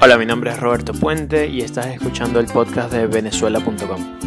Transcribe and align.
Hola, 0.00 0.16
mi 0.16 0.26
nombre 0.26 0.50
es 0.50 0.60
Roberto 0.60 0.92
Puente 0.92 1.46
y 1.48 1.60
estás 1.60 1.86
escuchando 1.86 2.38
el 2.40 2.46
podcast 2.46 2.92
de 2.92 3.06
venezuela.com. 3.06 4.18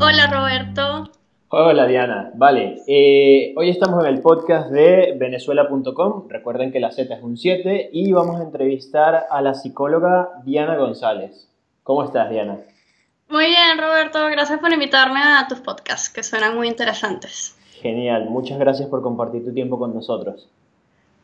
Hola 0.00 0.26
Roberto. 0.30 1.10
Hola 1.48 1.86
Diana, 1.86 2.32
vale. 2.34 2.82
eh, 2.88 3.54
hoy 3.56 3.70
estamos 3.70 4.04
en 4.04 4.12
el 4.14 4.20
podcast 4.20 4.70
de 4.70 5.14
venezuela.com. 5.16 6.28
Recuerden 6.28 6.72
que 6.72 6.80
la 6.80 6.90
Z 6.90 7.14
es 7.14 7.22
un 7.22 7.36
7 7.36 7.90
y 7.92 8.12
vamos 8.12 8.40
a 8.40 8.42
entrevistar 8.44 9.26
a 9.30 9.40
la 9.40 9.54
psicóloga 9.54 10.42
Diana 10.44 10.76
González. 10.76 11.48
¿Cómo 11.84 12.02
estás, 12.02 12.30
Diana? 12.30 12.58
Muy 13.28 13.46
bien 13.46 13.78
Roberto, 13.78 14.26
gracias 14.26 14.58
por 14.58 14.72
invitarme 14.72 15.20
a 15.20 15.46
tus 15.48 15.60
podcasts, 15.60 16.10
que 16.10 16.22
suenan 16.22 16.56
muy 16.56 16.68
interesantes. 16.68 17.56
Genial, 17.80 18.28
muchas 18.28 18.58
gracias 18.58 18.88
por 18.88 19.02
compartir 19.02 19.44
tu 19.44 19.52
tiempo 19.52 19.78
con 19.78 19.94
nosotros. 19.94 20.48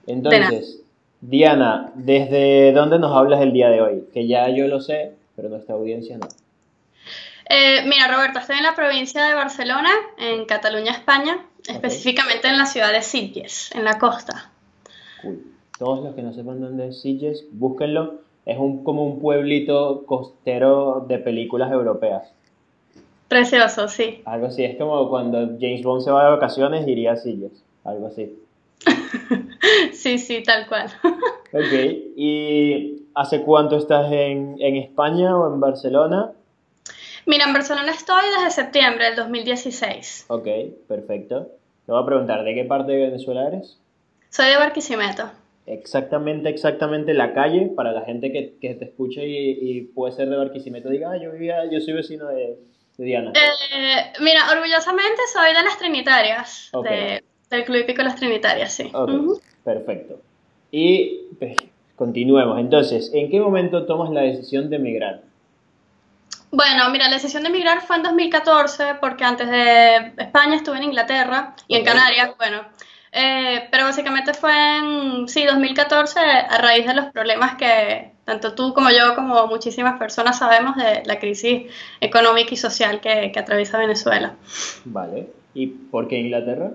Entonces, 0.07 0.83
Diana, 1.23 1.93
¿desde 1.95 2.73
dónde 2.73 2.99
nos 2.99 3.17
hablas 3.17 3.41
el 3.41 3.53
día 3.53 3.71
de 3.71 3.81
hoy? 3.81 4.05
Que 4.13 4.27
ya 4.27 4.49
yo 4.49 4.67
lo 4.67 4.81
sé, 4.81 5.13
pero 5.37 5.49
nuestra 5.49 5.77
audiencia 5.77 6.19
no. 6.19 6.27
Eh, 7.49 7.85
mira 7.87 8.09
Roberto, 8.09 8.41
estoy 8.41 8.57
en 8.57 8.65
la 8.65 8.75
provincia 8.75 9.25
de 9.25 9.35
Barcelona, 9.35 9.91
en 10.19 10.47
Cataluña, 10.47 10.91
España, 10.91 11.47
específicamente 11.69 12.49
en 12.49 12.59
la 12.59 12.67
ciudad 12.67 12.93
de 12.93 13.03
Sitges, 13.03 13.71
en 13.73 13.85
la 13.85 14.01
costa. 14.01 14.51
Cool. 15.23 15.45
Todos 15.79 16.03
los 16.03 16.15
que 16.17 16.23
no 16.23 16.33
sepan 16.33 16.61
dónde 16.61 16.89
es 16.89 17.01
Sitges, 17.01 17.47
búsquenlo. 17.53 18.15
Es 18.45 18.59
un, 18.59 18.83
como 18.83 19.07
un 19.07 19.21
pueblito 19.21 20.05
costero 20.05 21.05
de 21.07 21.19
películas 21.19 21.71
europeas. 21.71 22.33
Precioso, 23.29 23.87
sí. 23.87 24.23
Algo 24.25 24.49
así, 24.49 24.65
es 24.65 24.77
como 24.77 25.09
cuando 25.09 25.39
James 25.61 25.85
Bond 25.85 26.03
se 26.03 26.11
va 26.11 26.25
de 26.25 26.31
vacaciones 26.31 26.89
iría 26.89 27.13
a 27.13 27.17
Sitges. 27.17 27.63
Algo 27.85 28.09
así. 28.09 28.42
sí, 29.93 30.19
sí, 30.19 30.43
tal 30.43 30.67
cual. 30.69 30.91
Ok, 31.55 31.73
¿y 32.17 33.03
hace 33.15 33.43
cuánto 33.43 33.77
estás 33.77 34.11
en, 34.11 34.57
en 34.59 34.77
España 34.77 35.37
o 35.37 35.53
en 35.53 35.61
Barcelona? 35.61 36.33
Mira, 37.27 37.45
en 37.45 37.53
Barcelona 37.53 37.93
estoy 37.93 38.25
desde 38.35 38.51
septiembre 38.51 39.05
del 39.05 39.17
2016. 39.17 40.25
Ok, 40.29 40.49
perfecto. 40.89 41.49
Te 41.85 41.93
voy 41.93 42.03
a 42.03 42.07
preguntar, 42.07 42.43
¿de 42.43 42.55
qué 42.55 42.65
parte 42.65 42.93
de 42.93 43.03
Venezuela 43.05 43.47
eres? 43.49 43.79
Soy 44.31 44.47
de 44.47 44.57
Barquisimeto. 44.57 45.31
Exactamente, 45.67 46.49
exactamente 46.49 47.13
la 47.13 47.35
calle, 47.35 47.71
para 47.77 47.93
la 47.93 48.01
gente 48.07 48.33
que, 48.33 48.55
que 48.59 48.75
te 48.75 48.87
escuche 48.87 49.27
y, 49.29 49.59
y 49.61 49.81
puede 49.83 50.15
ser 50.15 50.31
de 50.31 50.37
Barquisimeto, 50.39 50.89
diga, 50.89 51.11
ah, 51.13 51.17
yo 51.23 51.33
vivía, 51.33 51.71
yo 51.71 51.81
soy 51.81 51.93
vecino 51.93 52.29
de, 52.29 52.59
de 52.97 53.05
Diana. 53.05 53.33
Eh, 53.35 54.13
mira, 54.21 54.51
orgullosamente 54.51 55.21
soy 55.33 55.49
de 55.55 55.63
las 55.63 55.77
Trinitarias, 55.79 56.71
Ok. 56.73 56.89
de- 56.89 57.22
del 57.57 57.65
Club 57.65 57.79
Hípico 57.79 58.03
Las 58.03 58.17
Trinitarias, 58.17 58.73
sí. 58.73 58.91
Perfecto. 59.65 60.21
Y 60.71 61.29
pues, 61.39 61.57
continuemos. 61.97 62.59
Entonces, 62.59 63.11
¿en 63.13 63.31
qué 63.31 63.41
momento 63.41 63.87
tomas 63.87 64.11
la 64.11 64.23
decisión 64.23 64.71
de 64.71 64.77
emigrar? 64.77 65.23
Bueno, 66.51 66.91
mira, 66.91 67.09
la 67.09 67.15
decisión 67.15 67.45
de 67.45 67.49
emigrar 67.49 67.81
fue 67.81 67.97
en 67.97 68.03
2014 68.03 68.97
porque 69.01 69.25
antes 69.25 69.49
de 69.49 70.13
España 70.19 70.57
estuve 70.57 70.77
en 70.77 70.85
Inglaterra 70.85 71.55
y 71.67 71.77
en. 71.77 71.85
Canarias, 71.85 72.33
bueno. 72.37 72.63
Eh, 73.11 73.69
pero 73.71 73.85
básicamente 73.85 74.33
fue 74.33 74.53
en, 74.79 75.29
sí, 75.29 75.45
2014 75.45 76.19
a 76.21 76.59
raíz 76.59 76.87
de 76.87 76.95
los 76.95 77.07
problemas 77.07 77.57
que 77.57 78.13
tanto 78.25 78.55
tú 78.55 78.73
como 78.73 78.91
yo, 78.91 79.15
como 79.15 79.47
muchísimas 79.47 79.99
personas 79.99 80.39
sabemos 80.39 80.77
de 80.77 81.03
la 81.05 81.19
crisis 81.19 81.71
económica 82.01 82.55
y 82.55 82.57
social 82.57 83.01
que, 83.01 83.31
que 83.33 83.39
atraviesa 83.39 83.79
Venezuela. 83.79 84.35
Vale. 84.85 85.29
¿Y 85.55 85.67
por 85.67 86.09
qué 86.09 86.19
Inglaterra? 86.19 86.71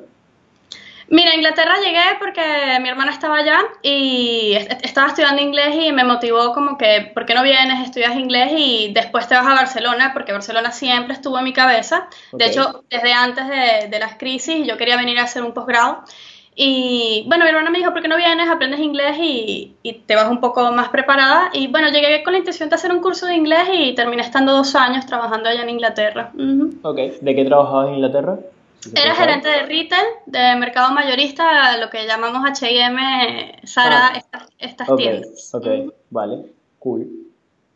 Mira, 1.09 1.31
a 1.31 1.35
Inglaterra 1.35 1.75
llegué 1.83 2.01
porque 2.19 2.41
mi 2.81 2.89
hermana 2.89 3.11
estaba 3.11 3.37
allá 3.37 3.59
y 3.81 4.53
est- 4.55 4.83
estaba 4.83 5.07
estudiando 5.07 5.41
inglés 5.41 5.73
y 5.79 5.91
me 5.93 6.03
motivó 6.03 6.53
como 6.53 6.77
que, 6.77 7.11
¿por 7.13 7.25
qué 7.25 7.33
no 7.33 7.43
vienes, 7.43 7.81
estudias 7.85 8.15
inglés 8.15 8.51
y 8.57 8.91
después 8.93 9.27
te 9.27 9.35
vas 9.35 9.47
a 9.47 9.53
Barcelona? 9.53 10.11
Porque 10.13 10.33
Barcelona 10.33 10.71
siempre 10.71 11.13
estuvo 11.13 11.37
en 11.37 11.45
mi 11.45 11.53
cabeza. 11.53 12.07
De 12.33 12.45
Ok. 12.45 12.51
hecho, 12.51 12.83
desde 12.89 13.13
antes 13.13 13.47
de, 13.47 13.87
de 13.89 13.99
las 13.99 14.15
crisis 14.17 14.67
yo 14.67 14.75
quería 14.77 14.97
venir 14.97 15.17
a 15.19 15.23
hacer 15.23 15.43
un 15.43 15.53
posgrado. 15.53 16.03
Y 16.59 17.23
bueno, 17.27 17.43
mi 17.45 17.49
hermana 17.51 17.69
me 17.69 17.77
dijo, 17.77 17.93
¿por 17.93 18.01
qué 18.01 18.07
no 18.07 18.17
vienes, 18.17 18.49
aprendes 18.49 18.79
inglés 18.79 19.15
y, 19.19 19.75
y 19.83 19.93
te 19.93 20.15
vas 20.15 20.27
un 20.27 20.41
poco 20.41 20.71
más 20.71 20.89
preparada? 20.89 21.51
Y 21.53 21.67
bueno, 21.67 21.89
llegué 21.89 22.23
con 22.23 22.33
la 22.33 22.39
intención 22.39 22.67
de 22.67 22.75
hacer 22.75 22.91
un 22.91 22.99
curso 22.99 23.27
de 23.27 23.35
inglés 23.35 23.69
y 23.71 23.93
terminé 23.93 24.23
estando 24.23 24.53
dos 24.53 24.75
años 24.75 25.05
trabajando 25.05 25.49
allá 25.49 25.61
en 25.61 25.69
Inglaterra. 25.69 26.31
Ujú. 26.33 26.79
Ok. 26.81 26.97
¿De 27.21 27.35
qué 27.35 27.45
trabajabas 27.45 27.89
en 27.89 27.95
Inglaterra? 27.95 28.39
Era 28.95 29.15
gerente 29.15 29.49
de 29.49 29.63
retail, 29.63 30.05
de 30.27 30.55
mercado 30.55 30.91
mayorista, 30.93 31.77
lo 31.77 31.89
que 31.89 32.05
llamamos 32.05 32.43
H&M, 32.49 33.59
Zara, 33.65 34.07
Ah. 34.07 34.17
estas, 34.17 34.43
estas 34.59 34.89
Ok, 34.89 34.97
tiendas. 34.99 35.49
ok, 35.53 35.67
vale. 36.09 36.45
Cool, 36.79 37.07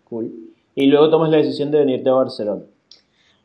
cool. 0.10 0.32
Y 0.76 0.86
luego 0.86 1.10
tomas 1.10 1.30
la 1.30 1.38
decisión 1.38 1.70
de 1.72 1.80
venirte 1.80 2.10
a 2.10 2.14
Barcelona. 2.14 2.62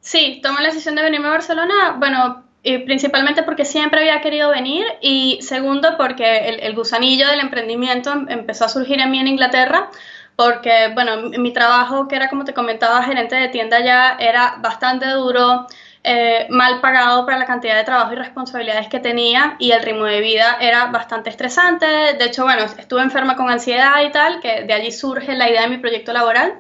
Sí, 0.01 0.41
tomé 0.43 0.61
la 0.61 0.69
decisión 0.69 0.95
de 0.95 1.03
venirme 1.03 1.27
a 1.27 1.33
Barcelona, 1.33 1.97
bueno, 1.99 2.45
y 2.63 2.79
principalmente 2.79 3.43
porque 3.43 3.65
siempre 3.65 4.01
había 4.01 4.21
querido 4.21 4.51
venir 4.51 4.85
y 5.01 5.39
segundo 5.41 5.97
porque 5.97 6.49
el, 6.49 6.61
el 6.61 6.75
gusanillo 6.75 7.27
del 7.29 7.41
emprendimiento 7.41 8.13
em- 8.13 8.27
empezó 8.29 8.67
a 8.67 8.69
surgir 8.69 9.01
en 9.01 9.11
mí 9.11 9.19
en 9.19 9.29
Inglaterra 9.29 9.91
porque, 10.37 10.91
bueno, 10.95 11.31
mi 11.39 11.53
trabajo, 11.53 12.07
que 12.09 12.15
era 12.17 12.29
como 12.29 12.45
te 12.45 12.53
comentaba, 12.55 13.03
gerente 13.03 13.35
de 13.37 13.49
tienda 13.49 13.83
ya, 13.83 14.17
era 14.21 14.57
bastante 14.61 15.07
duro, 15.09 15.67
eh, 16.07 16.47
mal 16.51 16.81
pagado 16.81 17.27
para 17.27 17.37
la 17.39 17.45
cantidad 17.47 17.77
de 17.77 17.85
trabajo 17.85 18.13
y 18.13 18.17
responsabilidades 18.17 18.89
que 18.89 19.01
tenía 19.01 19.57
y 19.59 19.73
el 19.73 19.83
ritmo 19.83 20.05
de 20.05 20.21
vida 20.21 20.57
era 20.61 20.87
bastante 20.87 21.31
estresante. 21.31 21.85
De 21.87 22.25
hecho, 22.25 22.45
bueno, 22.45 22.63
estuve 22.65 23.03
enferma 23.03 23.35
con 23.37 23.51
ansiedad 23.51 24.03
y 24.07 24.13
tal, 24.13 24.41
que 24.41 24.63
de 24.63 24.73
allí 24.73 24.93
surge 24.93 25.35
la 25.35 25.51
idea 25.51 25.63
de 25.63 25.69
mi 25.69 25.79
proyecto 25.79 26.13
laboral. 26.13 26.55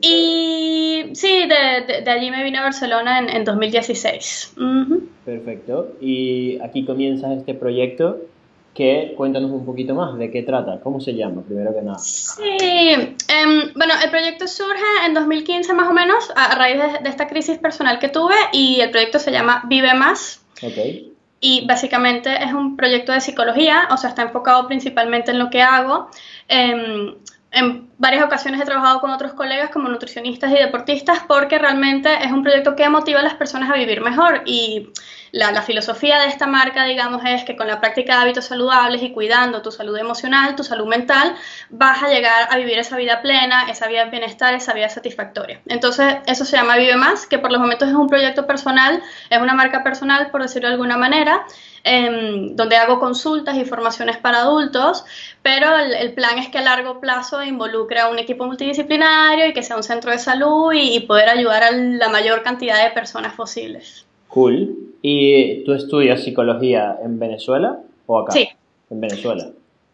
Y 0.00 1.10
sí, 1.14 1.46
de, 1.46 1.86
de- 1.92 2.00
de 2.02 2.10
allí 2.10 2.30
me 2.30 2.42
vine 2.42 2.58
a 2.58 2.62
Barcelona 2.62 3.18
en, 3.18 3.28
en 3.30 3.44
2016. 3.44 4.54
Ujú. 4.56 5.08
Perfecto. 5.24 5.92
Y 6.00 6.58
aquí 6.62 6.84
comienzas 6.84 7.38
este 7.38 7.54
proyecto 7.54 8.18
que 8.74 9.14
cuéntanos 9.16 9.52
un 9.52 9.64
poquito 9.64 9.94
más 9.94 10.18
de 10.18 10.30
qué 10.30 10.42
trata, 10.42 10.80
cómo 10.80 11.00
se 11.00 11.14
llama, 11.14 11.42
primero 11.42 11.72
que 11.72 11.82
nada. 11.82 11.98
Sí, 11.98 12.36
em, 12.38 13.72
bueno, 13.74 13.94
el 14.02 14.10
proyecto 14.10 14.48
surge 14.48 14.82
en 15.06 15.14
2015 15.14 15.72
más 15.74 15.88
o 15.88 15.92
menos, 15.92 16.30
a, 16.34 16.46
a 16.46 16.54
raíz 16.56 16.78
de, 16.78 16.98
de 17.02 17.08
esta 17.08 17.28
crisis 17.28 17.58
personal 17.58 17.98
que 18.00 18.08
tuve 18.08 18.34
y 18.52 18.80
el 18.80 18.90
proyecto 18.90 19.18
se 19.20 19.30
llama 19.30 19.62
Vive 19.68 19.94
Más. 19.94 20.44
Ok. 20.62 21.12
Y 21.40 21.66
básicamente 21.66 22.42
es 22.42 22.52
un 22.52 22.76
proyecto 22.76 23.12
de 23.12 23.20
psicología, 23.20 23.86
o 23.90 23.96
sea, 23.96 24.10
está 24.10 24.22
enfocado 24.22 24.66
principalmente 24.66 25.30
en 25.30 25.38
lo 25.38 25.50
que 25.50 25.62
hago. 25.62 26.08
Em, 26.48 27.14
en 27.54 27.88
varias 27.98 28.24
ocasiones 28.24 28.60
he 28.60 28.64
trabajado 28.64 29.00
con 29.00 29.10
otros 29.10 29.32
colegas 29.32 29.70
como 29.70 29.88
nutricionistas 29.88 30.50
y 30.50 30.54
deportistas 30.54 31.20
porque 31.26 31.58
realmente 31.58 32.12
es 32.22 32.32
un 32.32 32.42
proyecto 32.42 32.74
que 32.74 32.88
motiva 32.88 33.20
a 33.20 33.22
las 33.22 33.34
personas 33.34 33.70
a 33.70 33.74
vivir 33.74 34.00
mejor 34.00 34.42
y 34.44 34.90
la, 35.34 35.62
filosofía 35.62 36.20
de 36.20 36.28
esta 36.28 36.46
marca, 36.46 36.84
digamos, 36.84 37.22
es 37.24 37.44
que 37.44 37.56
con 37.56 37.66
la 37.66 37.80
práctica 37.80 38.16
de 38.16 38.22
hábitos 38.22 38.44
saludables 38.44 39.02
y 39.02 39.10
cuidando 39.10 39.62
tu 39.62 39.72
salud 39.72 39.96
emocional, 39.96 40.54
tu 40.54 40.62
salud 40.62 40.86
mental, 40.86 41.34
vas 41.70 42.02
a 42.04 42.08
llegar 42.08 42.48
a 42.50 42.56
vivir 42.56 42.78
esa 42.78 42.96
vida 42.96 43.20
plena, 43.20 43.68
esa 43.68 43.88
vida 43.88 44.04
bienestar, 44.04 44.54
esa 44.54 44.72
vida 44.74 44.88
satisfactoria. 44.88 45.60
Entonces, 45.66 46.18
eso 46.26 46.44
se 46.44 46.56
llama 46.56 46.76
Vive 46.76 46.96
Más, 46.96 47.26
que 47.26 47.38
por 47.38 47.50
los 47.50 47.60
momentos 47.60 47.88
es 47.88 47.94
un 47.94 48.08
proyecto 48.08 48.46
personal, 48.46 49.02
es 49.28 49.38
una 49.40 49.54
marca 49.54 49.82
personal, 49.82 50.30
por 50.30 50.40
decirlo 50.42 50.68
de 50.68 50.74
alguna 50.74 50.98
manera, 50.98 51.44
em, 51.84 52.56
donde 52.56 52.76
hago 52.76 52.98
consultas 52.98 53.56
y 53.56 53.64
formaciones 53.64 54.16
para 54.16 54.38
adultos, 54.38 55.04
pero 55.42 55.76
el, 55.76 55.94
el 55.94 56.12
plan 56.14 56.38
es 56.38 56.48
que 56.48 56.58
a 56.58 56.62
largo 56.62 57.00
plazo 57.00 57.42
involucre 57.42 58.00
a 58.00 58.08
un 58.08 58.18
equipo 58.18 58.46
multidisciplinario 58.46 59.46
y 59.46 59.52
que 59.52 59.62
sea 59.62 59.76
un 59.76 59.82
centro 59.82 60.10
de 60.10 60.18
salud 60.18 60.72
y, 60.72 60.96
y 60.96 61.00
poder 61.00 61.28
ayudar 61.28 61.62
a 61.62 61.70
la 61.70 62.08
mayor 62.08 62.42
cantidad 62.42 62.82
de 62.82 62.90
personas 62.90 63.34
posibles. 63.34 64.06
Cool. 64.28 64.74
¿Y 65.00 65.62
tú 65.64 65.74
estudias 65.74 66.24
psicología 66.24 66.96
en 67.04 67.18
Venezuela 67.20 67.78
o 68.06 68.18
acá? 68.18 68.32
Sí. 68.32 68.48
En 68.90 69.00
Venezuela. 69.00 69.46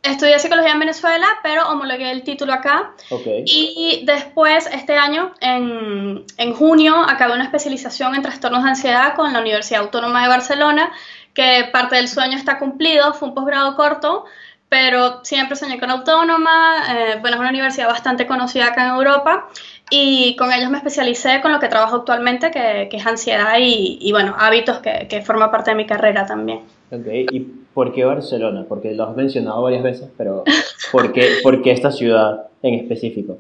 Estudié 0.02 0.38
psicología 0.38 0.72
en 0.72 0.78
Venezuela, 0.78 1.26
pero 1.42 1.68
homologué 1.68 2.10
el 2.10 2.22
título 2.22 2.54
acá. 2.54 2.92
Ok. 3.10 3.26
Y 3.44 4.02
después, 4.06 4.66
este 4.72 4.96
año, 4.96 5.34
en, 5.40 6.24
en 6.38 6.54
junio, 6.54 6.94
acabé 7.06 7.34
una 7.34 7.44
especialización 7.44 8.14
en 8.14 8.22
trastornos 8.22 8.62
de 8.64 8.70
ansiedad 8.70 9.14
con 9.14 9.30
la 9.34 9.40
Universidad 9.40 9.82
Autónoma 9.82 10.22
de 10.22 10.28
Barcelona, 10.28 10.90
que 11.34 11.68
parte 11.72 11.96
del 11.96 12.08
sueño 12.08 12.36
está 12.36 12.58
cumplido, 12.58 13.12
fue 13.14 13.28
un 13.28 13.34
posgrado 13.34 13.76
corto, 13.76 14.24
pero 14.68 15.24
siempre 15.24 15.56
soñé 15.56 15.80
con 15.80 15.90
Autónoma, 15.90 16.76
eh, 16.88 17.18
bueno, 17.20 17.36
es 17.36 17.40
una 17.40 17.50
universidad 17.50 17.88
bastante 17.88 18.26
conocida 18.26 18.66
acá 18.66 18.86
en 18.86 18.94
Europa, 18.94 19.48
y 19.90 20.36
con 20.36 20.52
ellos 20.52 20.70
me 20.70 20.78
especialicé 20.78 21.40
con 21.40 21.50
lo 21.52 21.58
que 21.58 21.68
trabajo 21.68 21.96
actualmente, 21.96 22.50
que, 22.52 22.88
que 22.88 22.96
es 22.96 23.06
ansiedad 23.06 23.56
y, 23.58 23.98
y, 24.00 24.12
bueno, 24.12 24.34
hábitos 24.38 24.78
que, 24.78 25.08
que 25.08 25.22
forma 25.22 25.50
parte 25.50 25.72
de 25.72 25.76
mi 25.76 25.86
carrera 25.86 26.24
también. 26.24 26.60
Ok. 26.92 27.06
¿Y 27.32 27.40
por 27.74 27.92
qué 27.92 28.04
Barcelona? 28.04 28.64
Porque 28.68 28.94
lo 28.94 29.04
has 29.04 29.16
mencionado 29.16 29.62
varias 29.62 29.82
veces, 29.82 30.08
pero 30.16 30.44
¿por 30.92 31.12
qué, 31.12 31.38
por 31.42 31.62
qué 31.62 31.72
esta 31.72 31.90
ciudad 31.90 32.46
en 32.62 32.74
específico? 32.74 33.38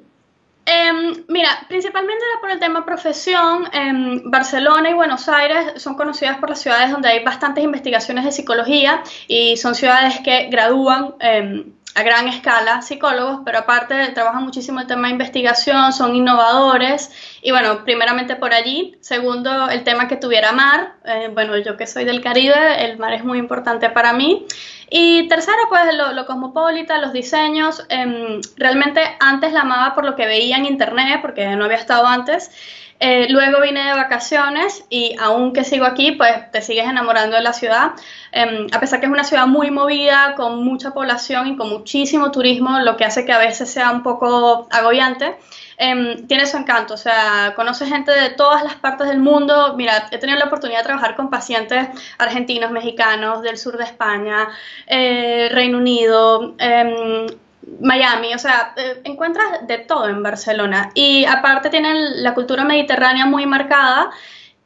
Eh, 0.72 1.24
mira, 1.26 1.48
principalmente 1.66 2.24
era 2.30 2.40
por 2.40 2.50
el 2.50 2.60
tema 2.60 2.84
profesión. 2.84 3.64
Eh, 3.72 4.20
Barcelona 4.26 4.90
y 4.90 4.94
Buenos 4.94 5.28
Aires 5.28 5.82
son 5.82 5.96
conocidas 5.96 6.38
por 6.38 6.48
las 6.48 6.60
ciudades 6.60 6.92
donde 6.92 7.08
hay 7.08 7.24
bastantes 7.24 7.64
investigaciones 7.64 8.24
de 8.24 8.30
psicología 8.30 9.02
y 9.26 9.56
son 9.56 9.74
ciudades 9.74 10.20
que 10.20 10.48
gradúan 10.48 11.16
eh, 11.18 11.66
a 11.96 12.02
gran 12.04 12.28
escala 12.28 12.82
psicólogos, 12.82 13.40
pero 13.44 13.58
aparte 13.58 14.12
trabajan 14.12 14.44
muchísimo 14.44 14.78
el 14.78 14.86
tema 14.86 15.08
de 15.08 15.14
investigación, 15.14 15.92
son 15.92 16.14
innovadores 16.14 17.10
y 17.42 17.50
bueno, 17.50 17.84
primeramente 17.84 18.36
por 18.36 18.52
allí. 18.52 18.96
Segundo, 19.00 19.68
el 19.68 19.82
tema 19.84 20.08
que 20.08 20.16
tuviera 20.16 20.52
mar. 20.52 20.94
Eh, 21.04 21.30
bueno, 21.32 21.56
yo 21.58 21.76
que 21.76 21.86
soy 21.86 22.04
del 22.04 22.20
Caribe, 22.20 22.84
el 22.84 22.98
mar 22.98 23.12
es 23.14 23.24
muy 23.24 23.38
importante 23.38 23.88
para 23.90 24.12
mí. 24.12 24.46
Y 24.90 25.28
tercero, 25.28 25.58
pues 25.68 25.94
lo, 25.94 26.12
lo 26.12 26.26
cosmopolita, 26.26 26.98
los 26.98 27.12
diseños. 27.12 27.86
Em, 27.88 28.40
realmente 28.56 29.00
antes 29.20 29.52
la 29.52 29.60
amaba 29.60 29.94
por 29.94 30.04
lo 30.04 30.16
que 30.16 30.26
veía 30.26 30.56
en 30.56 30.66
internet, 30.66 31.20
porque 31.22 31.46
no 31.56 31.64
había 31.64 31.78
estado 31.78 32.06
antes. 32.06 32.50
Eh, 33.02 33.28
luego 33.30 33.62
vine 33.62 33.82
de 33.82 33.94
vacaciones 33.94 34.84
y 34.90 35.16
aunque 35.18 35.64
sigo 35.64 35.86
aquí, 35.86 36.12
pues 36.12 36.50
te 36.52 36.60
sigues 36.60 36.86
enamorando 36.86 37.34
de 37.34 37.42
la 37.42 37.54
ciudad. 37.54 37.92
Em, 38.30 38.66
a 38.72 38.78
pesar 38.78 39.00
que 39.00 39.06
es 39.06 39.12
una 39.12 39.24
ciudad 39.24 39.46
muy 39.46 39.70
movida, 39.70 40.34
con 40.36 40.62
mucha 40.62 40.90
población 40.92 41.46
y 41.46 41.56
con 41.56 41.70
muchísimo 41.70 42.30
turismo, 42.30 42.78
lo 42.80 42.98
que 42.98 43.06
hace 43.06 43.24
que 43.24 43.32
a 43.32 43.38
veces 43.38 43.70
sea 43.70 43.90
un 43.90 44.02
poco 44.02 44.68
agobiante. 44.70 45.38
Em, 45.82 46.26
tiene 46.26 46.44
su 46.44 46.58
encanto, 46.58 46.92
o 46.92 46.96
sea, 46.98 47.54
conoce 47.56 47.86
gente 47.86 48.12
de 48.12 48.28
todas 48.28 48.62
las 48.62 48.74
partes 48.74 49.08
del 49.08 49.18
mundo. 49.18 49.74
Mira, 49.78 50.08
he 50.10 50.18
tenido 50.18 50.38
la 50.38 50.44
oportunidad 50.44 50.80
de 50.80 50.84
trabajar 50.84 51.16
con 51.16 51.30
pacientes 51.30 51.88
argentinos, 52.18 52.70
mexicanos, 52.70 53.40
del 53.40 53.56
sur 53.56 53.78
de 53.78 53.84
España, 53.84 54.48
eh, 54.86 55.48
Reino 55.50 55.78
Unido, 55.78 56.54
em, 56.58 57.26
Miami, 57.80 58.34
o 58.34 58.38
sea, 58.38 58.74
eh, 58.76 59.00
encuentras 59.04 59.66
de 59.66 59.78
todo 59.78 60.06
en 60.08 60.22
Barcelona. 60.22 60.90
Y 60.94 61.24
aparte 61.24 61.70
tienen 61.70 62.22
la 62.22 62.34
cultura 62.34 62.62
mediterránea 62.64 63.24
muy 63.24 63.46
marcada 63.46 64.10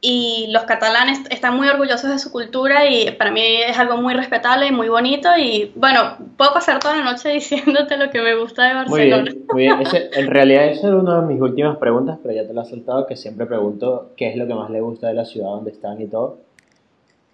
y 0.06 0.48
los 0.50 0.64
catalanes 0.64 1.18
están 1.30 1.56
muy 1.56 1.66
orgullosos 1.66 2.10
de 2.10 2.18
su 2.18 2.30
cultura 2.30 2.90
y 2.90 3.10
para 3.12 3.30
mí 3.30 3.40
es 3.66 3.78
algo 3.78 3.96
muy 3.96 4.12
respetable 4.12 4.66
y 4.66 4.70
muy 4.70 4.90
bonito 4.90 5.30
y 5.38 5.72
bueno, 5.76 6.18
puedo 6.36 6.52
pasar 6.52 6.78
toda 6.78 6.96
la 6.96 7.04
noche 7.10 7.30
diciéndote 7.32 7.96
lo 7.96 8.10
que 8.10 8.20
me 8.20 8.36
gusta 8.36 8.68
de 8.68 8.74
Barcelona. 8.74 9.32
Muy 9.50 9.62
bien, 9.62 9.74
muy 9.80 9.86
bien. 9.90 10.02
en 10.12 10.26
realidad 10.26 10.66
esa 10.66 10.88
era 10.88 10.96
una 10.98 11.22
de 11.22 11.32
mis 11.32 11.40
últimas 11.40 11.78
preguntas, 11.78 12.18
pero 12.22 12.34
ya 12.34 12.46
te 12.46 12.52
lo 12.52 12.60
has 12.60 12.68
soltado, 12.68 13.06
que 13.06 13.16
siempre 13.16 13.46
pregunto 13.46 14.10
qué 14.14 14.28
es 14.28 14.36
lo 14.36 14.46
que 14.46 14.52
más 14.52 14.68
le 14.68 14.82
gusta 14.82 15.08
de 15.08 15.14
la 15.14 15.24
ciudad 15.24 15.48
donde 15.48 15.70
están 15.70 15.98
y 15.98 16.06
todo. 16.06 16.36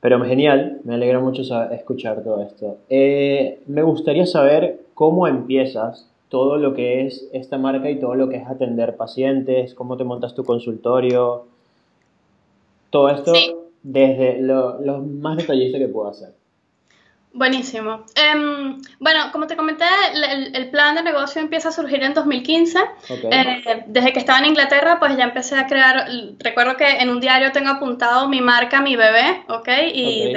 Pero 0.00 0.24
genial, 0.24 0.78
me 0.84 0.94
alegra 0.94 1.18
mucho 1.18 1.42
escuchar 1.72 2.22
todo 2.22 2.40
esto. 2.40 2.78
Eh, 2.88 3.58
me 3.66 3.82
gustaría 3.82 4.26
saber 4.26 4.78
cómo 4.94 5.26
empiezas 5.26 6.08
todo 6.28 6.56
lo 6.56 6.74
que 6.74 7.04
es 7.04 7.28
esta 7.32 7.58
marca 7.58 7.90
y 7.90 7.98
todo 7.98 8.14
lo 8.14 8.28
que 8.28 8.36
es 8.36 8.46
atender 8.46 8.96
pacientes, 8.96 9.74
cómo 9.74 9.96
te 9.96 10.04
montas 10.04 10.36
tu 10.36 10.44
consultorio, 10.44 11.49
todo 12.90 13.08
esto 13.08 13.32
desde 13.82 14.40
lo, 14.40 14.78
más 14.98 15.36
detallista 15.36 15.78
que 15.78 15.88
puedo 15.88 16.08
hacer. 16.08 16.34
Buenísimo. 17.32 18.06
Em, 18.16 18.82
bueno, 18.98 19.30
como 19.30 19.46
te 19.46 19.54
comenté, 19.54 19.84
el, 20.52 20.68
plan 20.70 20.96
de 20.96 21.02
negocio 21.04 21.40
empieza 21.40 21.68
a 21.68 21.72
surgir 21.72 22.02
en 22.02 22.12
2015. 22.12 22.78
Eh, 23.08 23.84
desde 23.86 24.12
que 24.12 24.18
estaba 24.18 24.40
en 24.40 24.46
Inglaterra, 24.46 24.98
pues 24.98 25.16
ya 25.16 25.24
empecé 25.24 25.54
a 25.54 25.68
crear, 25.68 26.08
recuerdo 26.40 26.76
que 26.76 26.88
en 26.88 27.08
un 27.08 27.20
diario 27.20 27.52
tengo 27.52 27.70
apuntado 27.70 28.28
mi 28.28 28.40
marca, 28.40 28.80
mi 28.80 28.96
bebé, 28.96 29.44
¿ok? 29.48 29.68
Y 29.94 30.32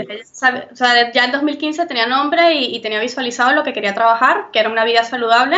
ya 1.14 1.26
en 1.26 1.32
2015 1.32 1.88
tenía 1.88 2.06
nombre 2.06 2.54
y, 2.54 2.76
y, 2.76 2.80
tenía 2.80 3.00
visualizado 3.00 3.54
lo 3.54 3.64
que 3.64 3.74
quería 3.74 3.96
trabajar, 3.96 4.52
que 4.52 4.60
era 4.60 4.70
una 4.70 4.86
vida 4.86 5.04
saludable. 5.04 5.58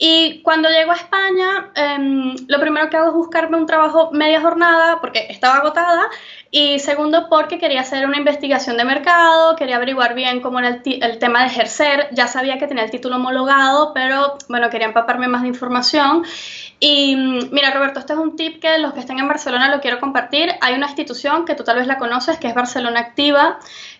Y 0.00 0.42
cuando 0.42 0.68
llego 0.68 0.92
a 0.92 0.94
España, 0.94 1.72
em, 1.74 2.36
lo 2.46 2.60
primero 2.60 2.88
que 2.88 2.96
hago 2.96 3.08
es 3.08 3.14
buscarme 3.14 3.56
un 3.56 3.66
trabajo 3.66 4.10
media 4.12 4.40
jornada 4.40 5.00
porque 5.00 5.26
estaba 5.28 5.56
agotada 5.56 6.08
y 6.52 6.78
segundo 6.78 7.28
porque 7.28 7.58
quería 7.58 7.80
hacer 7.80 8.06
una 8.06 8.16
investigación 8.16 8.76
de 8.76 8.84
mercado, 8.84 9.56
quería 9.56 9.74
averiguar 9.74 10.14
bien 10.14 10.40
cómo 10.40 10.60
era 10.60 10.68
el, 10.68 10.82
el, 10.84 11.18
tema 11.18 11.40
de 11.40 11.48
ejercer, 11.48 12.08
ya 12.12 12.28
sabía 12.28 12.58
que 12.58 12.68
tenía 12.68 12.84
el 12.84 12.92
título 12.92 13.16
homologado, 13.16 13.92
pero 13.92 14.38
bueno, 14.48 14.70
quería 14.70 14.86
empaparme 14.86 15.26
más 15.26 15.42
de 15.42 15.48
información. 15.48 16.24
Y 16.80 17.16
mira 17.50 17.72
Roberto, 17.72 17.98
este 17.98 18.12
es 18.12 18.18
un 18.20 18.36
tip 18.36 18.60
que 18.60 18.78
los 18.78 18.92
que 18.92 19.00
estén 19.00 19.18
en 19.18 19.26
Barcelona 19.26 19.68
lo 19.68 19.80
quiero 19.80 19.98
compartir. 19.98 20.52
Hay 20.60 20.74
una 20.74 20.86
institución 20.86 21.44
que 21.44 21.56
tú 21.56 21.64
tal 21.64 21.76
vez 21.76 21.88
la 21.88 21.98
conoces, 21.98 22.38
que 22.38 22.46
es 22.46 22.54
Barcelona 22.54 23.00
Activa, 23.00 23.58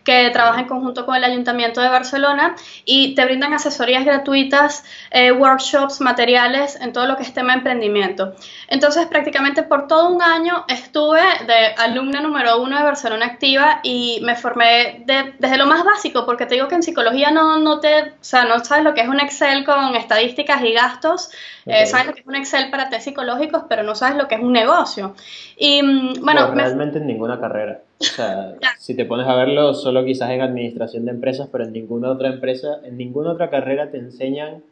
que 0.09 0.31
trabaja 0.31 0.61
en 0.61 0.67
conjunto 0.67 1.05
con 1.05 1.17
el 1.17 1.23
Ayuntamiento 1.23 1.83
de 1.83 1.91
Barcelona 1.91 2.57
y 2.87 3.15
te 3.15 3.27
brindan 3.27 3.53
asesorías 3.53 4.07
gratuitas, 4.07 4.83
eh, 5.11 5.33
workshops, 5.33 6.01
materiales 6.01 6.81
en 6.81 6.95
todo 6.95 7.07
lo 7.07 7.19
que 7.19 7.25
es 7.25 7.35
tema 7.35 7.53
de 7.53 7.59
emprendimiento. 7.59 8.33
Entonces, 8.69 9.05
prácticamente 9.05 9.65
por 9.65 9.87
todo 9.87 10.09
un 10.09 10.23
año 10.23 10.65
estuve 10.67 11.21
de 11.47 11.75
alumna 11.77 12.23
número 12.23 12.59
uno 12.63 12.79
de 12.79 12.85
Barcelona 12.85 13.27
Activa 13.27 13.81
y 13.83 14.21
me 14.23 14.35
formé 14.35 15.05
desde 15.05 15.59
lo 15.59 15.67
más 15.67 15.85
básico, 15.85 16.25
porque 16.25 16.47
te 16.47 16.55
digo 16.55 16.69
que 16.69 16.77
en 16.77 16.83
psicología 16.83 17.31
no, 17.31 17.59
no, 17.59 17.79
te, 17.79 18.05
o 18.05 18.23
sea, 18.23 18.47
no 18.47 18.65
sabes 18.65 18.85
lo 18.85 18.95
que 18.95 19.03
es 19.03 19.09
un 19.09 19.21
Excel 19.21 19.67
con 19.67 19.95
estadísticas 19.95 20.63
y 20.63 20.73
gastos, 20.73 21.31
eh, 21.67 21.85
sabes 21.85 22.07
lo 22.07 22.15
que 22.15 22.21
es 22.21 22.27
un 22.27 22.35
Excel 22.35 22.71
para 22.71 22.89
test 22.89 23.05
psicológicos, 23.05 23.65
pero 23.69 23.83
no 23.83 23.95
sabes 23.95 24.17
lo 24.17 24.27
que 24.27 24.37
es 24.37 24.41
un 24.41 24.55
negocio. 24.55 25.15
Y 25.59 25.83
mm, 25.83 26.25
bueno, 26.25 26.51
realmente 26.55 26.97
en 26.97 27.07
ninguna 27.07 27.39
carrera. 27.39 27.83
O 28.01 28.05
sea, 28.05 28.55
si 28.79 28.95
te 28.95 29.05
pones 29.05 29.27
a 29.27 29.35
verlo, 29.35 29.75
solo 29.75 30.05
quizás 30.05 30.31
en 30.31 30.41
administración 30.41 31.05
de 31.05 31.11
empresas, 31.11 31.49
pero 31.51 31.65
en 31.65 31.73
ninguna 31.73 32.11
otra 32.11 32.29
empresa, 32.29 32.79
en 32.85 32.97
ninguna 32.97 33.33
otra 33.33 33.51
carrera 33.51 33.91
te 33.91 33.99
enseñan 33.99 34.63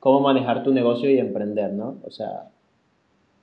cómo 0.00 0.20
manejar 0.20 0.62
tu 0.64 0.72
negocio 0.72 1.10
y 1.10 1.18
emprender, 1.18 1.72
¿no? 1.72 1.96
O 2.04 2.10
sea, 2.10 2.48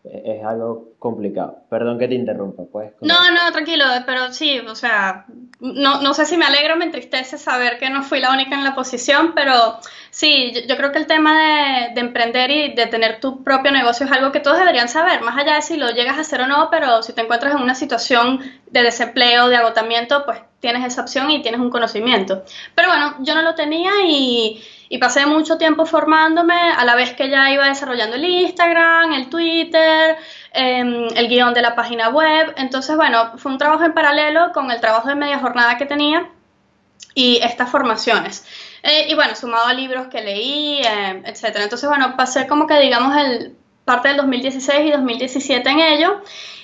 es 0.03 0.43
algo 0.43 0.89
complicado. 0.97 1.59
Perdón 1.69 1.99
que 1.99 2.07
te 2.07 2.15
interrumpa, 2.15 2.63
pues. 2.71 2.91
No, 3.01 3.31
no, 3.31 3.51
tranquilo, 3.51 3.85
pero 4.05 4.31
sí, 4.31 4.59
o 4.59 4.75
sea, 4.75 5.25
no, 5.59 6.01
no 6.01 6.13
sé 6.13 6.25
si 6.25 6.37
me 6.37 6.45
alegro 6.45 6.75
o 6.75 6.77
me 6.77 6.85
entristece 6.85 7.37
saber 7.37 7.77
que 7.79 7.89
no 7.89 8.03
fui 8.03 8.19
la 8.19 8.31
única 8.31 8.55
en 8.55 8.63
la 8.63 8.75
posición, 8.75 9.33
pero 9.35 9.77
sí, 10.09 10.53
yo, 10.67 10.77
creo 10.77 10.91
que 10.91 10.99
el 10.99 11.07
tema 11.07 11.37
de, 11.37 11.93
de, 11.93 11.99
emprender 11.99 12.49
y 12.49 12.73
de 12.73 12.85
tener 12.87 13.19
tu 13.19 13.43
propio 13.43 13.71
negocio 13.71 14.05
es 14.05 14.11
algo 14.11 14.31
que 14.31 14.39
todos 14.39 14.57
deberían 14.57 14.87
saber, 14.87 15.21
más 15.21 15.37
allá 15.37 15.55
de 15.55 15.61
si 15.61 15.75
lo 15.75 15.89
llegas 15.91 16.17
a 16.17 16.21
hacer 16.21 16.41
o 16.41 16.47
no, 16.47 16.69
pero 16.71 17.03
si 17.03 17.13
te 17.13 17.21
encuentras 17.21 17.55
en 17.55 17.61
una 17.61 17.75
situación 17.75 18.39
de 18.71 18.83
desempleo, 18.83 19.49
de 19.49 19.57
agotamiento, 19.57 20.23
pues 20.25 20.39
tienes 20.61 20.85
esa 20.85 21.01
opción 21.01 21.29
y 21.29 21.41
tienes 21.41 21.59
un 21.59 21.69
conocimiento. 21.69 22.43
Pero 22.75 22.87
bueno, 22.87 23.15
yo 23.19 23.35
no 23.35 23.41
lo 23.41 23.55
tenía 23.55 23.91
y 24.05 24.63
y 24.89 24.97
pasé 24.97 25.27
mucho 25.27 25.57
tiempo 25.57 25.85
formándome 25.85 26.55
a 26.55 26.83
la 26.83 26.95
vez 26.95 27.13
que 27.13 27.29
ya 27.29 27.51
iba 27.51 27.67
desarrollando 27.67 28.15
el 28.15 28.25
Instagram, 28.25 29.13
el 29.13 29.29
Twitter, 29.29 30.17
em, 30.59 31.07
el 31.15 31.27
guion 31.27 31.53
de 31.53 31.61
la 31.61 31.75
página 31.75 32.09
web. 32.09 32.53
Entonces, 32.57 32.95
bueno, 32.95 33.37
fue 33.37 33.51
un 33.51 33.57
trabajo 33.57 33.83
en 33.83 33.93
paralelo 33.93 34.51
con 34.53 34.71
el 34.71 34.79
trabajo 34.81 35.07
de 35.07 35.15
media 35.15 35.39
jornada 35.39 35.77
que 35.77 35.85
tenía 35.85 36.29
y 37.15 37.39
estas 37.41 37.69
formaciones. 37.69 38.45
Eh, 38.83 39.07
y 39.09 39.15
bueno, 39.15 39.35
sumado 39.35 39.67
a 39.67 39.73
libros 39.73 40.07
que 40.07 40.21
leí, 40.21 40.81
eh, 40.81 41.23
etcétera. 41.25 41.63
Entonces, 41.63 41.87
bueno, 41.89 42.15
pasé 42.17 42.47
como 42.47 42.67
que 42.67 42.79
digamos 42.79 43.15
el 43.17 43.55
parte 43.85 44.09
del 44.09 44.17
2016 44.17 44.87
y 44.87 44.91
2017 44.91 45.69
en 45.69 45.79
ello. 45.79 46.21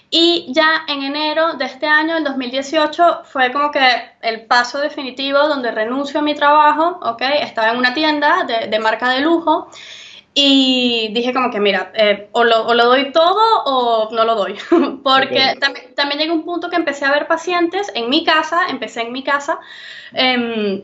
Y 0.10 0.53
ya 0.53 0.86
en 0.88 1.01
enero 1.03 1.53
de 1.53 1.65
este 1.65 1.88
año, 1.88 2.15
el 2.17 2.24
2018, 2.24 3.24
fue 3.25 3.51
como 3.51 3.72
que 3.72 3.81
el 4.22 4.46
paso 4.46 4.79
definitivo 4.79 5.39
donde 5.48 5.72
renuncio 5.72 6.19
a 6.19 6.24
mi 6.24 6.36
trabajo, 6.36 7.00
¿ok? 7.01 7.22
Estaba 7.41 7.72
en 7.72 7.77
una 7.77 7.93
tienda 7.93 8.43
de, 8.43 8.67
de 8.67 8.79
marca 8.79 9.10
de 9.10 9.22
lujo 9.22 9.69
y 10.38 11.12
dije 11.13 11.34
como 11.34 11.50
que, 11.50 11.62
mira, 11.62 11.94
eh, 11.96 12.27
o, 12.34 12.44
lo, 12.44 12.68
o, 12.68 12.74
lo, 12.74 12.86
doy 12.86 13.13
todo 13.13 13.63
o 13.63 14.13
no 14.13 14.25
lo 14.25 14.36
doy. 14.36 14.58
Porque 15.04 15.56
también, 15.62 15.96
también 15.96 16.20
llegué 16.20 16.32
a 16.32 16.36
un 16.36 16.44
punto 16.44 16.70
que 16.70 16.75
empecé 16.75 17.06
a 17.06 17.12
ver 17.12 17.25
pacientes 17.25 17.89
en 17.96 18.10
mi 18.10 18.25
casa, 18.25 18.68
empecé 18.70 19.01
en 19.01 19.13
mi 19.13 19.24
casa. 19.24 19.60
Eh, 20.13 20.84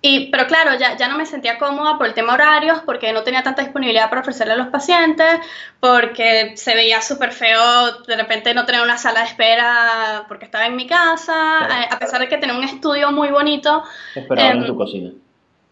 y, 0.00 0.30
pero 0.30 0.46
claro, 0.46 0.78
ya, 0.78 0.96
ya 0.96 1.08
no 1.08 1.16
me 1.16 1.26
sentía 1.26 1.58
cómoda 1.58 1.96
por 1.96 2.06
el 2.06 2.14
tema 2.14 2.34
horarios, 2.34 2.80
porque 2.84 3.12
no 3.12 3.22
tenía 3.22 3.44
tanta 3.44 3.62
disponibilidad 3.62 4.08
para 4.08 4.22
ofrecerle 4.22 4.54
a 4.54 4.56
los 4.56 4.68
pacientes, 4.68 5.40
porque 5.78 6.56
se 6.56 6.74
veía 6.74 7.00
súper 7.00 7.32
feo 7.32 8.02
de 8.06 8.16
repente 8.16 8.52
no 8.54 8.64
tener 8.64 8.82
una 8.82 8.98
sala 8.98 9.20
de 9.20 9.26
espera 9.26 10.24
porque 10.26 10.44
estaba 10.44 10.66
en 10.66 10.74
mi 10.74 10.86
casa, 10.86 11.68
eh, 11.68 11.88
a 11.90 11.98
pesar 11.98 12.20
de 12.20 12.28
que 12.28 12.36
tenía 12.36 12.56
un 12.56 12.64
estudio 12.64 13.12
muy 13.12 13.28
bonito. 13.28 13.84
Esperaba 14.14 14.50
en 14.50 14.66
tu 14.66 14.76
cocina. 14.76 15.10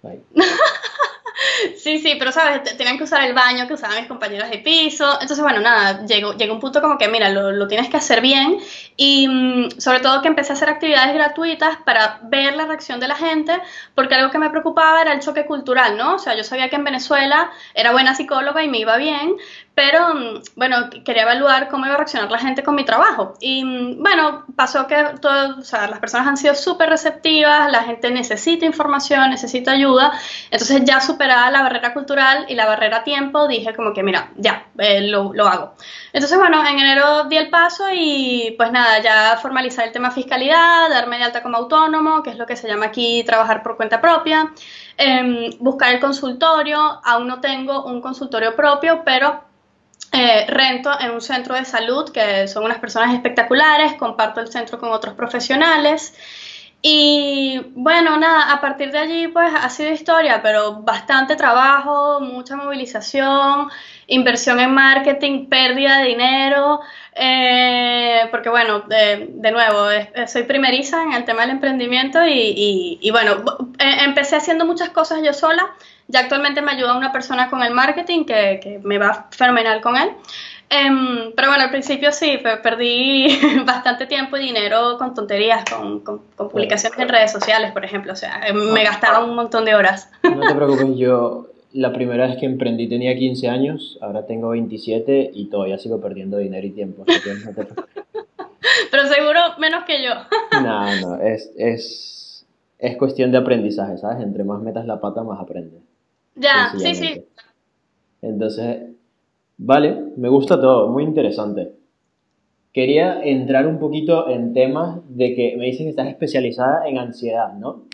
Sí, 1.76 1.98
sí, 1.98 2.16
pero 2.18 2.32
sabes, 2.32 2.76
tenían 2.76 2.98
que 2.98 3.04
usar 3.04 3.24
el 3.24 3.34
baño 3.34 3.66
que 3.66 3.74
usaban 3.74 3.98
mis 3.98 4.06
compañeros 4.08 4.50
de 4.50 4.58
piso. 4.58 5.12
Entonces, 5.20 5.40
bueno, 5.40 5.60
nada, 5.60 6.04
llegó, 6.06 6.34
llegó 6.34 6.54
un 6.54 6.60
punto 6.60 6.80
como 6.80 6.98
que, 6.98 7.08
mira, 7.08 7.28
lo, 7.30 7.52
lo 7.52 7.68
tienes 7.68 7.88
que 7.90 7.96
hacer 7.96 8.20
bien. 8.20 8.58
Y 8.96 9.28
mm, 9.28 9.78
sobre 9.78 10.00
todo 10.00 10.22
que 10.22 10.28
empecé 10.28 10.52
a 10.52 10.54
hacer 10.54 10.68
actividades 10.68 11.14
gratuitas 11.14 11.76
para 11.84 12.20
ver 12.22 12.56
la 12.56 12.66
reacción 12.66 13.00
de 13.00 13.08
la 13.08 13.16
gente, 13.16 13.60
porque 13.94 14.14
algo 14.14 14.30
que 14.30 14.38
me 14.38 14.50
preocupaba 14.50 15.02
era 15.02 15.12
el 15.12 15.20
choque 15.20 15.44
cultural, 15.46 15.96
¿no? 15.96 16.14
O 16.14 16.18
sea, 16.18 16.34
yo 16.34 16.44
sabía 16.44 16.70
que 16.70 16.76
en 16.76 16.84
Venezuela 16.84 17.50
era 17.74 17.92
buena 17.92 18.14
psicóloga 18.14 18.62
y 18.64 18.68
me 18.68 18.78
iba 18.78 18.96
bien, 18.96 19.36
pero 19.76 20.14
mm, 20.14 20.42
bueno, 20.56 20.88
quería 21.04 21.22
evaluar 21.22 21.68
cómo 21.68 21.84
iba 21.84 21.94
a 21.94 21.98
reaccionar 21.98 22.30
la 22.30 22.38
gente 22.38 22.62
con 22.62 22.74
mi 22.74 22.84
trabajo. 22.84 23.34
Y 23.40 23.62
mm, 23.62 24.02
bueno, 24.02 24.46
pasó 24.56 24.86
que 24.86 24.96
todo, 25.20 25.58
o 25.58 25.62
sea, 25.62 25.86
las 25.86 26.00
personas 26.00 26.26
han 26.26 26.38
sido 26.38 26.54
súper 26.54 26.88
receptivas, 26.88 27.70
la 27.70 27.82
gente 27.82 28.10
necesita 28.10 28.64
información, 28.64 29.28
necesita 29.30 29.72
ayuda, 29.72 30.12
entonces 30.50 30.82
ya 30.84 31.00
superada 31.02 31.50
la 31.50 31.62
barrera 31.62 31.92
cultural 31.92 32.46
y 32.48 32.54
la 32.54 32.66
barrera 32.66 33.04
tiempo, 33.04 33.46
dije 33.46 33.74
como 33.74 33.92
que 33.92 34.02
mira, 34.02 34.30
ya, 34.36 34.66
eh, 34.78 35.02
lo, 35.02 35.34
lo, 35.34 35.46
hago. 35.46 35.74
Entonces 36.12 36.38
bueno, 36.38 36.66
en 36.66 36.78
enero 36.78 37.24
di 37.24 37.36
el 37.36 37.50
paso 37.50 37.84
y 37.92 38.54
pues 38.56 38.72
nada, 38.72 38.85
ya 39.02 39.38
formalizar 39.40 39.86
el 39.86 39.92
tema 39.92 40.10
fiscalidad, 40.10 40.88
darme 40.90 41.18
de 41.18 41.24
alta 41.24 41.42
como 41.42 41.56
autónomo, 41.56 42.22
que 42.22 42.30
es 42.30 42.38
lo 42.38 42.46
que 42.46 42.56
se 42.56 42.68
llama 42.68 42.86
aquí 42.86 43.22
trabajar 43.24 43.62
por 43.62 43.76
cuenta 43.76 44.00
propia. 44.00 44.52
em, 44.98 45.50
buscar 45.60 45.92
el 45.94 46.00
consultorio, 46.00 46.78
aún 47.04 47.26
no 47.26 47.40
tengo 47.40 47.84
un 47.84 48.00
consultorio 48.00 48.56
propio, 48.56 49.02
pero 49.04 49.44
eh, 50.12 50.46
rento 50.48 50.90
en 50.98 51.10
un 51.10 51.20
centro 51.20 51.54
de 51.54 51.64
salud 51.64 52.10
que 52.10 52.48
son 52.48 52.64
unas 52.64 52.78
personas 52.78 53.12
espectaculares, 53.14 53.94
comparto 53.94 54.40
el 54.40 54.48
centro 54.48 54.78
con 54.78 54.90
otros 54.90 55.14
profesionales. 55.14 56.14
Y 56.82 57.60
bueno, 57.74 58.16
nada, 58.16 58.52
a 58.52 58.60
partir 58.60 58.92
de 58.92 58.98
allí 58.98 59.28
pues 59.28 59.52
ha 59.52 59.68
sido 59.70 59.90
historia, 59.90 60.40
pero 60.42 60.82
bastante 60.82 61.34
trabajo, 61.34 62.20
mucha 62.20 62.54
movilización, 62.56 63.68
inversión 64.06 64.60
en 64.60 64.72
marketing, 64.72 65.48
pérdida 65.48 65.98
de 65.98 66.08
dinero, 66.08 66.80
eh, 67.12 68.28
porque 68.30 68.50
bueno, 68.50 68.80
de, 68.80 69.50
nuevo, 69.50 69.88
soy 70.28 70.44
primeriza 70.44 71.02
en 71.02 71.14
el 71.14 71.24
tema 71.24 71.42
del 71.42 71.50
emprendimiento 71.50 72.24
y, 72.24 72.98
y 73.00 73.10
bueno, 73.10 73.42
eh, 73.78 74.04
empecé 74.04 74.36
haciendo 74.36 74.64
muchas 74.64 74.90
cosas 74.90 75.20
yo 75.24 75.32
sola, 75.32 75.74
ya 76.08 76.20
actualmente 76.20 76.62
me 76.62 76.72
ayuda 76.72 76.96
una 76.96 77.10
persona 77.10 77.50
con 77.50 77.62
el 77.62 77.74
marketing 77.74 78.24
que, 78.24 78.60
que 78.62 78.80
me 78.84 78.98
va 78.98 79.26
fenomenal 79.30 79.80
con 79.80 79.96
él. 79.96 80.10
Em, 80.68 81.32
pero 81.36 81.48
bueno, 81.48 81.64
al 81.64 81.70
principio 81.70 82.10
sí, 82.10 82.38
perdí 82.62 83.28
bastante 83.66 84.06
tiempo 84.06 84.36
y 84.36 84.40
dinero 84.40 84.98
con 84.98 85.14
tonterías, 85.14 85.64
con, 85.64 86.00
con, 86.00 86.20
publicaciones 86.36 86.98
en 86.98 87.08
redes 87.08 87.32
sociales, 87.32 87.70
por 87.72 87.84
ejemplo. 87.84 88.12
O 88.12 88.16
sea, 88.16 88.40
em, 88.46 88.72
me 88.72 88.82
gastaba 88.82 89.24
un 89.24 89.36
montón 89.36 89.64
de 89.64 89.74
horas. 89.74 90.10
No 90.22 90.40
te 90.40 90.54
preocupes, 90.56 90.96
yo 90.96 91.46
la 91.72 91.92
primera 91.92 92.26
vez 92.26 92.38
que 92.38 92.46
emprendí 92.46 92.88
tenía 92.88 93.16
15 93.16 93.48
años, 93.48 93.98
ahora 94.00 94.26
tengo 94.26 94.48
27 94.50 95.30
y 95.34 95.46
todavía 95.50 95.78
sigo 95.78 96.00
perdiendo 96.00 96.38
dinero 96.38 96.66
y 96.66 96.70
tiempo. 96.70 97.04
pero 98.90 99.06
seguro 99.06 99.40
menos 99.58 99.84
que 99.84 100.02
yo. 100.02 100.14
no, 100.62 101.00
no, 101.00 101.20
es, 101.22 101.52
es, 101.56 102.44
es 102.78 102.96
cuestión 102.96 103.30
de 103.30 103.38
aprendizaje, 103.38 103.98
¿sabes? 103.98 104.22
Entre 104.22 104.42
más 104.42 104.60
metas 104.62 104.84
la 104.86 105.00
pata, 105.00 105.22
más 105.22 105.40
aprendes. 105.40 105.80
Ya, 106.34 106.72
sí, 106.76 106.94
sí. 106.94 107.24
Entonces, 108.20 108.95
vale, 109.58 110.12
me 110.16 110.28
gusta 110.28 110.60
todo, 110.60 110.88
muy 110.88 111.04
interesante. 111.04 111.72
Quería 112.72 113.22
entrar 113.22 113.66
un 113.66 113.78
poquito 113.78 114.28
en 114.28 114.52
temas 114.52 115.00
de 115.08 115.34
que 115.34 115.56
me 115.56 115.66
dices 115.66 115.84
que 115.84 115.90
estás 115.90 116.08
especializada 116.08 116.86
en 116.86 116.98
ansiedad, 116.98 117.54
¿no? 117.54 117.84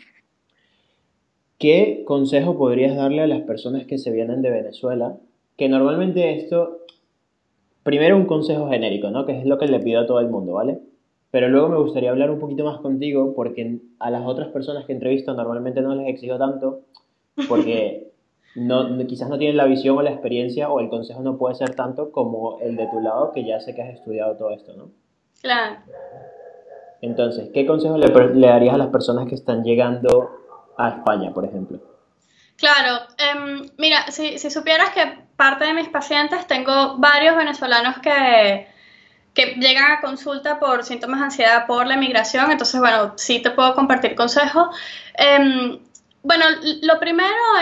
¿Qué 1.57 2.03
consejo 2.05 2.57
podrías 2.57 2.95
darle 2.95 3.21
a 3.21 3.27
las 3.27 3.41
personas 3.43 3.85
que 3.85 3.97
se 3.97 4.11
vienen 4.11 4.41
de 4.41 4.51
Venezuela? 4.51 5.17
Que 5.55 5.69
normalmente 5.69 6.35
esto, 6.35 6.79
primero 7.83 8.17
un 8.17 8.25
consejo 8.25 8.69
genérico, 8.69 9.09
¿no? 9.11 9.25
Que 9.25 9.39
es 9.39 9.45
lo 9.45 9.57
que 9.57 9.67
le 9.67 9.79
pido 9.79 10.01
a 10.01 10.05
todo 10.05 10.19
el 10.19 10.27
mundo, 10.27 10.53
¿vale? 10.53 10.79
Pero 11.31 11.47
luego 11.47 11.69
me 11.69 11.77
gustaría 11.77 12.11
hablar 12.11 12.29
un 12.29 12.39
poquito 12.39 12.65
más 12.65 12.79
contigo 12.81 13.33
porque 13.33 13.79
a 13.99 14.11
las 14.11 14.25
otras 14.25 14.49
personas 14.49 14.85
que 14.85 14.93
entrevisto 14.93 15.33
normalmente 15.33 15.81
no 15.81 15.95
les 15.95 16.09
exijo 16.09 16.37
tanto 16.37 16.81
porque 17.47 18.12
no, 18.55 19.07
quizás 19.07 19.29
no 19.29 19.37
tienen 19.37 19.57
la 19.57 19.65
visión 19.65 19.97
o 19.97 20.01
la 20.01 20.11
experiencia 20.11 20.69
o 20.69 20.79
el 20.79 20.89
consejo 20.89 21.21
no 21.21 21.37
puede 21.37 21.55
ser 21.55 21.75
tanto 21.75 22.11
como 22.11 22.59
el 22.61 22.75
de 22.75 22.87
tu 22.87 22.99
lado 22.99 23.31
que 23.31 23.45
ya 23.45 23.59
sé 23.59 23.73
que 23.73 23.81
has 23.81 23.93
estudiado 23.93 24.35
todo 24.35 24.51
esto, 24.51 24.73
¿no? 24.73 24.91
Claro. 25.41 25.77
Entonces, 27.01 27.49
¿qué 27.53 27.65
consejo 27.65 27.97
le, 27.97 28.07
le 28.07 28.47
darías 28.47 28.75
a 28.75 28.77
las 28.77 28.87
personas 28.87 29.27
que 29.27 29.35
están 29.35 29.63
llegando 29.63 30.29
a 30.77 30.89
España, 30.89 31.33
por 31.33 31.45
ejemplo? 31.45 31.79
Claro, 32.55 33.01
em, 33.17 33.69
mira, 33.77 34.09
si, 34.11 34.37
si, 34.37 34.49
supieras 34.49 34.91
que 34.91 35.01
parte 35.35 35.65
de 35.65 35.73
mis 35.73 35.89
pacientes, 35.89 36.47
tengo 36.47 36.97
varios 36.97 37.35
venezolanos 37.35 37.97
que, 37.97 38.67
que 39.33 39.55
llegan 39.55 39.91
a 39.91 40.01
consulta 40.01 40.59
por 40.59 40.83
síntomas 40.83 41.19
de 41.19 41.25
ansiedad 41.25 41.65
por 41.65 41.87
la 41.87 41.95
emigración, 41.95 42.51
entonces, 42.51 42.79
bueno, 42.79 43.13
sí 43.17 43.41
te 43.41 43.51
puedo 43.51 43.73
compartir 43.73 44.15
consejos. 44.15 44.67
Eh, 45.17 45.79
bueno, 46.23 46.45
lo 46.83 46.99
primero 47.01 47.57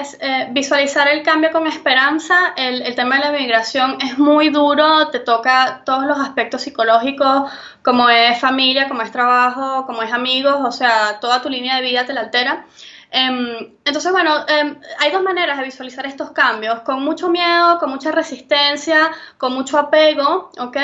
es 0.00 0.16
eh, 0.20 0.48
visualizar 0.52 1.06
el 1.08 1.22
cambio 1.22 1.52
con 1.52 1.66
esperanza. 1.66 2.54
El, 2.56 2.94
tema 2.94 3.16
de 3.16 3.24
la 3.26 3.32
migración 3.32 3.98
es 4.00 4.16
muy 4.18 4.48
duro, 4.48 5.08
te 5.08 5.20
toca 5.20 5.82
todos 5.84 6.06
los 6.06 6.18
aspectos 6.18 6.62
psicológicos, 6.62 7.52
como 7.82 8.08
es 8.08 8.40
familia, 8.40 8.88
como 8.88 9.02
es 9.02 9.12
trabajo, 9.12 9.84
como 9.84 10.02
es 10.02 10.12
amigos, 10.14 10.56
o 10.64 10.72
sea, 10.72 11.20
toda 11.20 11.42
tu 11.42 11.50
línea 11.50 11.76
de 11.76 11.82
vida 11.82 12.06
te 12.06 12.14
la 12.14 12.22
altera. 12.22 12.64
Em, 13.10 13.74
entonces, 13.84 14.10
bueno, 14.12 14.46
em, 14.48 14.80
hay 14.98 15.10
dos 15.10 15.22
maneras 15.22 15.58
de 15.58 15.64
visualizar 15.64 16.06
estos 16.06 16.30
cambios, 16.30 16.80
con 16.80 17.04
mucho 17.04 17.28
miedo, 17.28 17.78
con 17.78 17.90
mucha 17.90 18.12
resistencia, 18.12 19.10
con 19.36 19.52
mucho 19.52 19.78
apego, 19.78 20.50
¿ok? 20.58 20.76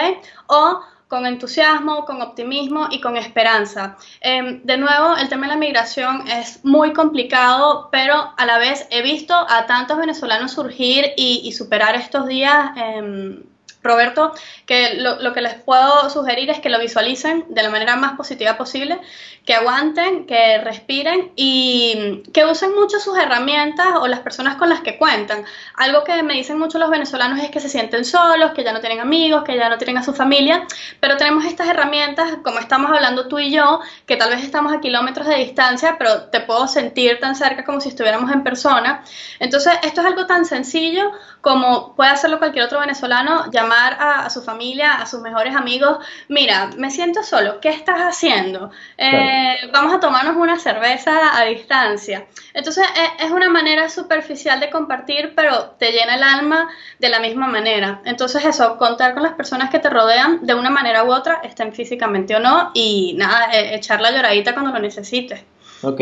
O 0.49 0.82
con 1.08 1.26
entusiasmo, 1.26 2.04
con 2.04 2.20
optimismo 2.20 2.88
y 2.90 3.00
con 3.00 3.16
esperanza. 3.16 3.96
Em, 4.20 4.62
de 4.64 4.76
nuevo, 4.76 5.16
el 5.16 5.28
tema 5.28 5.46
de 5.46 5.54
la 5.54 5.58
migración 5.58 6.26
es 6.28 6.64
muy 6.64 6.92
complicado, 6.92 7.88
pero 7.92 8.32
a 8.36 8.46
la 8.46 8.58
vez 8.58 8.86
he 8.90 9.02
visto 9.02 9.34
a 9.34 9.66
tantos 9.66 9.98
venezolanos 9.98 10.52
surgir 10.52 11.12
y, 11.16 11.52
superar 11.52 11.94
estos 11.94 12.26
días. 12.26 12.70
Em, 12.76 13.42
Roberto, 13.86 14.32
que 14.66 14.94
lo, 14.94 15.32
que 15.32 15.40
les 15.40 15.54
puedo 15.54 16.10
sugerir 16.10 16.50
es 16.50 16.60
que 16.60 16.68
lo 16.68 16.78
visualicen 16.78 17.44
de 17.48 17.62
la 17.62 17.70
manera 17.70 17.96
más 17.96 18.16
positiva 18.16 18.56
posible, 18.56 19.00
que 19.44 19.54
aguanten, 19.54 20.26
que 20.26 20.58
respiren 20.58 21.32
y 21.36 22.22
que 22.32 22.44
usen 22.44 22.74
mucho 22.74 22.98
sus 22.98 23.16
herramientas 23.16 23.86
o 24.00 24.08
las 24.08 24.20
personas 24.20 24.56
con 24.56 24.68
las 24.68 24.80
que 24.80 24.98
cuentan. 24.98 25.44
Algo 25.76 26.02
que 26.02 26.22
me 26.22 26.34
dicen 26.34 26.58
mucho 26.58 26.78
los 26.78 26.90
venezolanos 26.90 27.38
es 27.38 27.50
que 27.50 27.60
se 27.60 27.68
sienten 27.68 28.04
solos, 28.04 28.52
que 28.52 28.64
ya 28.64 28.72
no 28.72 28.80
tienen 28.80 29.00
amigos, 29.00 29.44
que 29.44 29.56
ya 29.56 29.68
no 29.68 29.78
tienen 29.78 29.98
a 29.98 30.02
su 30.02 30.12
familia, 30.12 30.66
pero 30.98 31.16
tenemos 31.16 31.44
estas 31.44 31.68
herramientas, 31.68 32.38
como 32.42 32.58
estamos 32.58 32.90
hablando 32.90 33.28
tú 33.28 33.38
y 33.38 33.52
yo, 33.52 33.80
que 34.06 34.16
tal 34.16 34.30
vez 34.30 34.42
estamos 34.42 34.72
a 34.72 34.80
kilómetros 34.80 35.28
de 35.28 35.36
distancia, 35.36 35.96
pero 35.98 36.24
te 36.24 36.40
puedo 36.40 36.66
sentir 36.66 37.20
tan 37.20 37.36
cerca 37.36 37.64
como 37.64 37.80
si 37.80 37.90
estuviéramos 37.90 38.32
en 38.32 38.42
persona. 38.42 39.04
Entonces, 39.38 39.74
esto 39.82 40.00
es 40.00 40.06
algo 40.06 40.26
tan 40.26 40.44
sencillo 40.44 41.12
como 41.40 41.94
puede 41.94 42.10
hacerlo 42.10 42.38
cualquier 42.38 42.64
otro 42.64 42.80
venezolano, 42.80 43.50
llamar 43.52 43.75
a, 43.76 44.30
su 44.30 44.42
familia, 44.42 44.95
a 44.95 45.06
sus 45.06 45.21
mejores 45.21 45.54
amigos, 45.54 45.99
mira, 46.28 46.71
me 46.76 46.90
siento 46.90 47.23
solo, 47.23 47.61
¿qué 47.61 47.68
estás 47.68 48.00
haciendo? 48.00 48.71
Eh, 48.97 49.56
vamos 49.73 49.95
a 49.95 50.00
tomarnos 50.00 50.37
una 50.37 50.59
cerveza 50.59 51.38
a 51.38 51.45
distancia. 51.45 52.26
Entonces 52.54 52.85
e, 52.85 53.25
es 53.25 53.30
una 53.30 53.49
manera 53.49 53.88
superficial 53.88 54.61
de 54.61 54.71
compartir, 54.71 55.33
pero 55.35 55.71
te 55.78 55.92
llena 55.92 56.16
el 56.16 56.23
alma 56.23 56.68
de 56.99 57.09
la 57.09 57.21
misma 57.21 57.47
manera. 57.47 58.02
Entonces 58.04 58.45
eso, 58.45 58.76
contar 58.78 59.14
con 59.14 59.23
las 59.23 59.35
personas 59.35 59.71
que 59.71 59.78
te 59.78 59.90
rodean 59.90 60.45
de 60.47 60.54
una 60.54 60.71
manera 60.71 61.04
u 61.04 61.12
otra, 61.12 61.40
estén 61.45 61.73
físicamente 61.73 62.35
o 62.35 62.40
no, 62.40 62.71
y 62.75 63.14
nada, 63.16 63.50
e, 63.52 63.76
echar 63.76 64.00
la 64.00 64.11
lloradita 64.11 64.54
cuando 64.54 64.73
lo 64.73 64.78
necesites. 64.78 65.40
Ok. 65.83 66.00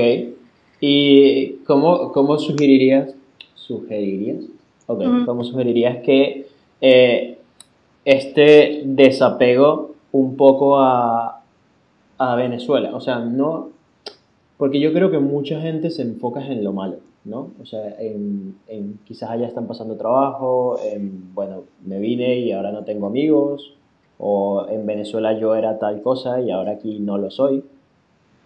¿Y 0.81 1.57
cómo, 1.66 2.12
cómo 2.12 2.38
sugerirías, 2.38 3.11
sugerirías 3.54 4.45
Ok, 4.87 5.02
¿cómo 5.25 5.45
sugerirías 5.45 6.02
que 6.04 6.47
eh, 6.81 7.38
este 8.04 8.82
desapego 8.84 9.94
un 10.12 10.37
poco 10.37 10.78
a, 10.78 11.42
a, 12.18 12.37
Venezuela? 12.37 12.94
O 12.94 13.00
sea, 13.00 13.18
no... 13.18 13.70
Porque 14.56 14.80
yo 14.80 14.92
creo 14.92 15.11
que 15.11 15.18
mucha 15.18 15.61
gente 15.61 15.90
se 15.90 16.02
enfoca 16.02 16.44
en 16.46 16.62
lo 16.62 16.73
malo, 16.73 16.99
¿no? 17.25 17.50
O 17.61 17.66
sea, 17.66 17.96
en, 17.99 18.56
en 18.68 18.99
quizás 19.04 19.30
allá 19.30 19.49
están 19.49 19.66
pasando 19.66 19.96
trabajo, 19.96 20.78
en, 20.84 21.34
bueno, 21.34 21.64
me 21.84 21.99
vine 21.99 22.38
y 22.38 22.52
ahora 22.52 22.70
no 22.70 22.84
tengo 22.84 23.08
amigos, 23.08 23.75
o 24.18 24.66
en 24.68 24.87
Venezuela 24.87 25.38
yo 25.38 25.54
era 25.54 25.78
tal 25.78 26.02
cosa 26.02 26.40
y 26.40 26.50
ahora 26.50 26.73
aquí 26.73 27.00
no 27.00 27.18
lo 27.18 27.30
soy, 27.30 27.64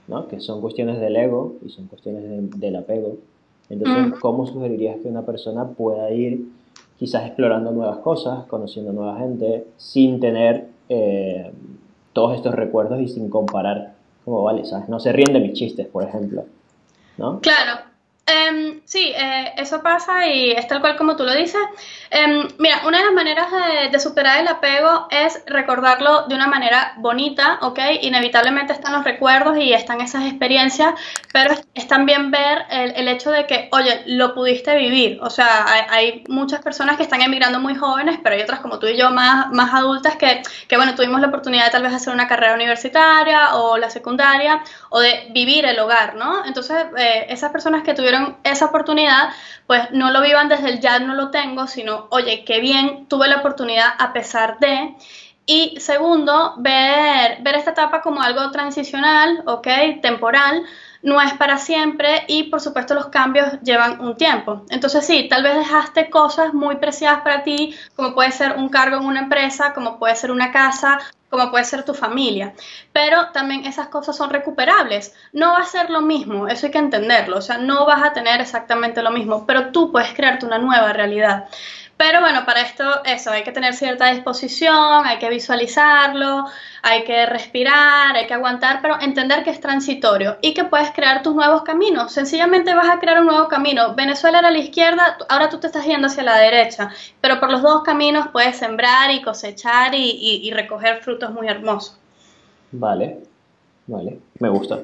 ¿no? 0.07 0.27
Que 0.29 0.41
son 0.41 0.61
cuestiones 0.61 0.99
del 0.99 1.17
ego 1.17 1.57
y 1.65 1.69
son 1.69 1.87
cuestiones 1.87 2.25
del 2.59 2.77
apego. 2.77 3.17
Entonces, 3.69 4.19
¿cómo 4.21 4.47
sugerirías 4.47 4.97
que 5.00 5.09
una 5.09 5.27
persona 5.27 5.69
pueda 5.69 6.11
ir 6.11 6.47
quizás 6.99 7.26
explorando 7.26 7.71
nuevas 7.71 7.99
cosas, 7.99 8.45
conociendo 8.47 8.93
nueva 8.93 9.19
gente, 9.19 9.67
sin 9.76 10.21
tener 10.21 10.69
eh, 10.88 11.52
todos 12.12 12.37
estos 12.37 12.55
recuerdos 12.55 13.00
y 13.00 13.09
sin 13.09 13.31
comparar, 13.31 13.95
como 14.25 14.43
vale, 14.43 14.64
¿sabes? 14.64 14.88
No 14.88 14.99
se 14.99 15.12
ríen 15.12 15.33
de 15.33 15.40
mis 15.40 15.52
chistes, 15.52 15.87
por 15.87 16.02
ejemplo, 16.05 16.45
¿no? 17.17 17.40
Claro, 17.40 17.88
sí, 18.88 19.12
eh, 19.14 19.52
eso 19.59 19.83
pasa 19.83 20.26
y 20.26 20.50
es 20.50 20.66
tal 20.66 20.80
cual 20.80 20.97
como 20.97 21.14
tú 21.14 21.25
lo 21.25 21.35
dices. 21.35 21.61
Em, 22.11 22.49
mira, 22.59 22.80
una 22.87 22.99
de 22.99 23.04
las 23.04 23.12
maneras 23.12 23.49
de, 23.92 23.99
superar 23.99 24.40
el 24.40 24.49
apego 24.49 25.09
es 25.11 25.42
recordarlo 25.47 26.26
de 26.26 26.35
una 26.35 26.47
manera 26.47 26.95
bonita, 26.97 27.59
¿ok? 27.62 27.78
Inevitablemente 28.00 28.73
están 28.73 28.95
los 28.95 29.04
recuerdos 29.04 29.59
y 29.59 29.73
están 29.73 30.00
esas 30.00 30.25
experiencias, 30.25 30.95
pero 31.33 31.54
es, 31.75 31.87
también 31.88 32.30
ver 32.30 32.64
el, 32.71 33.09
hecho 33.09 33.30
de 33.30 33.47
que, 33.47 33.68
oye, 33.73 34.04
lo 34.07 34.35
pudiste 34.35 34.76
vivir. 34.76 35.18
O 35.21 35.28
sea, 35.28 35.66
hay, 35.90 36.25
muchas 36.28 36.62
personas 36.62 36.97
que 36.97 37.02
están 37.02 37.21
emigrando 37.21 37.61
muy 37.61 37.75
jóvenes, 37.75 38.18
pero 38.23 38.37
hay 38.37 38.42
otras 38.42 38.61
como 38.61 38.78
tú 38.78 38.87
y 38.87 38.97
yo 38.97 39.11
más, 39.11 39.50
más 39.52 39.75
adultas 39.75 40.16
que, 40.16 40.42
que, 40.66 40.76
bueno, 40.76 40.95
tuvimos 40.95 41.21
la 41.21 41.26
oportunidad 41.26 41.66
de 41.66 41.71
tal 41.73 41.83
vez 41.83 41.92
hacer 41.92 42.14
una 42.14 42.28
carrera 42.28 42.54
universitaria 42.54 43.57
o 43.57 43.76
la 43.76 43.90
secundaria 43.90 44.62
o 44.88 45.00
de 45.00 45.28
vivir 45.33 45.66
el 45.66 45.78
hogar, 45.78 46.14
¿no? 46.14 46.45
Entonces, 46.47 46.87
eh, 46.97 47.26
esas 47.28 47.50
personas 47.52 47.83
que 47.83 47.95
tuvieron 47.95 48.38
esa 48.45 48.66
oportunidad, 48.79 49.31
pues 49.67 49.91
no 49.93 50.11
lo 50.11 50.21
vivan 50.23 50.49
desde 50.49 50.69
el 50.71 50.81
ya 50.81 50.99
no 50.99 51.15
lo 51.15 51.31
tengo, 51.31 51.67
sino, 51.67 52.07
oye, 52.11 52.45
qué 52.45 52.61
bien 52.61 53.07
tuve 53.07 53.29
la 53.29 53.39
oportunidad 53.39 53.89
a 53.99 54.13
pesar 54.13 54.59
de. 54.59 54.95
Y 55.47 55.81
segundo, 55.81 56.55
ver, 56.59 57.39
ver 57.41 57.55
esta 57.55 57.71
etapa 57.71 58.03
como 58.03 58.21
algo 58.21 58.51
transicional, 58.51 59.43
¿ok? 59.47 59.67
Temporal, 60.03 60.63
no 61.03 61.21
es 61.21 61.33
para 61.35 61.59
siempre 61.59 62.25
y 62.29 62.45
por 62.45 62.61
supuesto 62.61 62.95
los 62.95 63.07
cambios 63.07 63.61
llevan 63.63 64.01
un 64.01 64.17
tiempo. 64.17 64.65
Entonces 64.69 65.07
sí, 65.07 65.29
tal 65.29 65.43
vez 65.43 65.57
dejaste 65.57 66.11
cosas 66.11 66.55
muy 66.55 66.77
preciadas 66.77 67.23
para 67.23 67.45
ti, 67.45 67.75
como 67.95 68.15
puede 68.15 68.33
ser 68.33 68.57
un 68.57 68.69
cargo 68.69 68.97
en 68.97 69.07
una 69.07 69.21
empresa, 69.21 69.73
como 69.75 69.99
puede 69.99 70.17
ser 70.17 70.31
una 70.31 70.53
casa, 70.53 70.99
como 71.31 71.51
puede 71.51 71.65
ser 71.65 71.85
tu 71.85 71.95
familia. 71.95 72.55
Pero 72.93 73.31
también 73.33 73.65
esas 73.65 73.89
cosas 73.89 74.17
son 74.17 74.31
recuperables. 74.31 75.15
No 75.33 75.53
va 75.53 75.59
a 75.59 75.65
ser 75.65 75.91
lo 75.91 76.01
mismo, 76.01 76.49
eso 76.49 76.67
hay 76.67 76.73
que 76.73 76.79
entenderlo. 76.79 77.39
O 77.39 77.43
sea, 77.43 77.59
no 77.59 77.87
vas 77.87 78.03
a 78.03 78.13
tener 78.13 78.41
exactamente 78.41 79.03
lo 79.03 79.11
mismo, 79.11 79.47
pero 79.47 79.71
tú 79.73 79.93
puedes 79.93 80.13
crearte 80.15 80.47
una 80.47 80.59
nueva 80.59 80.93
realidad. 80.93 81.49
Pero 81.99 82.21
bueno, 82.21 82.47
para 82.47 82.61
esto, 82.61 82.85
eso, 83.05 83.33
hay 83.33 83.43
que 83.43 83.50
tener 83.50 83.75
cierta 83.75 84.12
disposición, 84.12 85.05
hay 85.05 85.19
que 85.19 85.28
visualizarlo, 85.28 86.45
hay 86.81 87.02
que 87.02 87.26
respirar, 87.26 88.14
hay 88.14 88.28
que 88.28 88.35
aguantar, 88.35 88.78
pero 88.81 89.00
entender 89.00 89.43
que 89.43 89.50
es 89.50 89.61
transitorio 89.61 90.37
y 90.40 90.55
que 90.55 90.62
puedes 90.62 90.93
crear 90.93 91.25
tus 91.25 91.35
nuevos 91.35 91.62
caminos. 91.62 92.12
Sencillamente 92.12 92.73
vas 92.73 92.88
a 92.88 93.00
crear 93.00 93.19
un 93.19 93.26
nuevo 93.26 93.49
camino. 93.49 93.97
Venezuela 93.97 94.38
era 94.38 94.49
a 94.49 94.52
la 94.52 94.59
izquierda, 94.59 95.19
ahora 95.28 95.49
tú 95.49 95.59
te 95.59 95.67
estás 95.67 95.85
yendo 95.87 96.07
hacia 96.07 96.23
la 96.23 96.38
derecha, 96.38 96.90
pero 97.21 97.40
por 97.40 97.50
los 97.50 97.62
dos 97.62 97.83
caminos 97.83 98.28
puedes 98.33 98.55
sembrar 98.55 99.11
y 99.11 99.21
cosechar 99.21 99.93
y, 99.97 100.49
recoger 100.52 101.02
frutos 101.02 101.33
muy 101.33 101.49
hermosos. 101.49 101.99
Vale, 102.71 103.19
vale, 103.88 104.21
me 104.38 104.49
gusta. 104.49 104.78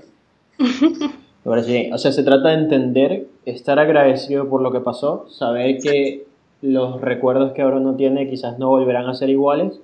Ahora 1.47 1.63
sí, 1.63 1.91
o 1.93 1.99
sea, 1.99 2.11
se 2.11 2.25
trata 2.25 2.49
de 2.49 2.55
entender, 2.55 3.27
estar 3.45 3.79
agradecido 3.79 4.49
por 4.49 4.63
lo 4.63 4.73
que 4.73 4.81
pasó, 4.81 5.29
saber 5.31 5.79
que 5.79 6.34
los 6.65 7.01
recuerdos 7.01 7.53
que 7.53 7.61
ahora 7.61 7.77
uno 7.77 7.95
tiene 7.95 8.29
quizás 8.29 8.59
no 8.59 8.69
volverán 8.69 9.07
a 9.07 9.15
ser 9.15 9.29
iguales, 9.29 9.75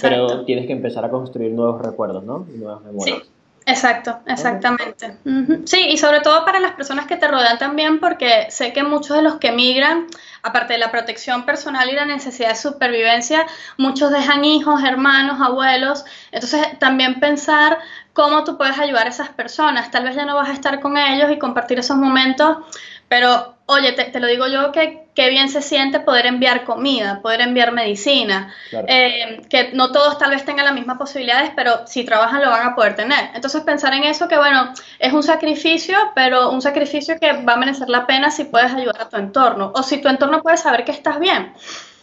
pero 0.00 0.44
tienes 0.46 0.66
que 0.66 0.72
empezar 0.72 1.04
a 1.04 1.10
construir 1.10 1.52
nuevos 1.52 1.82
recuerdos, 1.82 2.24
¿no? 2.24 2.46
Y 2.52 2.58
nuevas 2.58 2.82
memorias. 2.82 3.18
Sí. 3.18 3.30
Exacto, 3.66 4.18
exactamente. 4.26 5.16
Sí, 5.64 5.86
y 5.88 5.96
sobre 5.96 6.20
todo 6.20 6.44
para 6.44 6.60
las 6.60 6.72
personas 6.72 7.06
que 7.06 7.16
te 7.16 7.26
rodean 7.28 7.58
también, 7.58 7.98
porque 7.98 8.46
sé 8.50 8.74
que 8.74 8.82
muchos 8.82 9.16
de 9.16 9.22
los 9.22 9.36
que 9.36 9.48
emigran, 9.48 10.06
aparte 10.42 10.74
de 10.74 10.78
la 10.78 10.90
protección 10.90 11.46
personal 11.46 11.88
y 11.88 11.92
la 11.92 12.04
necesidad 12.04 12.50
de 12.50 12.56
supervivencia, 12.56 13.46
muchos 13.78 14.10
dejan 14.10 14.44
hijos, 14.44 14.82
hermanos, 14.84 15.40
abuelos. 15.40 16.04
Entonces, 16.30 16.78
también 16.78 17.20
pensar 17.20 17.78
cómo 18.12 18.44
tú 18.44 18.58
puedes 18.58 18.78
ayudar 18.78 19.06
a 19.06 19.10
esas 19.10 19.30
personas. 19.30 19.90
Tal 19.90 20.04
vez 20.04 20.14
ya 20.14 20.26
no 20.26 20.36
vas 20.36 20.50
a 20.50 20.52
estar 20.52 20.80
con 20.80 20.98
ellos 20.98 21.30
y 21.30 21.38
compartir 21.38 21.78
esos 21.78 21.96
momentos, 21.96 22.58
pero 23.08 23.53
oye, 23.66 23.92
te, 23.92 24.20
lo 24.20 24.26
digo 24.26 24.46
yo 24.46 24.72
que 24.72 25.04
qué 25.14 25.30
bien 25.30 25.48
se 25.48 25.62
siente 25.62 26.00
poder 26.00 26.26
enviar 26.26 26.64
comida, 26.64 27.20
poder 27.22 27.40
enviar 27.40 27.72
medicina, 27.72 28.52
eh, 28.72 29.40
que 29.48 29.70
no 29.72 29.92
todos 29.92 30.18
tal 30.18 30.30
vez 30.30 30.44
tengan 30.44 30.66
las 30.66 30.74
mismas 30.74 30.98
posibilidades, 30.98 31.50
pero 31.56 31.86
si 31.86 32.04
trabajan 32.04 32.42
lo 32.42 32.50
van 32.50 32.66
a 32.66 32.74
poder 32.74 32.96
tener. 32.96 33.30
Entonces 33.34 33.62
pensar 33.62 33.94
en 33.94 34.04
eso 34.04 34.28
que 34.28 34.36
bueno, 34.36 34.72
es 34.98 35.12
un 35.12 35.22
sacrificio, 35.22 35.96
pero 36.14 36.50
un 36.50 36.60
sacrificio 36.60 37.18
que 37.18 37.32
va 37.32 37.54
a 37.54 37.56
merecer 37.56 37.88
la 37.88 38.06
pena 38.06 38.30
si 38.30 38.44
puedes 38.44 38.72
ayudar 38.72 39.02
a 39.02 39.08
tu 39.08 39.16
entorno 39.16 39.72
o 39.74 39.82
si 39.82 39.98
tu 39.98 40.08
entorno 40.08 40.42
puede 40.42 40.56
saber 40.56 40.84
que 40.84 40.92
estás 40.92 41.18
bien. 41.18 41.54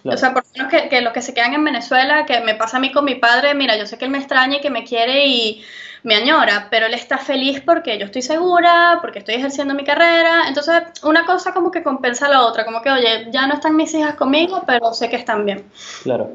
O 0.04 0.18
sea, 0.18 0.34
por 0.34 0.44
lo 0.56 0.68
que, 0.68 0.90
que 0.90 1.02
los 1.02 1.14
que 1.14 1.22
se 1.22 1.34
quedan 1.36 1.54
en 1.54 1.64
Venezuela, 1.64 2.26
que 2.26 2.40
me 2.40 2.56
pasa 2.56 2.78
a 2.78 2.80
mí 2.80 2.92
con 2.92 3.06
mi 3.06 3.16
padre, 3.16 3.54
mira, 3.54 3.78
yo 3.78 3.86
sé 3.86 4.00
que 4.00 4.06
él 4.06 4.12
me 4.12 4.18
extraña 4.18 4.58
y 4.58 4.62
que 4.62 4.72
me 4.72 4.84
quiere 4.84 5.28
y 5.28 5.64
me 6.04 6.16
añora, 6.16 6.68
pero 6.72 6.88
él 6.88 6.94
está 6.94 7.18
feliz 7.18 7.62
porque 7.64 7.98
yo 8.00 8.06
estoy 8.06 8.22
segura, 8.22 9.00
porque 9.02 9.20
estoy 9.20 9.36
ejerciendo 9.36 9.74
mi 9.74 9.84
carrera. 9.84 10.48
Entonces, 10.48 10.82
una 11.04 11.26
cosa 11.26 11.54
como 11.54 11.72
que 11.72 11.84
compensa 11.84 12.26
a 12.26 12.30
la 12.30 12.46
otra, 12.46 12.66
como 12.66 12.82
que, 12.82 12.90
oye, 12.90 13.28
ya 13.32 13.48
no 13.48 13.56
están 13.56 13.76
mis 13.76 13.94
hijas 13.94 14.16
conmigo, 14.16 14.64
pero 14.66 14.94
sé 14.94 15.10
que 15.10 15.16
están 15.16 15.46
bien. 15.46 15.64
Claro. 16.04 16.30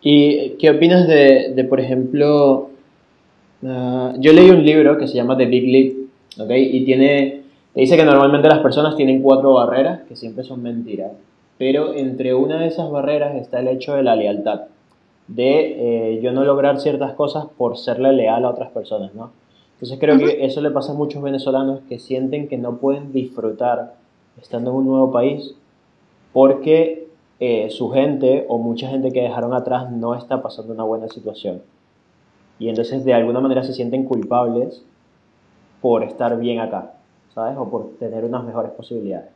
¿Y 0.00 0.50
qué 0.58 0.70
opinas 0.70 1.06
de, 1.06 1.52
de 1.54 1.64
por 1.64 1.78
ejemplo, 1.78 2.70
ah, 3.66 4.14
yo 4.18 4.32
leí 4.32 4.50
un 4.50 4.64
libro 4.64 4.98
que 4.98 5.06
se 5.06 5.14
llama 5.14 5.36
The 5.36 5.46
Big 5.46 5.68
Leap, 5.68 5.92
¿ok? 6.40 6.50
Y 6.56 6.84
tiene, 6.84 7.42
dice 7.74 7.96
que 7.96 8.04
normalmente 8.04 8.48
las 8.48 8.60
personas 8.60 8.96
tienen 8.96 9.22
cuatro 9.22 9.54
barreras, 9.54 10.00
que 10.08 10.16
siempre 10.16 10.42
son 10.42 10.62
mentiras, 10.62 11.12
pero 11.58 11.94
entre 11.94 12.34
una 12.34 12.58
de 12.58 12.68
esas 12.68 12.90
barreras 12.90 13.36
está 13.36 13.60
el 13.60 13.68
hecho 13.68 13.94
de 13.94 14.02
la 14.02 14.16
lealtad 14.16 14.62
de 15.28 16.14
eh, 16.16 16.20
yo 16.20 16.32
no 16.32 16.44
lograr 16.44 16.80
ciertas 16.80 17.14
cosas 17.14 17.46
por 17.56 17.78
serle 17.78 18.12
leal 18.12 18.44
a 18.44 18.50
otras 18.50 18.70
personas, 18.70 19.14
¿no? 19.14 19.30
Entonces 19.74 19.98
creo 19.98 20.16
que 20.16 20.44
eso 20.44 20.60
le 20.60 20.70
pasa 20.70 20.92
a 20.92 20.94
muchos 20.94 21.22
venezolanos 21.22 21.80
que 21.88 21.98
sienten 21.98 22.46
que 22.46 22.56
no 22.56 22.76
pueden 22.76 23.12
disfrutar 23.12 23.94
estando 24.40 24.70
en 24.70 24.76
un 24.76 24.86
nuevo 24.86 25.10
país 25.10 25.54
porque 26.32 27.08
eh, 27.40 27.68
su 27.70 27.90
gente 27.90 28.46
o 28.48 28.58
mucha 28.58 28.88
gente 28.88 29.10
que 29.10 29.22
dejaron 29.22 29.52
atrás 29.54 29.90
no 29.90 30.14
está 30.14 30.40
pasando 30.40 30.72
una 30.72 30.84
buena 30.84 31.08
situación. 31.08 31.62
Y 32.60 32.68
entonces 32.68 33.04
de 33.04 33.12
alguna 33.12 33.40
manera 33.40 33.64
se 33.64 33.72
sienten 33.72 34.04
culpables 34.04 34.84
por 35.80 36.04
estar 36.04 36.38
bien 36.38 36.60
acá, 36.60 36.94
¿sabes? 37.34 37.56
O 37.58 37.68
por 37.68 37.96
tener 37.98 38.24
unas 38.24 38.44
mejores 38.44 38.70
posibilidades. 38.70 39.30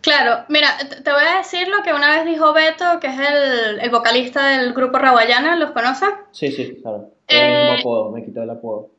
Claro, 0.00 0.44
mira, 0.48 0.68
te 0.78 1.12
voy 1.12 1.22
a 1.22 1.38
decir 1.38 1.68
lo 1.68 1.82
que 1.82 1.92
una 1.92 2.16
vez 2.16 2.24
dijo 2.24 2.52
Beto, 2.52 3.00
que 3.00 3.08
es 3.08 3.18
el, 3.18 3.90
vocalista 3.90 4.48
del 4.48 4.72
grupo 4.72 4.98
Rawayana, 4.98 5.56
¿los 5.56 5.72
conoces? 5.72 6.08
Sí, 6.32 6.50
sí, 6.50 6.78
claro. 6.80 7.10
Eh, 7.28 7.76
apodo, 7.80 8.10
me 8.10 8.24
quitó 8.24 8.42
el 8.42 8.50
apodo. 8.50 8.90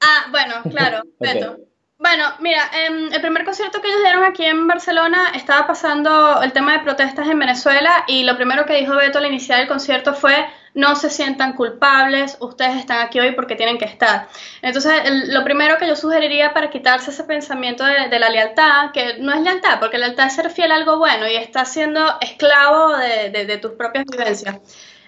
Ah, 0.00 0.26
bueno, 0.30 0.54
claro, 0.70 1.02
Beto. 1.18 1.58
Bueno, 1.98 2.24
mira, 2.38 2.62
em, 2.72 3.12
el 3.12 3.20
primer 3.20 3.44
concierto 3.44 3.80
que 3.80 3.88
ellos 3.88 4.02
dieron 4.02 4.22
aquí 4.22 4.44
en 4.44 4.68
Barcelona 4.68 5.32
estaba 5.34 5.66
pasando 5.66 6.40
el 6.42 6.52
tema 6.52 6.74
de 6.74 6.84
protestas 6.84 7.28
en 7.28 7.40
Venezuela 7.40 8.04
y 8.06 8.22
lo 8.22 8.36
primero 8.36 8.66
que 8.66 8.74
dijo 8.74 8.94
Beto 8.94 9.18
al 9.18 9.26
iniciar 9.26 9.60
el 9.60 9.68
concierto 9.68 10.14
fue 10.14 10.46
no 10.74 10.96
se 10.96 11.10
sientan 11.10 11.54
culpables, 11.54 12.36
ustedes 12.40 12.76
están 12.76 13.00
aquí 13.00 13.20
hoy 13.20 13.32
porque 13.32 13.56
tienen 13.56 13.78
que 13.78 13.84
estar. 13.84 14.28
Entonces, 14.62 14.92
lo 15.28 15.44
primero 15.44 15.78
que 15.78 15.86
yo 15.86 15.96
sugeriría 15.96 16.52
para 16.52 16.70
quitarse 16.70 17.10
ese 17.10 17.24
pensamiento 17.24 17.84
de, 17.84 18.18
la 18.18 18.28
lealtad, 18.28 18.90
que 18.92 19.18
no 19.18 19.32
es 19.32 19.42
lealtad, 19.42 19.80
porque 19.80 19.98
lealtad 19.98 20.26
es 20.26 20.34
ser 20.34 20.50
fiel 20.50 20.72
a 20.72 20.76
algo 20.76 20.98
bueno 20.98 21.28
y 21.28 21.36
estás 21.36 21.72
siendo 21.72 22.00
esclavo 22.20 22.96
de 22.96 23.58
tus 23.60 23.72
propias 23.72 24.04
vivencias, 24.04 24.58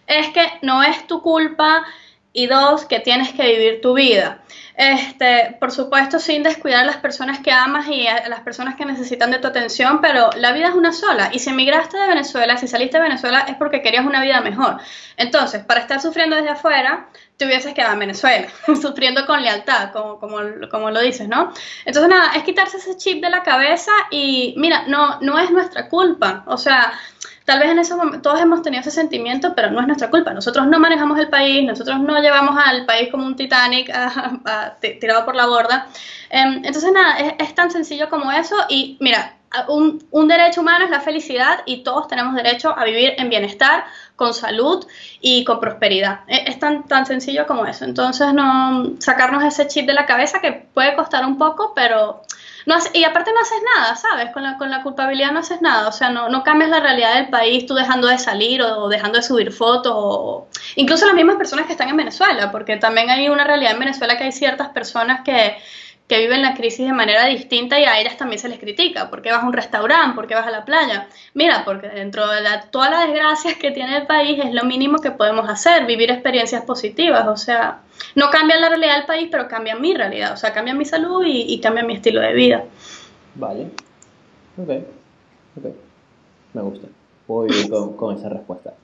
es 0.07 0.29
que 0.31 0.45
no 0.63 0.83
es 0.83 1.07
tu 1.07 1.23
culpa 1.23 1.87
y 2.33 2.47
dos, 2.47 2.85
que 2.85 3.01
tienes 3.01 3.33
que 3.33 3.45
vivir 3.47 3.81
tu 3.81 3.95
vida. 3.95 4.41
Este, 4.77 5.57
por 5.61 5.73
supuesto, 5.73 6.19
sin 6.19 6.43
descuidar 6.43 6.81
a 6.81 6.85
las 6.85 6.97
personas 6.97 7.41
que 7.41 7.53
amas 7.53 7.87
y 7.89 8.05
las 8.05 8.41
personas 8.41 8.77
que 8.77 8.87
necesitan 8.87 9.31
de 9.31 9.39
tu 9.39 9.49
atención, 9.49 10.01
pero 10.01 10.31
la 10.37 10.53
vida 10.53 10.69
es 10.69 10.75
una 10.75 10.93
sola. 10.93 11.29
Y 11.33 11.39
si 11.39 11.51
emigraste 11.51 11.99
de 11.99 12.07
Venezuela, 12.07 12.57
si 12.57 12.67
saliste 12.67 12.97
de 12.97 13.03
Venezuela, 13.03 13.41
es 13.41 13.57
porque 13.57 13.83
querías 13.83 14.07
una 14.07 14.23
vida 14.23 14.41
mejor. 14.41 14.79
Entonces, 15.17 15.65
para 15.65 15.81
estar 15.81 16.01
sufriendo 16.01 16.37
desde 16.37 16.51
afuera, 16.51 17.09
te 17.37 17.47
hubieses 17.47 17.75
quedado 17.75 17.95
en 17.95 17.99
Venezuela, 17.99 18.49
sufriendo 18.81 19.27
con 19.27 19.43
lealtad, 19.43 19.93
como, 19.93 20.19
como, 20.19 20.39
como 20.71 20.91
lo 20.91 21.01
dices, 21.01 21.29
¿no? 21.29 21.53
Entonces, 21.85 22.11
nada, 22.11 22.33
es 22.37 22.45
quitarse 22.45 22.79
ese 22.79 22.97
chip 22.97 23.23
de 23.23 23.29
la 23.29 23.43
cabeza 23.43 23.93
y, 24.11 24.55
mira, 24.57 24.85
no, 24.87 25.21
no 25.21 25.39
es 25.39 25.51
nuestra 25.51 25.89
culpa. 25.89 26.45
O 26.47 26.57
sea, 26.57 26.93
Tal 27.51 27.59
vez 27.59 27.71
en 27.71 27.81
ese 27.81 27.97
momento 27.97 28.23
todos 28.23 28.41
hemos 28.41 28.63
tenido 28.63 28.81
ese 28.81 28.93
sentimiento, 28.93 29.57
pero 29.57 29.73
no 29.73 29.81
es 29.81 29.87
nuestra 29.89 30.09
culpa. 30.09 30.33
Nosotros 30.33 30.69
no 30.69 30.79
manejamos 30.79 31.19
el 31.19 31.29
país, 31.29 31.67
nosotros 31.67 31.99
no 31.99 32.17
llevamos 32.23 32.57
al 32.65 32.87
país 32.87 33.09
como 33.11 33.27
un 33.27 33.35
Titanic 33.35 33.93
tirado 35.01 35.25
por 35.25 35.35
la 35.35 35.47
borda. 35.47 35.89
Em, 36.29 36.65
entonces, 36.65 36.93
nada, 36.93 37.19
es, 37.19 37.53
tan 37.57 37.73
sencillo 37.73 38.09
como 38.09 38.31
eso. 38.31 38.55
Y 38.69 38.97
mira, 39.01 39.35
un, 39.67 40.01
un, 40.13 40.29
derecho 40.29 40.61
humano 40.61 40.85
es 40.85 40.93
la 40.93 41.01
felicidad 41.01 41.63
y 41.67 41.83
todos 41.83 42.07
tenemos 42.07 42.37
derecho 42.37 42.73
a 42.79 42.85
vivir 42.85 43.15
en 43.19 43.29
bienestar, 43.29 43.83
con 44.15 44.33
salud 44.33 44.87
y 45.21 45.43
con 45.43 45.59
prosperidad. 45.59 46.21
Es, 46.29 46.55
es, 46.55 46.61
tan, 46.61 46.85
tan 46.87 47.05
sencillo 47.05 47.49
como 47.49 47.67
eso. 47.67 47.85
Entonces, 47.85 48.33
no 48.33 48.93
sacarnos 49.01 49.43
ese 49.43 49.67
chip 49.67 49.89
de 49.89 49.95
la 49.95 50.07
cabeza 50.07 50.41
que 50.41 50.53
puede 50.53 50.95
costar 50.95 51.27
un 51.27 51.37
poco, 51.37 51.73
pero 51.75 52.23
y 52.93 53.05
aparte 53.05 53.33
no 53.33 53.41
haces 53.41 53.59
nada, 53.77 53.97
¿sabes? 53.97 54.31
Con 54.33 54.43
la, 54.43 54.59
con 54.59 54.71
la 54.71 54.83
culpabilidad 54.83 55.33
no 55.33 55.41
haces 55.41 55.61
nada, 55.63 55.89
o 55.89 55.93
sea, 55.93 56.11
no, 56.11 56.29
no 56.29 56.43
cambias 56.43 56.71
la 56.71 56.81
realidad 56.81 57.15
del 57.15 57.29
país 57.29 57.67
tú 57.67 57.75
dejando 57.75 58.09
de 58.09 58.19
salir 58.19 58.63
o, 58.63 58.89
dejando 58.89 59.19
de 59.19 59.23
subir 59.23 59.53
fotos, 59.53 59.93
o, 59.95 60.47
incluso 60.77 61.07
las 61.07 61.15
mismas 61.15 61.37
personas 61.37 61.67
que 61.67 61.73
están 61.73 61.89
en 61.89 61.97
Venezuela, 61.97 62.51
porque 62.51 62.77
también 62.77 63.11
hay 63.11 63.29
una 63.29 63.45
realidad 63.45 63.73
en 63.73 63.81
Venezuela 63.81 64.17
que 64.17 64.25
hay 64.25 64.33
ciertas 64.33 64.69
personas 64.71 65.23
que, 65.25 65.57
que 66.11 66.19
viven 66.19 66.43
la 66.43 66.55
crisis 66.55 66.89
de 66.89 66.93
manera 66.93 67.25
distinta 67.27 67.79
y 67.79 67.85
a 67.85 68.01
ellas 68.01 68.17
también 68.17 68.41
se 68.41 68.49
les 68.49 68.59
critica. 68.59 69.09
¿Por 69.11 69.23
qué 69.23 69.31
vas 69.31 69.45
a 69.45 69.47
un 69.47 69.53
restaurante? 69.53 70.17
¿Por 70.17 70.27
qué 70.27 70.35
vas 70.35 70.45
a 70.45 70.51
la 70.51 70.65
playa? 70.65 71.07
Mira, 71.35 71.65
porque 71.65 71.87
dentro 71.87 72.27
de 72.27 72.43
todas 72.73 72.91
las 72.91 73.07
desgracias 73.07 73.55
que 73.55 73.71
tiene 73.71 73.97
el 73.97 74.09
país 74.09 74.41
es 74.45 74.53
lo 74.53 74.65
mínimo 74.65 74.99
que 74.99 75.13
podemos 75.13 75.49
hacer, 75.49 75.87
vivir 75.87 76.11
experiencias 76.11 76.65
positivas. 76.65 77.29
O 77.29 77.37
sea, 77.37 77.83
no 78.17 78.29
cambia 78.29 78.59
la 78.59 78.71
realidad 78.71 78.97
del 78.97 79.07
país, 79.07 79.29
pero 79.31 79.47
cambia 79.47 79.77
mi 79.77 79.95
realidad. 79.95 80.33
O 80.33 80.37
sea, 80.37 80.53
cambia 80.53 80.75
mi 80.75 80.85
salud 80.85 81.23
y, 81.25 81.61
cambia 81.61 81.85
mi 81.85 81.95
estilo 81.95 82.21
de 82.21 82.33
vida. 82.33 82.65
Vale. 83.37 83.69
Ok. 84.59 84.71
Ok. 85.59 85.75
Me 86.55 86.63
gusta. 86.63 86.89
Puedo 87.29 87.47
vivir 87.47 87.71
con, 87.71 88.17
esa 88.17 88.29
respuesta. 88.29 88.75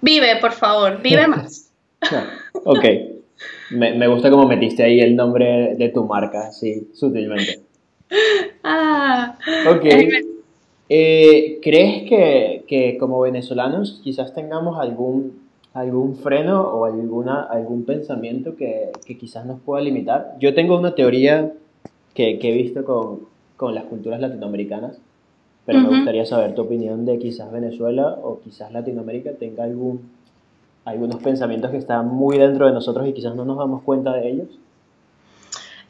Vive, 0.00 0.36
por 0.36 0.52
favor. 0.52 1.02
Vive 1.02 1.26
más. 1.26 1.72
ok. 2.64 2.84
Me, 3.70 3.94
me, 3.94 4.08
gusta 4.08 4.30
cómo 4.30 4.46
metiste 4.46 4.82
ahí 4.82 5.00
el 5.00 5.14
nombre 5.14 5.74
de 5.76 5.88
tu 5.90 6.04
marca, 6.04 6.50
sí, 6.52 6.88
sutilmente. 6.92 7.60
Ah. 8.64 9.38
Ok. 9.70 9.84
Eh, 10.88 11.58
¿Crees 11.62 12.08
que, 12.08 12.64
que, 12.66 12.96
como 12.98 13.20
venezolanos 13.20 14.00
quizás 14.02 14.34
tengamos 14.34 14.78
algún, 14.78 15.38
algún 15.74 16.16
freno 16.16 16.62
o 16.62 16.86
alguna, 16.86 17.42
algún 17.42 17.84
pensamiento 17.84 18.56
que, 18.56 18.90
que, 19.06 19.18
quizás 19.18 19.44
nos 19.44 19.60
pueda 19.60 19.82
limitar? 19.82 20.36
Yo 20.40 20.54
tengo 20.54 20.78
una 20.78 20.94
teoría 20.94 21.52
que, 22.14 22.38
he 22.40 22.52
visto 22.52 22.84
con, 22.84 23.20
con, 23.56 23.74
las 23.74 23.84
culturas 23.84 24.20
latinoamericanas, 24.20 24.98
pero 25.66 25.80
me 25.80 25.88
gustaría 25.88 26.24
saber 26.24 26.54
tu 26.54 26.62
opinión 26.62 27.04
de 27.04 27.18
quizás 27.18 27.52
Venezuela 27.52 28.18
o 28.22 28.40
quizás 28.40 28.72
Latinoamérica 28.72 29.32
tenga 29.32 29.64
algún, 29.64 30.10
algunos 30.88 31.22
pensamientos 31.22 31.70
que 31.70 31.76
están 31.76 32.08
muy 32.08 32.38
dentro 32.38 32.66
de 32.66 32.72
nosotros 32.72 33.06
y 33.06 33.12
quizás 33.12 33.34
no 33.34 33.44
nos 33.44 33.58
damos 33.58 33.82
cuenta 33.82 34.12
de 34.12 34.30
ellos. 34.30 34.48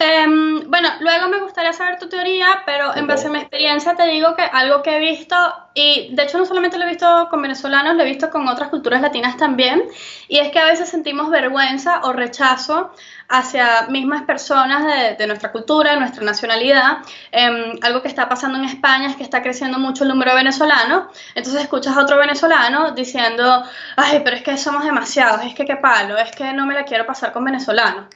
Em, 0.01 0.71
bueno, 0.71 0.89
luego 1.01 1.29
me 1.29 1.41
gustaría 1.41 1.73
saber 1.73 1.99
tu 1.99 2.09
teoría, 2.09 2.63
pero 2.65 2.95
en 2.95 3.09
base 3.09 3.27
a 3.27 3.31
mi 3.31 3.39
experiencia 3.39 3.97
te 3.97 4.07
digo 4.07 4.37
que 4.37 4.43
algo 4.43 4.81
que 4.81 4.97
he 4.97 5.01
visto, 5.01 5.35
y 5.75 6.15
de 6.15 6.23
hecho 6.23 6.39
no 6.39 6.47
solamente 6.47 6.79
lo 6.79 6.85
he 6.85 6.89
visto 6.89 7.27
con 7.29 7.43
venezolanos, 7.43 7.97
lo 7.97 8.05
he 8.05 8.07
visto 8.07 8.31
con 8.31 8.47
otras 8.47 8.69
culturas 8.69 9.03
latinas 9.03 9.37
también, 9.37 9.83
y 10.29 10.39
es 10.39 10.53
que 10.53 10.61
a 10.61 10.67
veces 10.67 10.89
sentimos 10.89 11.31
vergüenza 11.31 12.03
o 12.05 12.13
rechazo 12.13 12.93
hacia 13.29 13.89
mismas 13.89 14.23
personas 14.23 15.19
de, 15.19 15.27
nuestra 15.27 15.51
cultura, 15.51 15.95
de 15.95 15.99
nuestra 15.99 16.25
nacionalidad. 16.25 16.99
Em, 17.33 17.77
algo 17.83 18.01
que 18.01 18.09
está 18.09 18.29
pasando 18.29 18.57
en 18.57 18.67
España 18.67 19.09
es 19.09 19.17
que 19.17 19.25
está 19.25 19.43
creciendo 19.43 19.81
mucho 19.81 20.05
el 20.05 20.11
número 20.11 20.31
de 20.31 20.37
venezolanos, 20.37 21.09
entonces 21.35 21.63
escuchas 21.63 21.97
a 21.97 22.03
otro 22.03 22.19
venezolano 22.19 22.93
diciendo, 22.93 23.65
ay, 23.97 24.21
pero 24.23 24.37
es 24.37 24.43
que 24.43 24.57
somos 24.57 24.85
demasiados, 24.85 25.45
es 25.45 25.55
que 25.55 25.65
qué 25.65 25.77
palo, 25.77 26.17
es 26.17 26.31
que 26.31 26.53
no 26.53 26.67
me 26.67 26.75
la 26.75 26.85
quiero 26.85 27.05
pasar 27.05 27.33
con 27.33 27.45
venezolanos. 27.45 28.07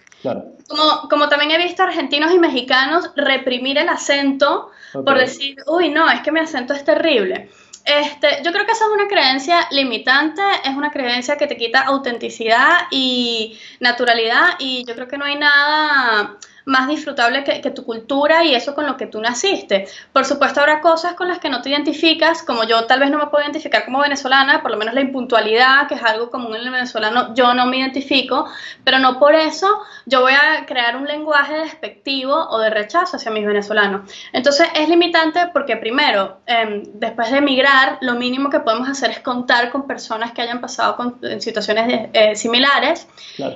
Como, 0.68 1.08
como 1.08 1.28
también 1.28 1.50
he 1.50 1.58
visto 1.58 1.82
argentinos 1.82 2.32
y 2.32 2.38
mexicanos 2.38 3.10
reprimir 3.16 3.78
el 3.78 3.88
acento 3.88 4.70
por 4.92 5.18
decir, 5.18 5.56
uy, 5.66 5.88
no, 5.88 6.10
es 6.10 6.20
que 6.20 6.32
mi 6.32 6.40
acento 6.40 6.74
es 6.74 6.84
terrible. 6.84 7.48
Este, 7.84 8.42
yo 8.44 8.52
creo 8.52 8.64
que 8.64 8.72
esa 8.72 8.84
es 8.84 8.90
una 8.92 9.08
creencia 9.08 9.66
limitante, 9.72 10.42
es 10.64 10.76
una 10.76 10.90
creencia 10.90 11.36
que 11.36 11.48
te 11.48 11.56
quita 11.56 11.80
autenticidad 11.80 12.86
y 12.90 13.58
naturalidad 13.80 14.54
y 14.60 14.84
yo 14.84 14.94
creo 14.94 15.08
que 15.08 15.18
no 15.18 15.24
hay 15.24 15.36
nada 15.36 16.36
más 16.64 16.88
disfrutable 16.88 17.44
que, 17.44 17.72
tu 17.72 17.84
cultura 17.84 18.44
y 18.44 18.54
eso 18.54 18.74
con 18.74 18.86
lo 18.86 18.96
que 18.96 19.06
tú 19.06 19.20
naciste. 19.20 19.86
Por 20.12 20.24
supuesto, 20.24 20.60
habrá 20.60 20.80
cosas 20.80 21.14
con 21.14 21.28
las 21.28 21.38
que 21.38 21.48
no 21.48 21.62
te 21.62 21.70
identificas, 21.70 22.42
como 22.42 22.64
yo 22.64 22.84
tal 22.84 23.00
vez 23.00 23.10
no 23.10 23.18
me 23.18 23.26
puedo 23.28 23.42
identificar 23.44 23.84
como 23.84 24.00
venezolana, 24.00 24.60
por 24.60 24.70
lo 24.70 24.76
menos 24.76 24.94
la 24.94 25.00
impuntualidad, 25.00 25.88
que 25.88 25.94
es 25.94 26.02
algo 26.02 26.30
común 26.30 26.54
en 26.54 26.62
el 26.62 26.70
venezolano, 26.70 27.34
yo 27.34 27.54
no 27.54 27.66
me 27.66 27.78
identifico, 27.78 28.46
pero 28.84 28.98
no 28.98 29.18
por 29.18 29.34
eso 29.34 29.66
yo 30.04 30.20
voy 30.20 30.34
a 30.34 30.66
crear 30.66 30.96
un 30.96 31.06
lenguaje 31.06 31.54
despectivo 31.54 32.34
o 32.34 32.58
de 32.58 32.70
rechazo 32.70 33.16
hacia 33.16 33.30
mis 33.30 33.46
venezolanos. 33.46 34.10
Entonces, 34.32 34.68
es 34.74 34.88
limitante 34.88 35.48
porque 35.52 35.76
primero, 35.76 36.38
em, 36.46 36.82
después 36.94 37.30
de 37.30 37.38
emigrar, 37.38 37.98
lo 38.00 38.14
mínimo 38.14 38.50
que 38.50 38.60
podemos 38.60 38.88
hacer 38.88 39.10
es 39.10 39.20
contar 39.20 39.70
con 39.70 39.86
personas 39.86 40.32
que 40.32 40.42
hayan 40.42 40.60
pasado 40.60 40.96
con, 40.96 41.18
en 41.22 41.40
situaciones 41.40 42.10
eh, 42.12 42.36
similares. 42.36 43.06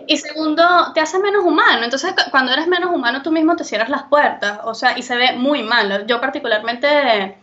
Y 0.07 0.17
segundo, 0.17 0.93
te 0.95 1.01
hace 1.01 1.19
menos 1.19 1.45
humano. 1.45 1.85
Entonces, 1.85 2.15
cuando 2.31 2.53
eres 2.53 2.67
menos 2.67 2.91
humano 2.97 3.23
tú 3.23 3.33
mismo 3.33 3.57
te 3.57 3.65
cierras 3.65 3.89
las 3.89 4.05
puertas, 4.05 4.61
o 4.65 4.75
sea, 4.75 4.99
y 4.99 5.03
se 5.03 5.17
ve 5.17 5.33
muy 5.35 5.63
mal. 5.63 6.07
Yo 6.07 6.21
particularmente 6.21 7.39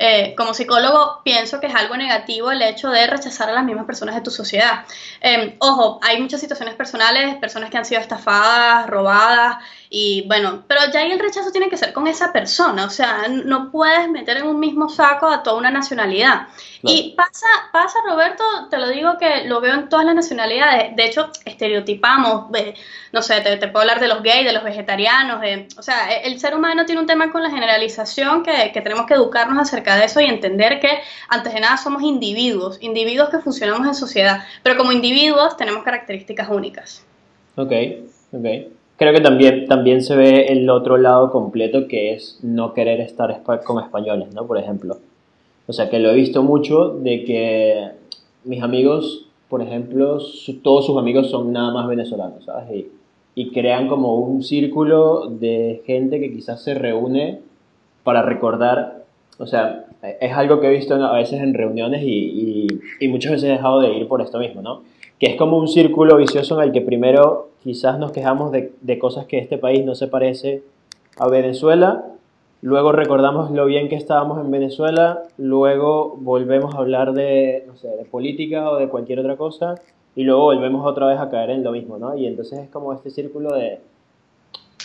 eh, 0.00 0.34
como 0.36 0.54
psicólogo 0.54 1.22
pienso 1.24 1.58
que 1.58 1.66
es 1.66 1.74
algo 1.74 1.96
negativo 1.96 2.52
el 2.52 2.62
hecho 2.62 2.88
de 2.90 3.08
rechazar 3.08 3.48
a 3.48 3.52
las 3.52 3.64
mismas 3.64 3.84
personas 3.84 4.14
de 4.14 4.20
tu 4.20 4.30
sociedad. 4.30 4.84
Em, 5.20 5.56
ojo, 5.58 5.98
hay 6.02 6.20
muchas 6.22 6.40
situaciones 6.40 6.76
personales, 6.76 7.36
personas 7.36 7.68
que 7.70 7.78
han 7.78 7.84
sido 7.84 8.00
estafadas, 8.00 8.86
robadas, 8.86 9.56
y 9.90 10.26
bueno, 10.26 10.64
pero 10.68 10.80
ya 10.92 11.00
ahí 11.00 11.12
el 11.12 11.18
rechazo 11.18 11.50
tiene 11.50 11.70
que 11.70 11.76
ser 11.76 11.92
con 11.92 12.06
esa 12.06 12.32
persona, 12.32 12.84
o 12.84 12.90
sea, 12.90 13.26
no 13.28 13.70
puedes 13.70 14.08
meter 14.10 14.36
en 14.38 14.46
un 14.46 14.60
mismo 14.60 14.88
saco 14.88 15.28
a 15.28 15.42
toda 15.42 15.56
una 15.56 15.70
nacionalidad. 15.70 16.48
Y 16.82 17.14
pasa, 17.16 17.46
pasa, 17.72 17.98
Roberto, 18.08 18.44
te 18.70 18.78
lo 18.78 18.88
digo 18.88 19.18
que 19.18 19.44
lo 19.46 19.60
veo 19.60 19.74
en 19.74 19.88
todas 19.88 20.06
las 20.06 20.14
nacionalidades. 20.14 20.94
De 20.94 21.06
hecho, 21.06 21.30
estereotipamos, 21.44 22.50
no 23.12 23.22
sé, 23.22 23.40
te, 23.40 23.56
puedo 23.68 23.80
hablar 23.80 23.98
de 23.98 24.06
los 24.06 24.22
gays, 24.22 24.44
de 24.44 24.52
los 24.52 24.62
vegetarianos, 24.62 25.40
de, 25.40 25.66
o 25.76 25.82
sea, 25.82 26.12
e, 26.12 26.28
el 26.28 26.38
ser 26.38 26.54
humano 26.54 26.86
tiene 26.86 27.00
un 27.00 27.06
tema 27.06 27.32
con 27.32 27.42
la 27.42 27.50
generalización 27.50 28.44
que, 28.44 28.70
que 28.72 28.80
tenemos 28.80 29.06
que 29.06 29.14
educarnos 29.14 29.58
acerca 29.58 29.96
de 29.96 30.04
eso 30.04 30.20
y 30.20 30.26
entender 30.26 30.78
que 30.78 31.00
antes 31.28 31.52
de 31.52 31.60
nada 31.60 31.78
somos 31.78 32.02
individuos, 32.02 32.78
individuos 32.80 33.30
que 33.30 33.38
funcionamos 33.38 33.86
en 33.86 33.94
sociedad, 33.94 34.44
pero 34.62 34.76
como 34.76 34.92
individuos 34.92 35.56
tenemos 35.56 35.82
características 35.82 36.48
únicas. 36.48 37.04
Ok, 37.56 37.72
ok. 38.32 38.77
Creo 38.98 39.12
que 39.12 39.20
también, 39.20 39.66
también 39.66 40.02
se 40.02 40.16
ve 40.16 40.46
el 40.48 40.68
otro 40.68 40.96
lado 40.96 41.30
completo 41.30 41.86
que 41.86 42.14
es 42.14 42.40
no 42.42 42.74
querer 42.74 43.00
estar 43.00 43.42
con 43.64 43.80
españoles, 43.82 44.34
¿no? 44.34 44.44
Por 44.44 44.58
ejemplo. 44.58 44.98
O 45.68 45.72
sea, 45.72 45.88
que 45.88 46.00
lo 46.00 46.10
he 46.10 46.14
visto 46.14 46.42
mucho 46.42 46.88
de 46.88 47.24
que 47.24 47.90
mis 48.42 48.60
amigos, 48.60 49.26
por 49.48 49.62
ejemplo, 49.62 50.18
todos 50.64 50.86
sus 50.86 50.98
amigos 50.98 51.30
son 51.30 51.52
nada 51.52 51.72
más 51.72 51.86
venezolanos, 51.86 52.44
¿sabes? 52.44 52.70
Y, 52.74 52.88
y, 53.36 53.50
crean 53.52 53.86
como 53.86 54.16
un 54.16 54.42
círculo 54.42 55.26
de 55.30 55.80
gente 55.86 56.18
que 56.18 56.32
quizás 56.32 56.64
se 56.64 56.74
reúne 56.74 57.38
para 58.02 58.22
recordar, 58.22 59.04
o 59.38 59.46
sea, 59.46 59.86
es 60.20 60.32
algo 60.32 60.58
que 60.58 60.66
he 60.66 60.70
visto 60.70 60.94
a 60.94 61.16
veces 61.16 61.40
en 61.40 61.54
reuniones 61.54 62.02
y, 62.02 62.08
y, 62.08 62.66
y 62.98 63.08
muchas 63.08 63.30
veces 63.30 63.48
he 63.48 63.52
dejado 63.52 63.80
de 63.80 63.92
ir 63.92 64.08
por 64.08 64.22
esto 64.22 64.40
mismo, 64.40 64.60
¿no? 64.60 64.82
Que 65.18 65.26
es 65.26 65.36
como 65.36 65.58
un 65.58 65.68
círculo 65.68 66.16
vicioso 66.16 66.60
en 66.60 66.68
el 66.68 66.72
que 66.72 66.80
primero 66.80 67.48
quizás 67.62 67.98
nos 67.98 68.12
quejamos 68.12 68.52
de, 68.52 68.72
de 68.80 68.98
cosas 68.98 69.26
que 69.26 69.38
este 69.38 69.58
país 69.58 69.84
no 69.84 69.94
se 69.94 70.06
parece 70.06 70.62
a 71.18 71.28
Venezuela 71.28 72.04
Luego 72.60 72.90
recordamos 72.90 73.52
lo 73.52 73.66
bien 73.66 73.88
que 73.88 73.94
estábamos 73.94 74.44
en 74.44 74.50
Venezuela, 74.50 75.22
luego 75.36 76.16
volvemos 76.18 76.74
a 76.74 76.78
hablar 76.78 77.12
de, 77.12 77.62
no 77.68 77.76
sé, 77.76 77.86
de 77.86 78.04
política 78.04 78.68
o 78.72 78.78
de 78.78 78.88
cualquier 78.88 79.20
otra 79.20 79.36
cosa, 79.36 79.76
y 80.16 80.24
luego 80.24 80.46
volvemos 80.46 80.84
otra 80.84 81.06
vez 81.06 81.20
a 81.20 81.30
caer 81.30 81.50
en 81.50 81.62
lo 81.62 81.70
mismo, 81.70 81.98
¿no? 81.98 82.16
Y 82.16 82.26
entonces 82.26 82.58
es 82.58 82.68
como 82.68 82.92
este 82.92 83.10
círculo 83.10 83.54
de... 83.54 83.78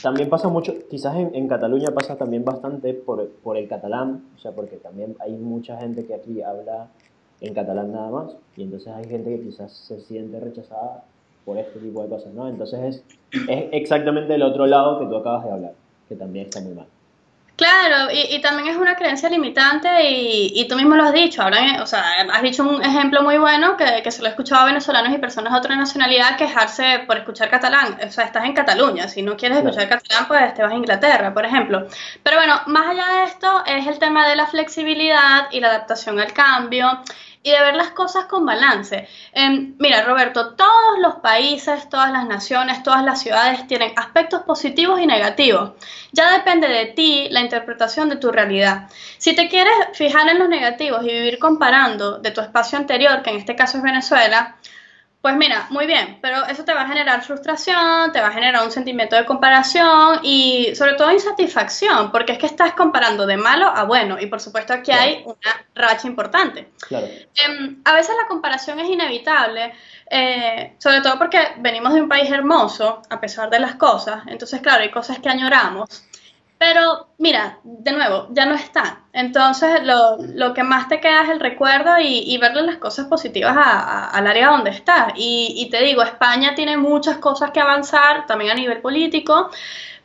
También 0.04 0.30
pasa 0.30 0.50
mucho, 0.50 0.76
quizás 0.88 1.16
en, 1.16 1.48
Cataluña 1.48 1.90
pasa 1.96 2.16
también 2.16 2.46
bastante 2.46 2.94
por, 2.94 3.28
por, 3.42 3.58
el 3.58 3.68
catalán, 3.68 4.24
o 4.36 4.40
sea, 4.40 4.52
porque 4.52 4.76
también 4.76 5.16
hay 5.20 5.32
mucha 5.32 5.80
gente 5.80 6.06
que 6.06 6.14
aquí 6.14 6.44
habla 6.44 6.90
en 7.44 7.54
catalán 7.54 7.92
nada 7.92 8.10
más, 8.10 8.32
y 8.56 8.64
entonces 8.64 8.92
hay 8.94 9.06
gente 9.06 9.30
que 9.36 9.44
quizás 9.44 9.72
se 9.72 10.00
siente 10.00 10.40
rechazada 10.40 11.04
por 11.46 11.58
este 11.58 11.78
tipo 11.80 12.02
de 12.02 12.10
cosas, 12.10 12.34
¿no? 12.34 12.48
Entonces 12.48 12.80
es, 12.82 13.04
es 13.50 13.66
exactamente 13.74 14.34
el 14.34 14.44
otro 14.44 14.66
lado 14.66 15.00
que 15.00 15.06
tú 15.08 15.18
acabas 15.18 15.44
de 15.44 15.52
hablar, 15.52 15.74
que 16.08 16.16
también 16.16 16.46
está 16.46 16.62
muy 16.62 16.74
mal. 16.74 16.88
Claro, 17.56 18.12
y, 18.12 18.42
también 18.42 18.70
es 18.70 18.78
una 18.78 18.96
creencia 18.96 19.30
limitante 19.30 19.88
y, 20.10 20.68
tú 20.68 20.76
mismo 20.76 20.96
lo 20.96 21.04
has 21.04 21.14
dicho, 21.14 21.44
ahora, 21.44 21.84
o 21.84 21.86
sea, 21.86 22.04
has 22.34 22.42
dicho 22.42 22.64
un 22.64 22.82
ejemplo 22.84 23.22
muy 23.22 23.38
bueno 23.38 23.78
que, 23.78 24.02
que 24.04 24.10
se 24.10 24.22
lo 24.22 24.28
he 24.28 24.32
escuchado 24.32 24.64
a 24.64 24.66
venezolanos 24.66 25.14
y 25.14 25.20
personas 25.20 25.54
de 25.54 25.60
otra 25.60 25.76
nacionalidad 25.76 26.36
quejarse 26.36 27.04
por 27.06 27.18
escuchar 27.18 27.52
catalán, 27.52 28.00
o 28.04 28.10
sea, 28.10 28.26
estás 28.26 28.46
en 28.46 28.54
Cataluña, 28.54 29.08
si 29.08 29.22
no 29.22 29.38
quieres 29.38 29.60
escuchar 29.60 29.88
catalán, 29.88 30.28
pues 30.28 30.54
te 30.56 30.64
vas 30.64 30.72
a 30.72 30.76
Inglaterra, 30.76 31.32
por 31.32 31.46
ejemplo. 31.46 31.86
Pero 32.24 32.38
bueno, 32.38 32.60
más 32.66 32.88
allá 32.88 33.20
de 33.20 33.24
esto 33.26 33.64
es 33.68 33.86
el 33.86 34.00
tema 34.00 34.28
de 34.28 34.36
la 34.36 34.48
flexibilidad 34.48 35.48
y 35.52 35.60
la 35.60 35.68
adaptación 35.68 36.20
al 36.20 36.34
cambio 36.34 37.04
y 37.44 37.52
de 37.52 37.60
ver 37.60 37.76
las 37.76 37.90
cosas 37.90 38.26
con 38.26 38.46
balance. 38.46 39.08
Em, 39.34 39.76
mira, 39.78 40.04
Roberto, 40.04 40.56
todos 40.56 41.00
los 41.02 41.16
países, 41.16 41.90
todas 41.90 42.12
las 42.12 42.26
naciones, 42.26 42.82
todas 42.84 43.04
las 43.04 43.22
ciudades 43.22 43.68
tienen 43.68 43.92
aspectos 43.98 44.44
positivos 44.44 45.02
y 45.02 45.06
negativos. 45.06 45.74
Ya 46.14 46.32
depende 46.32 46.70
de 46.70 46.86
ti 46.88 47.28
la 47.30 47.42
interpretación 47.42 48.08
de 48.08 48.16
tu 48.16 48.32
realidad. 48.32 48.88
Si 49.18 49.36
te 49.36 49.50
quieres 49.50 49.74
fijar 49.94 50.30
en 50.30 50.40
los 50.40 50.48
negativos 50.48 51.04
y 51.04 51.08
vivir 51.08 51.38
comparando 51.38 52.20
de 52.20 52.32
tu 52.32 52.40
espacio 52.40 52.78
anterior, 52.78 53.22
que 53.22 53.32
en 53.32 53.38
este 53.38 53.56
caso 53.56 53.78
es 53.78 53.84
Venezuela, 53.84 54.56
pues 55.24 55.38
mira, 55.38 55.68
muy 55.70 55.88
bien, 55.88 56.20
pero 56.22 56.46
eso 56.48 56.66
te 56.66 56.74
va 56.74 56.82
a 56.82 56.88
generar 56.90 57.24
frustración, 57.24 58.12
te 58.12 58.20
va 58.20 58.28
a 58.28 58.34
generar 58.34 58.62
un 58.62 58.72
sentimiento 58.72 59.16
de 59.16 59.24
comparación 59.24 60.20
y 60.22 60.76
sobre 60.76 60.96
todo 60.96 61.14
insatisfacción, 61.14 62.12
porque 62.12 62.34
es 62.34 62.38
que 62.38 62.46
estás 62.46 62.74
comparando 62.74 63.26
de 63.26 63.38
malo 63.38 63.68
a 63.68 63.86
bueno 63.86 64.20
y 64.20 64.26
por 64.26 64.42
supuesto 64.42 64.74
aquí 64.74 64.92
hay 64.92 65.24
una 65.24 65.66
racha 65.76 66.10
importante. 66.10 66.72
Claro. 66.86 67.08
Em, 67.08 67.82
a 67.86 67.94
veces 67.94 68.14
la 68.22 68.28
comparación 68.28 68.82
es 68.82 68.90
inevitable, 68.90 69.74
eh, 70.10 70.74
sobre 70.78 71.00
todo 71.00 71.18
porque 71.18 71.40
venimos 71.60 71.94
de 71.94 72.02
un 72.02 72.10
país 72.10 72.30
hermoso, 72.30 73.02
a 73.10 73.22
pesar 73.22 73.50
de 73.50 73.60
las 73.60 73.76
cosas, 73.76 74.24
entonces 74.28 74.60
claro, 74.60 74.84
hay 74.84 74.92
cosas 74.92 75.20
que 75.20 75.30
añoramos. 75.30 76.04
Pero 76.64 77.08
mira, 77.18 77.60
de 77.66 77.92
nuevo, 77.92 78.28
ya 78.32 78.46
no 78.46 78.56
está. 78.56 79.02
Entonces 79.12 79.82
lo, 79.84 80.54
que 80.54 80.64
más 80.64 80.88
te 80.88 81.02
queda 81.02 81.24
es 81.24 81.30
el 81.32 81.42
recuerdo 81.42 82.00
y, 82.00 82.38
verle 82.38 82.62
las 82.62 82.78
cosas 82.78 83.08
positivas 83.08 83.54
al 83.58 84.26
área 84.26 84.52
donde 84.52 84.70
estás. 84.70 85.12
Y, 85.18 85.68
te 85.70 85.84
digo, 85.84 86.04
España 86.04 86.56
tiene 86.56 86.78
muchas 86.78 87.18
cosas 87.18 87.52
que 87.52 87.60
avanzar, 87.60 88.26
también 88.28 88.52
a 88.52 88.54
nivel 88.54 88.80
político, 88.80 89.50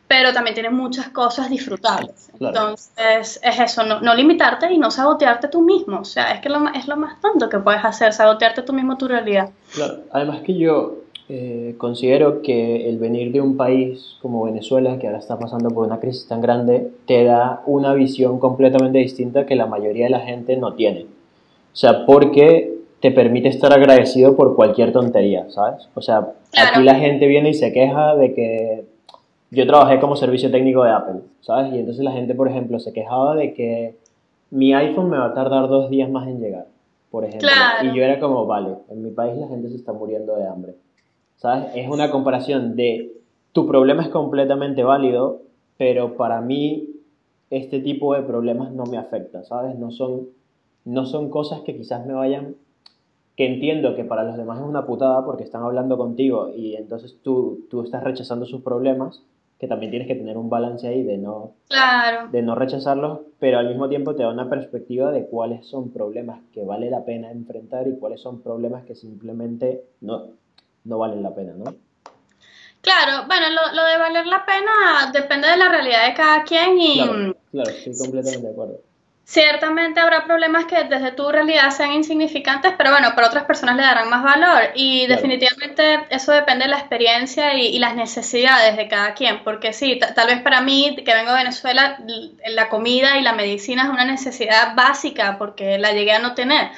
pero 0.08 0.32
también 0.32 0.54
tiene 0.54 0.70
muchas 0.70 1.10
cosas 1.10 1.48
disfrutables. 1.48 2.28
Entonces 2.40 3.38
es 3.40 3.60
eso, 3.60 3.84
no, 3.84 4.14
limitarte 4.16 4.72
y 4.72 4.78
no 4.78 4.90
sabotearte 4.90 5.46
tú 5.46 5.62
mismo. 5.62 6.00
O 6.00 6.04
sea, 6.04 6.32
es 6.32 6.40
que 6.40 6.48
lo, 6.48 6.68
es 6.74 6.88
lo 6.88 6.96
más 6.96 7.20
tonto 7.20 7.48
que 7.48 7.60
puedes 7.60 7.84
hacer, 7.84 8.12
sabotearte 8.12 8.62
tú 8.62 8.72
mismo 8.72 8.98
tu 8.98 9.06
realidad. 9.06 9.50
Claro, 9.72 10.00
además 10.10 10.40
que 10.44 10.58
yo 10.58 10.96
eh, 11.28 11.74
considero 11.76 12.40
que 12.40 12.88
el 12.88 12.98
venir 12.98 13.32
de 13.32 13.40
un 13.40 13.56
país 13.56 14.16
como 14.22 14.44
Venezuela, 14.44 14.98
que 14.98 15.06
ahora 15.06 15.18
está 15.18 15.38
pasando 15.38 15.68
por 15.68 15.86
una 15.86 16.00
crisis 16.00 16.26
tan 16.26 16.40
grande, 16.40 16.90
te 17.06 17.24
da 17.24 17.62
una 17.66 17.92
visión 17.92 18.38
completamente 18.38 18.98
distinta 18.98 19.44
que 19.44 19.54
la 19.54 19.66
mayoría 19.66 20.04
de 20.06 20.10
la 20.10 20.20
gente 20.20 20.56
no 20.56 20.74
tiene. 20.74 21.02
O 21.02 21.76
sea, 21.76 22.06
porque 22.06 22.78
te 23.00 23.10
permite 23.10 23.48
estar 23.48 23.72
agradecido 23.72 24.34
por 24.36 24.56
cualquier 24.56 24.92
tontería, 24.92 25.48
¿sabes? 25.50 25.88
O 25.94 26.02
sea, 26.02 26.32
aquí 26.56 26.82
la 26.82 26.94
gente 26.96 27.26
viene 27.26 27.50
y 27.50 27.54
se 27.54 27.72
queja 27.72 28.16
de 28.16 28.34
que 28.34 28.84
yo 29.50 29.66
trabajé 29.66 30.00
como 30.00 30.16
servicio 30.16 30.50
técnico 30.50 30.82
de 30.82 30.90
Apple, 30.90 31.20
¿sabes? 31.40 31.72
Y 31.74 31.78
entonces 31.78 32.02
la 32.02 32.12
gente, 32.12 32.34
por 32.34 32.48
ejemplo, 32.48 32.78
se 32.78 32.92
quejaba 32.92 33.36
de 33.36 33.54
que 33.54 33.96
mi 34.50 34.74
iPhone 34.74 35.10
me 35.10 35.18
va 35.18 35.26
a 35.26 35.34
tardar 35.34 35.68
dos 35.68 35.90
días 35.90 36.10
más 36.10 36.26
en 36.26 36.40
llegar, 36.40 36.66
por 37.10 37.24
ejemplo. 37.24 37.48
Y 37.82 37.94
yo 37.94 38.02
era 38.02 38.18
como, 38.18 38.46
vale, 38.46 38.76
en 38.90 39.02
mi 39.02 39.10
país 39.10 39.36
la 39.36 39.48
gente 39.48 39.68
se 39.68 39.76
está 39.76 39.92
muriendo 39.92 40.36
de 40.36 40.46
hambre, 40.46 40.74
¿sabes? 41.38 41.70
Es 41.74 41.88
una 41.88 42.10
comparación 42.10 42.76
de 42.76 43.12
tu 43.52 43.66
problema 43.66 44.02
es 44.02 44.08
completamente 44.10 44.84
válido, 44.84 45.42
pero 45.78 46.16
para 46.16 46.40
mí 46.40 46.90
este 47.50 47.80
tipo 47.80 48.14
de 48.14 48.22
problemas 48.22 48.72
no 48.72 48.84
me 48.84 48.98
afecta, 48.98 49.42
¿sabes? 49.44 49.78
No 49.78 49.90
son, 49.90 50.28
no 50.84 51.06
son 51.06 51.30
cosas 51.30 51.62
que 51.62 51.76
quizás 51.76 52.06
me 52.06 52.12
vayan 52.12 52.56
que 53.36 53.46
entiendo 53.46 53.94
que 53.94 54.04
para 54.04 54.24
los 54.24 54.36
demás 54.36 54.58
es 54.58 54.66
una 54.66 54.84
putada 54.84 55.24
porque 55.24 55.44
están 55.44 55.62
hablando 55.62 55.96
contigo 55.96 56.50
y 56.54 56.74
entonces 56.74 57.18
tú, 57.22 57.66
tú 57.70 57.82
estás 57.82 58.02
rechazando 58.02 58.46
sus 58.46 58.62
problemas, 58.62 59.22
que 59.60 59.68
también 59.68 59.90
tienes 59.90 60.08
que 60.08 60.16
tener 60.16 60.36
un 60.36 60.50
balance 60.50 60.88
ahí 60.88 61.04
de 61.04 61.18
no, 61.18 61.52
de 62.32 62.42
no 62.42 62.56
rechazarlos, 62.56 63.20
pero 63.38 63.58
al 63.58 63.68
mismo 63.68 63.88
tiempo 63.88 64.16
te 64.16 64.24
da 64.24 64.32
una 64.32 64.50
perspectiva 64.50 65.12
de 65.12 65.26
cuáles 65.26 65.66
son 65.66 65.90
problemas 65.90 66.40
que 66.52 66.64
vale 66.64 66.90
la 66.90 67.04
pena 67.04 67.30
enfrentar 67.30 67.86
y 67.86 67.96
cuáles 67.96 68.20
son 68.20 68.40
problemas 68.40 68.84
que 68.84 68.96
simplemente 68.96 69.84
no, 70.00 70.32
no 70.88 70.98
valen 70.98 71.22
la 71.22 71.34
pena, 71.34 71.52
¿no? 71.52 71.74
Claro, 72.80 73.26
bueno, 73.26 73.50
lo, 73.50 73.74
lo 73.74 73.84
de 73.84 73.98
valer 73.98 74.26
la 74.26 74.46
pena 74.46 75.10
depende 75.12 75.48
de 75.48 75.56
la 75.56 75.68
realidad 75.68 76.06
de 76.06 76.14
cada 76.14 76.42
quien 76.44 76.78
y... 76.78 76.94
Claro, 76.94 77.36
claro 77.50 77.70
estoy 77.70 77.98
completamente 77.98 78.46
de 78.46 78.52
acuerdo. 78.52 78.80
Ciertamente 79.24 80.00
habrá 80.00 80.24
problemas 80.24 80.64
que 80.64 80.84
desde 80.84 81.12
tu 81.12 81.28
realidad 81.28 81.70
sean 81.70 81.92
insignificantes, 81.92 82.72
pero 82.78 82.92
bueno, 82.92 83.14
para 83.14 83.26
otras 83.26 83.44
personas 83.44 83.76
le 83.76 83.82
darán 83.82 84.08
más 84.08 84.24
valor 84.24 84.70
y 84.74 85.06
definitivamente 85.06 86.06
eso 86.08 86.32
depende 86.32 86.64
de 86.64 86.70
la 86.70 86.78
experiencia 86.78 87.52
y, 87.52 87.78
las 87.78 87.94
necesidades 87.94 88.78
de 88.78 88.88
cada 88.88 89.12
quien, 89.12 89.44
porque 89.44 89.74
sí, 89.74 89.98
tal 89.98 90.28
vez 90.28 90.40
para 90.40 90.62
mí 90.62 90.96
que 91.04 91.12
vengo 91.12 91.32
de 91.32 91.40
Venezuela, 91.40 91.98
la 92.46 92.70
comida 92.70 93.18
y 93.18 93.22
la 93.22 93.34
medicina 93.34 93.82
es 93.82 93.90
una 93.90 94.06
necesidad 94.06 94.74
básica 94.74 95.36
porque 95.36 95.76
la 95.76 95.92
llegué 95.92 96.12
a 96.12 96.20
no 96.20 96.32
tener. 96.32 96.70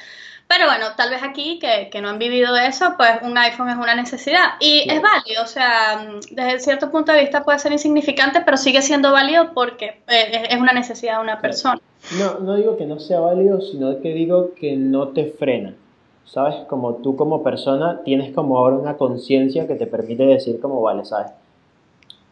Pero 0.51 0.67
bueno, 0.67 0.87
tal 0.97 1.11
vez 1.11 1.23
aquí 1.23 1.61
que, 1.61 1.91
que, 1.93 2.03
no 2.03 2.09
han 2.09 2.19
vivido 2.19 2.57
eso, 2.57 2.95
pues 2.97 3.09
un 3.23 3.39
iPhone 3.39 3.69
es 3.69 3.77
una 3.77 3.95
necesidad. 3.95 4.55
Y 4.59 4.81
es 4.81 5.01
válido, 5.01 5.45
o 5.45 5.47
sea, 5.47 6.05
desde 6.33 6.59
cierto 6.59 6.91
punto 6.91 7.13
de 7.13 7.21
vista 7.21 7.45
puede 7.45 7.61
ser 7.61 7.71
insignificante, 7.71 8.41
pero 8.45 8.57
sigue 8.57 8.83
siendo 8.83 9.13
válido 9.13 9.55
porque 9.55 10.01
eh, 10.09 10.49
es 10.51 10.61
una 10.61 10.73
necesidad 10.73 11.19
de 11.19 11.23
una 11.23 11.41
persona. 11.41 11.81
No, 12.19 12.41
no 12.41 12.57
digo 12.57 12.77
que 12.77 12.85
no 12.85 12.99
sea 12.99 13.21
válido, 13.21 13.61
sino 13.61 14.01
que 14.01 14.13
digo 14.13 14.51
que 14.57 14.75
no 14.75 15.11
te 15.11 15.27
frena. 15.27 15.77
¿Sabes? 16.25 16.57
Como 16.69 16.97
tú 16.97 17.15
como 17.15 17.45
persona 17.45 18.01
tienes 18.05 18.35
como 18.35 18.59
ahora 18.59 18.75
una 18.75 18.97
conciencia 18.97 19.69
que 19.69 19.77
te 19.77 19.87
permite 19.87 20.27
decir 20.27 20.61
como, 20.61 20.83
vale, 20.83 21.05
¿sabes? 21.05 21.31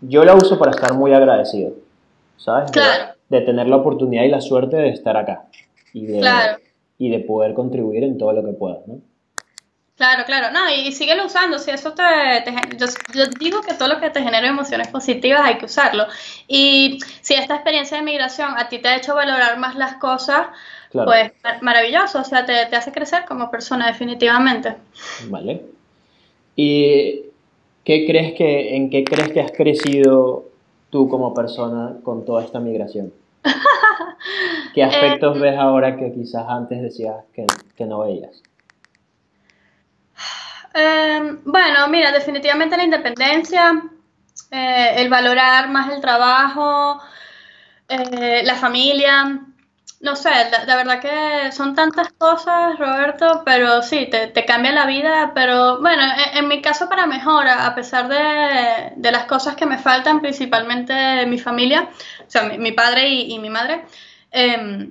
Yo 0.00 0.24
la 0.24 0.34
uso 0.34 0.58
para 0.58 0.72
estar 0.72 0.92
muy 0.92 1.12
agradecido, 1.12 1.70
¿sabes? 2.36 2.72
Claro. 2.72 3.14
De, 3.28 3.42
tener 3.42 3.68
la 3.68 3.76
oportunidad 3.76 4.24
y 4.24 4.28
la 4.28 4.40
suerte 4.40 4.76
de 4.76 4.88
estar 4.88 5.16
acá. 5.16 5.44
Y 5.92 6.06
de, 6.06 6.18
claro 6.18 6.58
y 6.98 7.10
de 7.10 7.20
poder 7.20 7.54
contribuir 7.54 8.04
en 8.04 8.18
todo 8.18 8.32
lo 8.32 8.44
que 8.44 8.52
puedas, 8.52 8.86
¿no? 8.86 9.00
Claro, 9.98 10.22
claro, 10.26 10.52
no, 10.52 10.60
y, 10.70 10.92
síguelo 10.92 11.26
usando, 11.26 11.58
si 11.58 11.72
eso 11.72 11.92
te, 11.92 12.02
yo, 12.76 13.26
digo 13.40 13.62
que 13.62 13.74
todo 13.74 13.88
lo 13.88 14.00
que 14.00 14.10
te 14.10 14.22
genera 14.22 14.46
emociones 14.46 14.86
positivas 14.86 15.40
hay 15.42 15.58
que 15.58 15.64
usarlo. 15.64 16.06
Y 16.46 17.00
si 17.20 17.34
esta 17.34 17.56
experiencia 17.56 17.96
de 17.96 18.04
migración 18.04 18.56
a 18.56 18.68
ti 18.68 18.78
te 18.78 18.88
ha 18.88 18.96
hecho 18.96 19.16
valorar 19.16 19.58
más 19.58 19.74
las 19.74 19.94
cosas, 19.94 20.46
pues 20.92 21.32
maravilloso, 21.62 22.20
o 22.20 22.24
sea, 22.24 22.46
te, 22.46 22.66
te, 22.66 22.76
hace 22.76 22.92
crecer 22.92 23.24
como 23.26 23.50
persona 23.50 23.88
definitivamente. 23.88 24.76
Vale. 25.28 25.62
¿Y 26.54 27.22
qué 27.82 28.06
crees 28.06 28.34
que, 28.34 28.76
en 28.76 28.90
qué 28.90 29.02
crees 29.02 29.30
que 29.32 29.40
has 29.40 29.50
crecido 29.50 30.44
tú 30.90 31.08
como 31.08 31.34
persona 31.34 31.96
con 32.04 32.24
toda 32.24 32.44
esta 32.44 32.60
migración? 32.60 33.12
¿Qué 34.74 34.82
aspectos 34.84 35.36
eh, 35.36 35.40
ves 35.40 35.58
ahora 35.58 35.96
que 35.96 36.12
quizás 36.12 36.44
antes 36.48 36.82
decías 36.82 37.16
que, 37.32 37.46
que 37.76 37.84
no 37.86 38.00
veías? 38.00 38.42
Em, 40.74 41.40
bueno, 41.44 41.88
mira, 41.88 42.12
definitivamente 42.12 42.76
la 42.76 42.84
independencia, 42.84 43.82
eh, 44.50 44.94
el 44.96 45.08
valorar 45.08 45.68
más 45.70 45.92
el 45.92 46.00
trabajo, 46.00 47.00
eh, 47.88 48.42
la 48.44 48.54
familia, 48.54 49.47
no 50.00 50.14
sé, 50.14 50.30
la, 50.66 50.76
verdad 50.76 51.00
que 51.00 51.52
son 51.52 51.74
tantas 51.74 52.12
cosas, 52.12 52.78
Roberto, 52.78 53.42
pero 53.44 53.82
sí, 53.82 54.06
te, 54.10 54.28
te 54.28 54.44
cambia 54.44 54.72
la 54.72 54.86
vida, 54.86 55.32
pero 55.34 55.80
bueno, 55.80 56.02
en, 56.34 56.46
mi 56.48 56.62
caso 56.62 56.88
para 56.88 57.06
mejor, 57.06 57.48
a 57.48 57.74
pesar 57.74 58.08
de, 58.08 58.92
de, 58.96 59.12
las 59.12 59.24
cosas 59.24 59.56
que 59.56 59.66
me 59.66 59.78
faltan, 59.78 60.20
principalmente 60.20 61.26
mi 61.26 61.38
familia, 61.38 61.88
o 62.20 62.30
sea, 62.30 62.44
mi, 62.44 62.72
padre 62.72 63.08
y, 63.08 63.34
y 63.34 63.38
mi 63.40 63.50
madre, 63.50 63.84
eh, 64.30 64.90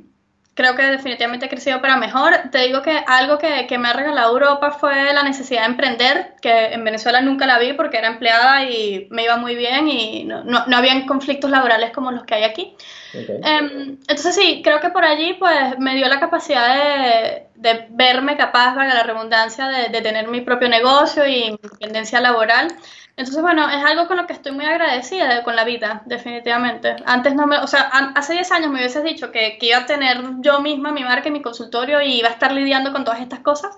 creo 0.58 0.76
que 0.76 0.82
definitivamente 0.82 1.46
he 1.46 1.50
crecido 1.50 1.80
para 1.80 1.98
mejor. 1.98 2.34
Te 2.52 2.58
digo 2.64 2.82
que 2.82 3.04
algo 3.06 3.38
que, 3.38 3.68
que, 3.68 3.78
me 3.78 3.90
ha 3.90 3.94
regalado 3.94 4.32
Europa 4.32 4.72
fue 4.72 5.14
la 5.14 5.22
necesidad 5.22 5.62
de 5.62 5.68
emprender, 5.68 6.34
que 6.42 6.74
en 6.74 6.84
Venezuela 6.84 7.22
nunca 7.22 7.46
la 7.46 7.60
vi 7.60 7.74
porque 7.74 8.00
era 8.00 8.08
empleada 8.08 8.64
y 8.64 9.08
me 9.12 9.24
iba 9.24 9.38
muy 9.38 9.56
bien 9.56 9.88
y 9.88 10.24
no, 10.24 10.44
no, 10.44 10.66
no 10.66 10.78
habían 10.78 11.06
conflictos 11.06 11.52
laborales 11.52 11.92
como 11.92 12.12
los 12.12 12.24
que 12.24 12.34
hay 12.34 12.44
aquí. 12.44 12.76
Em, 13.14 14.00
entonces 14.08 14.34
sí, 14.34 14.62
creo 14.64 14.80
que 14.80 14.90
por 14.90 15.06
allí 15.06 15.36
pues 15.36 15.78
me 15.78 15.94
dio 15.94 16.08
la 16.08 16.20
capacidad 16.20 16.76
de, 16.76 17.44
de 17.54 17.86
verme 17.92 18.36
capaz, 18.36 18.74
valga 18.74 18.96
la 18.96 19.04
redundancia, 19.04 19.68
de, 19.68 19.90
de, 19.90 20.02
tener 20.02 20.28
mi 20.28 20.42
propio 20.42 20.70
negocio 20.70 21.28
y 21.28 21.44
independencia 21.44 22.20
laboral. 22.20 22.70
Entonces, 23.18 23.42
bueno, 23.42 23.68
es 23.68 23.84
algo 23.84 24.08
con 24.08 24.18
lo 24.18 24.28
que 24.28 24.34
estoy 24.34 24.52
muy 24.52 24.66
agradecida 24.66 25.44
con 25.44 25.56
la 25.56 25.64
vida, 25.64 26.04
definitivamente. 26.06 26.98
Antes 27.04 27.34
no 27.34 27.48
me, 27.48 27.58
o 27.58 27.66
sea, 27.66 27.90
hace 28.14 28.34
10 28.34 28.52
años 28.52 28.70
me 28.70 28.78
hubieses 28.78 29.04
dicho 29.04 29.32
que, 29.32 29.58
que, 29.60 29.66
iba 29.66 29.80
a 29.80 29.86
tener 29.88 30.20
yo 30.42 30.62
misma 30.62 30.92
mi 30.92 31.04
marca 31.04 31.28
y 31.28 31.32
mi 31.32 31.42
consultorio 31.42 32.00
y 32.00 32.20
iba 32.20 32.30
a 32.30 32.34
estar 32.34 32.52
lidiando 32.54 32.94
con 32.94 33.04
todas 33.04 33.20
estas 33.20 33.40
cosas. 33.40 33.76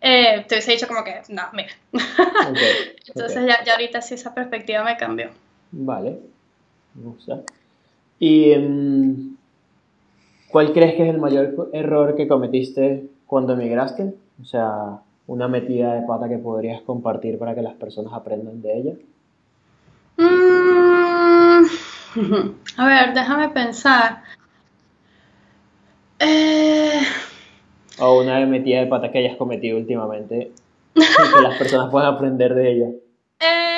Eh, 0.00 0.44
te 0.46 0.54
hubiese 0.54 0.70
dicho 0.70 0.86
como 0.86 1.02
que, 1.02 1.20
no, 1.30 1.42
mira. 1.52 1.70
Entonces 3.08 3.44
Ya, 3.44 3.64
ya, 3.64 3.72
ahorita 3.72 4.00
sí 4.02 4.14
esa 4.14 4.32
perspectiva 4.32 4.84
me 4.84 4.96
cambió. 4.96 5.30
Vale, 5.72 6.20
me 6.94 7.10
gusta. 7.10 7.40
¿Y 8.20 8.52
em, 8.52 9.36
cuál 10.48 10.72
crees 10.72 10.94
que 10.94 11.02
es 11.02 11.08
el 11.08 11.18
mayor 11.18 11.70
error 11.72 12.14
que 12.14 12.28
cometiste 12.28 13.08
cuando 13.26 13.54
emigraste? 13.54 14.14
O 14.40 14.44
sea, 14.44 15.00
una 15.26 15.48
metida 15.48 15.94
de 15.94 16.06
pata 16.06 16.28
que 16.28 16.38
podrías 16.38 16.82
compartir 16.82 17.38
para 17.38 17.54
que 17.54 17.62
las 17.62 17.74
personas 17.74 18.12
aprendan 18.12 18.62
de 18.62 18.78
ella? 18.78 18.92
Mm, 20.16 21.64
a 22.76 22.86
ver, 22.86 23.14
déjame 23.14 23.48
pensar. 23.50 24.22
Eh, 26.18 27.02
o 27.98 28.20
una 28.20 28.44
metida 28.46 28.80
de 28.80 28.86
pata 28.86 29.10
que 29.10 29.18
hayas 29.18 29.36
cometido 29.36 29.76
últimamente 29.78 30.52
y 30.94 31.00
que 31.34 31.42
las 31.42 31.58
personas 31.58 31.90
puedan 31.90 32.14
aprender 32.14 32.54
de 32.54 32.72
ella. 32.72 32.86
Mira, 33.40 33.75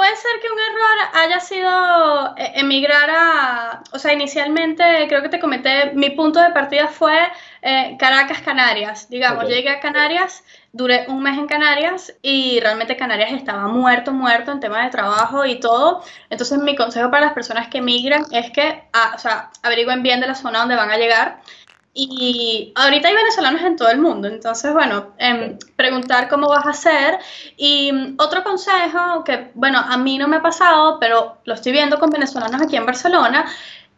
puede 0.00 0.16
ser 0.16 0.40
que 0.40 0.48
un 0.50 0.58
error 0.58 1.10
haya 1.12 1.40
sido 1.40 2.34
eh, 2.38 2.52
emigrar 2.54 3.10
a, 3.10 3.82
o 3.92 3.98
sea, 3.98 4.14
inicialmente 4.14 4.82
creo 5.08 5.20
que 5.20 5.28
te 5.28 5.38
comenté, 5.38 5.92
mi 5.92 6.08
punto 6.08 6.40
de 6.40 6.48
partida 6.52 6.88
fue 6.88 7.12
eh, 7.60 7.96
Caracas, 7.98 8.40
Canarias. 8.40 9.10
Digamos, 9.10 9.46
llegué 9.46 9.68
a 9.68 9.78
Canarias, 9.78 10.42
duré 10.72 11.04
un 11.08 11.22
mes 11.22 11.36
en 11.36 11.46
Canarias 11.46 12.14
y 12.22 12.60
realmente 12.60 12.96
Canarias 12.96 13.32
estaba 13.32 13.68
muerto, 13.68 14.14
muerto 14.14 14.52
en 14.52 14.60
tema 14.60 14.82
de 14.84 14.90
trabajo 14.90 15.44
y 15.44 15.60
todo. 15.60 16.02
Entonces 16.30 16.56
mi 16.60 16.74
consejo 16.76 17.10
para 17.10 17.26
las 17.26 17.34
personas 17.34 17.68
que 17.68 17.76
emigran 17.76 18.24
es 18.32 18.50
que, 18.52 18.82
ah, 18.94 19.12
o 19.14 19.18
sea, 19.18 19.50
averigüen 19.62 20.02
bien 20.02 20.22
de 20.22 20.28
la 20.28 20.34
zona 20.34 20.60
donde 20.60 20.76
van 20.76 20.90
a 20.90 20.96
llegar. 20.96 21.42
Y 21.92 22.72
ahorita 22.76 23.08
hay 23.08 23.14
venezolanos 23.14 23.62
en 23.62 23.76
todo 23.76 23.90
el 23.90 23.98
mundo, 23.98 24.28
entonces, 24.28 24.72
bueno, 24.72 25.12
em, 25.18 25.58
preguntar 25.74 26.28
cómo 26.28 26.48
vas 26.48 26.64
a 26.66 26.70
hacer. 26.70 27.18
Y 27.56 27.92
mm, 27.92 28.14
otro 28.18 28.44
consejo 28.44 29.24
que, 29.24 29.50
bueno, 29.54 29.78
a 29.78 29.96
mí 29.96 30.16
no 30.16 30.28
me 30.28 30.36
ha 30.36 30.42
pasado, 30.42 30.98
pero 31.00 31.38
lo 31.44 31.54
estoy 31.54 31.72
viendo 31.72 31.98
con 31.98 32.10
venezolanos 32.10 32.62
aquí 32.62 32.76
en 32.76 32.86
Barcelona, 32.86 33.44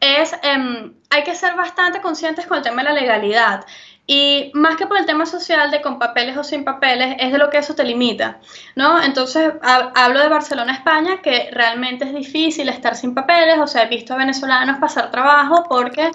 es 0.00 0.34
em, 0.42 0.94
hay 1.10 1.22
que 1.22 1.34
ser 1.34 1.54
bastante 1.54 2.00
conscientes 2.00 2.46
con 2.46 2.58
el 2.58 2.62
tema 2.64 2.82
de 2.82 2.88
la 2.88 3.00
legalidad. 3.00 3.64
Y 4.06 4.50
más 4.54 4.76
que 4.76 4.86
por 4.86 4.98
el 4.98 5.06
tema 5.06 5.26
social 5.26 5.70
de 5.70 5.80
con 5.80 5.98
papeles 5.98 6.36
o 6.36 6.42
sin 6.42 6.64
papeles, 6.64 7.16
es 7.20 7.30
de 7.30 7.38
lo 7.38 7.50
que 7.50 7.58
eso 7.58 7.74
te 7.74 7.84
limita, 7.84 8.40
¿no? 8.74 9.00
Entonces, 9.00 9.52
hablo 9.62 10.20
de 10.20 10.28
Barcelona, 10.28 10.72
España, 10.72 11.22
que 11.22 11.50
realmente 11.52 12.06
es 12.06 12.12
difícil 12.12 12.68
estar 12.68 12.96
sin 12.96 13.14
papeles, 13.14 13.58
o 13.60 13.66
sea, 13.68 13.84
he 13.84 13.88
visto 13.88 14.14
a 14.14 14.16
venezolanos 14.16 14.78
pasar 14.80 15.10
trabajo 15.12 15.64
porque, 15.68 16.10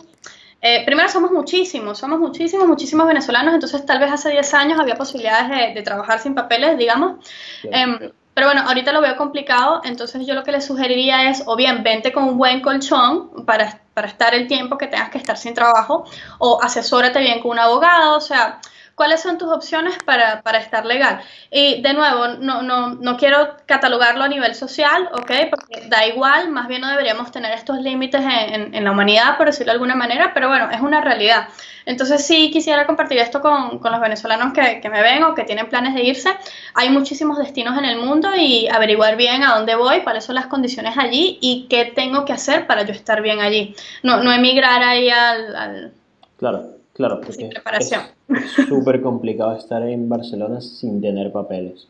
eh, 0.61 0.83
primero, 0.85 1.07
somos 1.09 1.31
muchísimos, 1.31 1.99
somos 1.99 2.19
muchísimos, 2.19 2.67
muchísimos 2.67 3.07
venezolanos, 3.07 3.53
entonces 3.53 3.85
tal 3.85 3.99
vez 3.99 4.11
hace 4.11 4.31
10 4.31 4.53
años 4.55 4.79
había 4.79 4.95
posibilidades 4.95 5.75
de, 5.75 5.81
trabajar 5.83 6.19
sin 6.19 6.33
papeles, 6.33 6.77
digamos. 6.77 7.25
Em, 7.63 8.11
pero 8.33 8.47
bueno, 8.47 8.61
ahorita 8.67 8.91
lo 8.91 9.01
veo 9.01 9.15
complicado, 9.15 9.81
entonces 9.83 10.25
yo 10.25 10.33
lo 10.33 10.43
que 10.43 10.51
le 10.51 10.61
sugeriría 10.61 11.29
es, 11.29 11.43
o 11.45 11.55
bien, 11.55 11.83
vente 11.83 12.11
con 12.11 12.23
un 12.23 12.37
buen 12.37 12.61
colchón 12.61 13.45
para, 13.45 13.81
para 13.93 14.07
estar 14.07 14.33
el 14.33 14.47
tiempo 14.47 14.77
que 14.77 14.87
tengas 14.87 15.09
que 15.09 15.17
estar 15.17 15.37
sin 15.37 15.53
trabajo, 15.53 16.05
o 16.39 16.59
asesórate 16.61 17.19
bien 17.19 17.39
con 17.39 17.51
un 17.51 17.59
abogado, 17.59 18.17
o 18.17 18.21
sea, 18.21 18.59
cuáles 18.97 19.21
son 19.21 19.37
tus 19.37 19.49
opciones 19.49 19.95
para, 20.03 20.41
para 20.41 20.57
estar 20.57 20.83
legal. 20.83 21.21
Y 21.51 21.83
de 21.83 21.93
nuevo, 21.93 22.29
no, 22.39 22.63
no, 22.63 22.95
no, 22.95 23.15
quiero 23.15 23.55
catalogarlo 23.67 24.23
a 24.23 24.27
nivel 24.27 24.55
social, 24.55 25.07
¿ok? 25.13 25.31
Porque 25.51 25.87
da 25.87 26.07
igual, 26.07 26.49
más 26.49 26.67
bien 26.67 26.81
no 26.81 26.89
deberíamos 26.89 27.31
tener 27.31 27.53
estos 27.53 27.79
límites 27.79 28.21
en, 28.21 28.73
en, 28.73 28.83
la 28.83 28.91
humanidad, 28.91 29.37
por 29.37 29.45
decirlo 29.45 29.71
de 29.71 29.73
alguna 29.73 29.93
manera, 29.93 30.31
pero 30.33 30.47
bueno, 30.47 30.71
es 30.71 30.81
una 30.81 30.99
realidad. 30.99 31.47
Entonces 31.85 32.25
sí 32.25 32.49
quisiera 32.49 32.87
compartir 32.87 33.19
esto 33.19 33.39
con, 33.39 33.77
con 33.77 33.91
los 33.91 34.01
venezolanos 34.01 34.51
que, 34.51 34.81
que, 34.81 34.89
me 34.89 35.03
ven 35.03 35.23
o 35.25 35.35
que 35.35 35.43
tienen 35.43 35.69
planes 35.69 35.93
de 35.93 36.01
irse. 36.01 36.35
Hay 36.73 36.89
muchísimos 36.89 37.37
destinos 37.37 37.77
en 37.77 37.85
el 37.85 37.99
mundo 37.99 38.29
y 38.35 38.67
averiguar 38.67 39.15
bien 39.15 39.43
a 39.43 39.53
dónde 39.57 39.75
voy, 39.75 40.01
cuáles 40.01 40.25
son 40.25 40.33
las 40.33 40.47
condiciones 40.47 40.97
allí 40.97 41.37
y 41.39 41.67
qué 41.69 41.85
tengo 41.85 42.25
que 42.25 42.33
hacer 42.33 42.65
para 42.65 42.81
yo 42.81 42.93
estar 42.93 43.21
bien 43.21 43.41
allí. 43.41 43.75
No, 44.01 44.23
no 44.23 44.31
emigrar 44.31 44.81
ahí 44.81 45.11
al... 45.11 45.55
al 45.55 45.93
claro 46.39 46.76
Claro, 46.97 47.21
porque 47.21 47.49
es 47.51 48.67
súper 48.67 49.01
complicado 49.03 49.55
estar 49.55 49.83
en 49.83 50.09
Barcelona 50.09 50.61
sin 50.61 50.99
tener 50.99 51.31
papeles. 51.31 51.87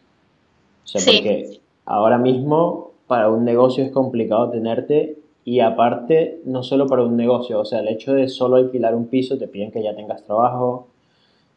O 0.83 0.87
sea, 0.87 1.01
porque 1.05 1.61
ahora 1.85 2.17
mismo 2.17 2.91
para 3.07 3.29
un 3.29 3.45
negocio 3.45 3.85
es 3.85 3.91
complicado 3.91 4.49
tenerte 4.49 5.17
y 5.45 5.61
aparte 5.61 6.41
no 6.43 6.61
solo 6.61 6.87
para 6.87 7.03
un 7.03 7.15
negocio, 7.15 7.61
o 7.61 7.63
sea, 7.63 7.79
el 7.79 7.87
hecho 7.87 8.13
de 8.13 8.27
solo 8.27 8.57
alquilar 8.57 8.95
un 8.95 9.07
piso 9.07 9.37
te 9.37 9.47
piden 9.47 9.71
que 9.71 9.81
ya 9.81 9.95
tengas 9.95 10.25
trabajo, 10.25 10.89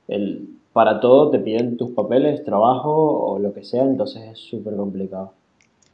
el, 0.07 0.49
para 0.73 1.01
todo 1.01 1.31
te 1.31 1.41
piden 1.41 1.77
tus 1.77 1.91
papeles, 1.91 2.45
trabajo 2.45 2.93
o 2.93 3.41
lo 3.41 3.53
que 3.53 3.65
sea, 3.65 3.83
entonces 3.83 4.23
es 4.31 4.39
súper 4.39 4.77
complicado. 4.77 5.33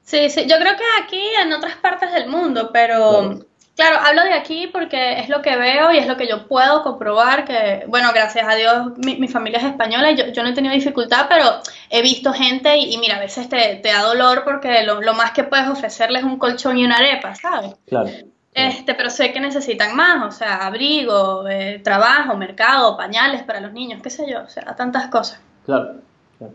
Sí, 0.02 0.28
sí, 0.28 0.42
yo 0.42 0.56
creo 0.58 0.74
que 0.76 1.04
aquí 1.04 1.22
en 1.42 1.54
otras 1.54 1.76
partes 1.76 2.12
del 2.12 2.28
mundo, 2.28 2.68
pero... 2.70 2.98
Claro, 2.98 3.46
hablo 3.84 4.24
de 4.24 4.32
aquí 4.32 4.68
porque 4.72 5.20
es 5.20 5.28
lo 5.28 5.42
que 5.42 5.56
veo 5.56 5.92
y 5.92 5.98
es 5.98 6.06
lo 6.06 6.16
que 6.16 6.26
yo 6.26 6.46
puedo 6.48 6.82
comprobar 6.82 7.44
que, 7.44 7.84
bueno, 7.88 8.08
gracias 8.14 8.46
a 8.48 8.54
Dios 8.54 8.92
mi, 8.98 9.28
familia 9.28 9.58
es 9.58 9.64
española 9.64 10.10
y 10.12 10.16
yo, 10.16 10.42
no 10.42 10.48
he 10.48 10.54
tenido 10.54 10.74
dificultad, 10.74 11.26
pero 11.28 11.44
he 11.90 12.02
visto 12.02 12.32
gente 12.32 12.76
y, 12.78 12.96
mira, 12.98 13.16
a 13.16 13.20
veces 13.20 13.48
te, 13.48 13.80
da 13.82 14.02
dolor 14.02 14.42
porque 14.44 14.82
lo, 14.82 15.00
más 15.14 15.32
que 15.32 15.44
puedes 15.44 15.68
ofrecerles 15.68 16.22
es 16.22 16.26
un 16.26 16.38
colchón 16.38 16.78
y 16.78 16.84
una 16.84 16.96
arepa, 16.96 17.34
¿sabes? 17.34 17.74
Claro. 17.86 18.08
Este, 18.54 18.94
pero 18.94 19.10
sé 19.10 19.32
que 19.34 19.40
necesitan 19.40 19.94
más, 19.94 20.34
o 20.34 20.38
sea, 20.38 20.66
abrigo, 20.66 21.46
eh, 21.46 21.78
trabajo, 21.84 22.34
mercado, 22.38 22.96
pañales 22.96 23.42
para 23.42 23.60
los 23.60 23.74
niños, 23.74 24.00
qué 24.02 24.08
sé 24.08 24.24
yo, 24.30 24.44
o 24.44 24.48
sea, 24.48 24.74
tantas 24.74 25.08
cosas. 25.08 25.38
Claro, 25.66 25.96
claro. 26.38 26.54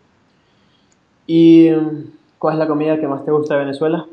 ¿Y 1.28 1.70
cuál 2.40 2.56
es 2.56 2.60
la 2.60 2.66
comida 2.66 3.00
que 3.00 3.08
más 3.08 3.24
te 3.24 3.30
gusta 3.30 3.54
de 3.54 3.66
Venezuela? 3.66 4.08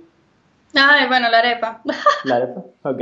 Ay, 0.74 1.06
bueno, 1.08 1.30
la 1.30 1.38
arepa. 1.38 1.82
¿La 2.24 2.36
arepa? 2.36 2.64
Ok. 2.82 3.00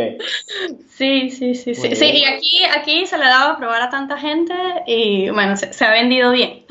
Sí, 0.88 1.31
sí, 1.31 1.55
sí, 1.55 1.74
sí. 1.74 1.94
Sí, 1.94 2.07
y 2.07 2.24
aquí, 2.24 2.64
aquí 2.64 3.07
se 3.07 3.18
le 3.18 3.24
daba 3.24 3.52
a 3.52 3.59
probar 3.59 3.83
a 3.83 3.90
tanta 3.90 4.16
gente 4.18 4.55
y 4.87 5.31
bueno, 5.31 5.57
se, 5.57 5.85
ha 5.85 5.90
vendido 5.90 6.33
bien. 6.33 6.64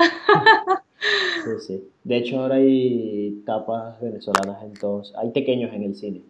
Sí, 1.44 1.50
sí. 1.66 1.84
De 2.02 2.16
hecho, 2.16 2.40
ahora 2.40 2.56
hay 2.56 3.42
tapas 3.44 4.00
venezolanas 4.00 4.62
en 4.62 4.74
todos. 4.74 5.12
Hay 5.16 5.30
pequeños 5.30 5.72
en 5.74 5.84
el 5.84 5.94
cine. 5.94 6.22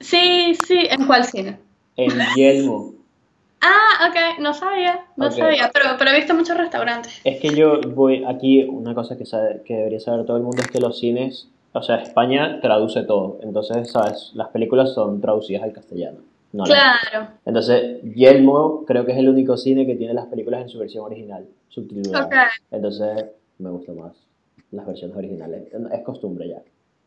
Sí, 0.00 0.54
sí. 0.54 0.86
¿En 0.90 1.06
cuál 1.06 1.24
cine? 1.24 1.58
En 1.96 2.10
Yelmo. 2.34 2.94
Ah, 3.60 4.08
ok, 4.08 4.40
no 4.40 4.54
sabía, 4.54 5.04
no 5.16 5.32
sabía, 5.32 5.70
pero, 5.72 5.96
pero 5.98 6.10
he 6.10 6.16
visto 6.16 6.32
muchos 6.32 6.56
restaurantes. 6.56 7.20
Es 7.24 7.40
que 7.40 7.48
yo 7.48 7.80
voy 7.80 8.24
aquí, 8.24 8.62
una 8.62 8.94
cosa 8.94 9.16
que, 9.18 9.26
sabe, 9.26 9.62
que 9.64 9.74
debería 9.74 9.98
saber 9.98 10.24
todo 10.26 10.36
el 10.36 10.44
mundo 10.44 10.62
es 10.62 10.70
que 10.70 10.78
los 10.78 10.98
cines 10.98 11.48
o 11.78 11.82
sea, 11.82 11.96
España 11.96 12.60
traduce 12.60 13.02
todo. 13.02 13.38
Entonces, 13.42 13.90
¿sabes? 13.90 14.32
Las 14.34 14.48
películas 14.48 14.92
son 14.94 15.20
traducidas 15.20 15.62
al 15.62 15.72
castellano. 15.72 16.18
claro. 16.64 17.28
Entonces, 17.44 18.02
Yelmo 18.14 18.84
creo 18.86 19.04
que 19.04 19.12
es 19.12 19.18
el 19.18 19.28
único 19.28 19.56
cine 19.56 19.86
que 19.86 19.96
tiene 19.96 20.14
las 20.14 20.26
películas 20.26 20.62
en 20.62 20.68
su 20.68 20.78
versión 20.78 21.04
original, 21.04 21.46
subtitulada. 21.68 22.50
Entonces, 22.70 23.26
me 23.58 23.70
gusta 23.70 23.92
más 23.92 24.12
las 24.70 24.86
versiones 24.86 25.16
originales. 25.16 25.68
Es 25.92 26.02
costumbre 26.02 26.48
ya. 26.48 26.62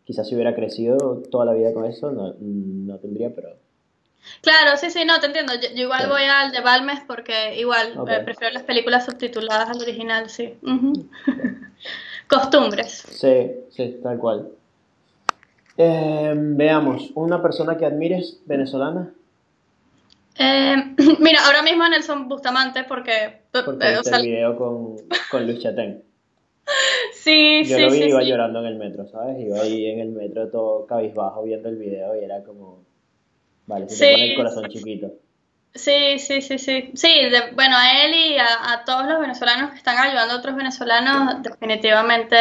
Quizás 0.05 0.27
si 0.27 0.35
hubiera 0.35 0.55
crecido 0.55 1.21
toda 1.29 1.45
la 1.45 1.53
vida 1.53 1.73
con 1.73 1.85
eso, 1.85 2.11
no, 2.11 2.33
no 2.39 2.97
tendría, 2.97 3.33
pero... 3.33 3.49
Claro, 4.41 4.77
sí, 4.77 4.91
sí, 4.91 5.03
no, 5.05 5.19
te 5.19 5.27
entiendo. 5.27 5.53
Yo, 5.55 5.83
igual 5.83 6.07
voy 6.07 6.23
al 6.23 6.51
de 6.51 6.61
Balmes 6.61 6.99
porque 7.07 7.59
igual 7.59 7.93
eh, 8.07 8.21
prefiero 8.23 8.53
las 8.53 8.63
películas 8.63 9.05
subtituladas 9.05 9.69
al 9.69 9.81
original, 9.81 10.29
sí. 10.29 10.53
Costumbres. 12.27 13.03
Sí, 13.09 13.51
sí, 13.71 13.99
tal 14.01 14.17
cual. 14.19 14.51
Em, 15.83 16.55
veamos, 16.55 17.09
¿una 17.15 17.41
persona 17.41 17.75
que 17.75 17.87
admires 17.87 18.39
venezolana? 18.45 19.11
Em, 20.37 20.95
mira, 21.19 21.39
ahora 21.43 21.63
mismo 21.63 21.87
Nelson 21.89 22.29
Bustamante 22.29 22.83
porque... 22.83 23.41
Porque 23.51 23.87
eh, 23.87 23.99
el 24.13 24.21
video 24.21 24.55
con, 24.57 24.97
con 25.31 25.47
Luis 25.47 25.59
Chatén. 25.59 26.03
sí, 27.13 27.63
Yo 27.63 27.77
sí, 27.77 27.81
lo 27.81 27.91
vi, 27.91 27.97
sí, 27.97 28.09
iba 28.09 28.21
llorando 28.21 28.59
en 28.59 28.67
el 28.67 28.75
metro, 28.75 29.07
¿sabes? 29.07 29.39
Iba 29.39 29.59
ahí 29.59 29.87
en 29.87 29.99
el 30.01 30.09
metro 30.09 30.49
todo 30.49 30.85
cabizbajo 30.85 31.41
viendo 31.43 31.69
el 31.69 31.77
video 31.77 32.15
y 32.15 32.25
era 32.25 32.43
como... 32.43 32.85
Vale, 33.65 33.89
se 33.89 34.05
te 34.05 34.11
pone 34.11 34.29
el 34.31 34.35
corazón 34.35 34.65
chiquito. 34.69 35.13
Sí, 35.73 36.19
sí, 36.19 36.41
sí, 36.41 36.57
sí. 36.57 36.91
Sí, 36.95 37.09
bueno, 37.55 37.75
a 37.77 38.03
él 38.03 38.13
y 38.13 38.37
a, 38.37 38.83
todos 38.85 39.07
los 39.07 39.21
venezolanos 39.21 39.71
que 39.71 39.77
están 39.77 39.97
ayudando 39.97 40.33
a 40.33 40.37
otros 40.37 40.55
venezolanos, 40.55 41.41
definitivamente 41.43 42.35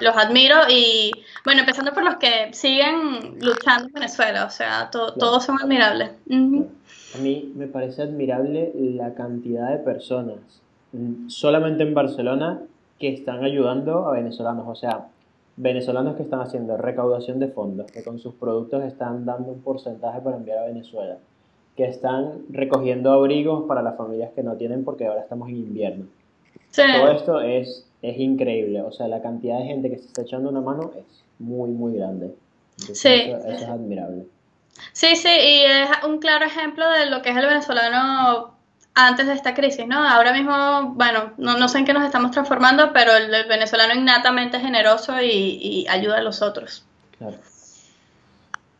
los 0.00 0.16
admiro. 0.16 0.56
Y, 0.68 1.12
bueno, 1.44 1.60
empezando 1.60 1.92
por 1.92 2.02
los 2.02 2.16
que 2.16 2.52
siguen 2.52 3.38
luchando 3.40 3.86
en 3.86 3.92
Venezuela, 3.92 4.46
o 4.46 4.50
sea, 4.50 4.90
todos 4.90 5.44
son 5.44 5.60
admirables. 5.62 6.10
A 7.14 7.18
mí 7.18 7.52
me 7.54 7.68
parece 7.68 8.02
admirable 8.02 8.72
la 8.74 9.14
cantidad 9.14 9.70
de 9.70 9.78
personas, 9.78 10.38
mm, 10.92 11.28
solamente 11.28 11.84
en 11.84 11.94
Barcelona, 11.94 12.62
que 12.98 13.14
están 13.14 13.44
ayudando 13.44 14.08
a 14.08 14.12
venezolanos, 14.12 14.66
o 14.66 14.74
sea, 14.74 15.06
venezolanos 15.56 16.16
que 16.16 16.22
están 16.24 16.40
haciendo 16.40 16.76
recaudación 16.76 17.38
de 17.38 17.48
fondos, 17.48 17.92
que 17.92 18.02
con 18.02 18.18
sus 18.18 18.34
productos 18.34 18.82
están 18.82 19.24
dando 19.24 19.52
un 19.52 19.62
porcentaje 19.62 20.20
para 20.20 20.36
enviar 20.36 20.58
a 20.58 20.66
Venezuela 20.66 21.18
que 21.76 21.84
están 21.84 22.42
recogiendo 22.50 23.12
abrigos 23.12 23.64
para 23.66 23.82
las 23.82 23.96
familias 23.96 24.30
que 24.34 24.42
no 24.42 24.56
tienen 24.56 24.84
porque 24.84 25.06
ahora 25.06 25.22
estamos 25.22 25.48
en 25.48 25.56
invierno. 25.56 26.06
Todo 26.74 27.10
esto 27.10 27.40
es, 27.40 27.86
es 28.02 28.18
increíble, 28.18 28.82
o 28.82 28.92
sea, 28.92 29.08
la 29.08 29.20
cantidad 29.22 29.58
de 29.58 29.66
gente 29.66 29.90
que 29.90 29.98
se 29.98 30.06
está 30.06 30.22
echando 30.22 30.50
una 30.50 30.60
mano 30.60 30.92
es 30.96 31.24
muy, 31.38 31.70
muy 31.70 31.94
grande. 31.94 32.34
sí. 32.76 33.08
Eso, 33.08 33.48
es 33.48 33.62
admirable. 33.64 34.26
Sí, 34.92 35.16
sí, 35.16 35.28
y 35.28 35.62
es 35.64 35.88
un 36.06 36.18
claro 36.18 36.46
ejemplo 36.46 36.88
de 36.88 37.06
lo 37.06 37.20
que 37.22 37.30
es 37.30 37.36
el 37.36 37.46
venezolano 37.46 38.54
antes 38.94 39.26
de 39.26 39.34
esta 39.34 39.54
crisis, 39.54 39.86
¿no? 39.86 39.98
Ahora 39.98 40.32
mismo, 40.32 40.94
bueno, 40.94 41.32
no, 41.38 41.58
no 41.58 41.68
sé 41.68 41.78
en 41.78 41.84
qué 41.84 41.92
nos 41.92 42.04
estamos 42.04 42.30
transformando, 42.30 42.92
pero 42.92 43.12
el, 43.14 43.30
venezolano 43.48 43.94
innatamente 43.94 44.60
generoso 44.60 45.20
y, 45.20 45.58
y, 45.60 45.86
ayuda 45.88 46.18
a 46.18 46.22
los 46.22 46.42
otros. 46.42 46.84
Claro. 47.18 47.36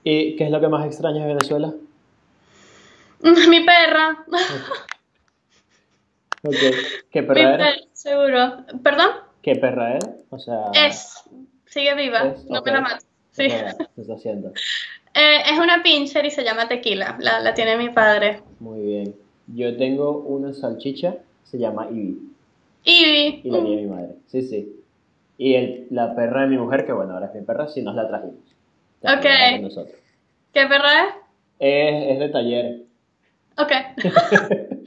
¿Y 0.05 0.37
qué 0.37 0.44
es 0.44 0.50
lo 0.50 0.61
que 0.61 0.68
más 0.68 0.85
extraña 0.87 1.22
de 1.22 1.35
Venezuela? 1.35 1.72
Mi 3.48 3.61
perra. 3.64 4.24
Okay. 6.42 6.72
¿Qué 7.11 7.22
perra 7.22 7.54
era? 7.54 7.72
seguro. 7.92 8.64
¿Perdón? 8.82 9.11
¿Qué 9.42 9.54
perra 9.56 9.94
era? 9.94 10.08
O 10.30 10.38
sea... 10.38 10.70
Es. 10.74 11.22
Sigue 11.66 11.94
viva. 11.94 12.35
No 12.48 12.62
me 12.62 12.72
la 12.72 12.80
mato. 12.80 13.04
Sí. 13.30 13.46
está 13.46 14.14
haciendo? 14.14 14.52
Eh, 15.14 15.38
es 15.50 15.58
una 15.58 15.82
pincher 15.82 16.24
y 16.24 16.30
se 16.30 16.42
llama 16.42 16.68
Tequila. 16.68 17.16
La, 17.20 17.40
la, 17.40 17.54
tiene 17.54 17.76
mi 17.76 17.90
padre. 17.90 18.40
Muy 18.58 18.80
bien. 18.80 19.14
Yo 19.46 19.76
tengo 19.76 20.18
una 20.18 20.52
salchicha, 20.52 21.16
se 21.44 21.58
llama 21.58 21.88
Ivy. 21.90 22.18
Ivy. 22.85 23.40
Y 23.44 23.50
la 23.50 23.62
tiene 23.62 23.82
mi 23.82 23.88
madre. 23.88 24.16
Sí, 24.26 24.42
sí. 24.42 24.80
Y 25.38 25.54
el, 25.54 25.87
la 25.90 26.14
perra 26.14 26.42
de 26.42 26.48
mi 26.48 26.58
mujer, 26.58 26.87
que 26.87 26.92
bueno, 26.92 27.14
ahora 27.14 27.26
es 27.26 27.35
mi 27.35 27.42
perra, 27.42 27.68
sí 27.68 27.82
nos 27.82 27.94
la 27.94 28.08
trajimos. 28.08 28.40
ok. 29.02 29.87
¿Qué 30.52 30.66
perra 30.66 31.04
es? 31.04 31.14
Es, 31.58 32.12
es 32.12 32.18
de 32.18 32.28
taller. 32.28 32.91
Ok. 33.59 33.73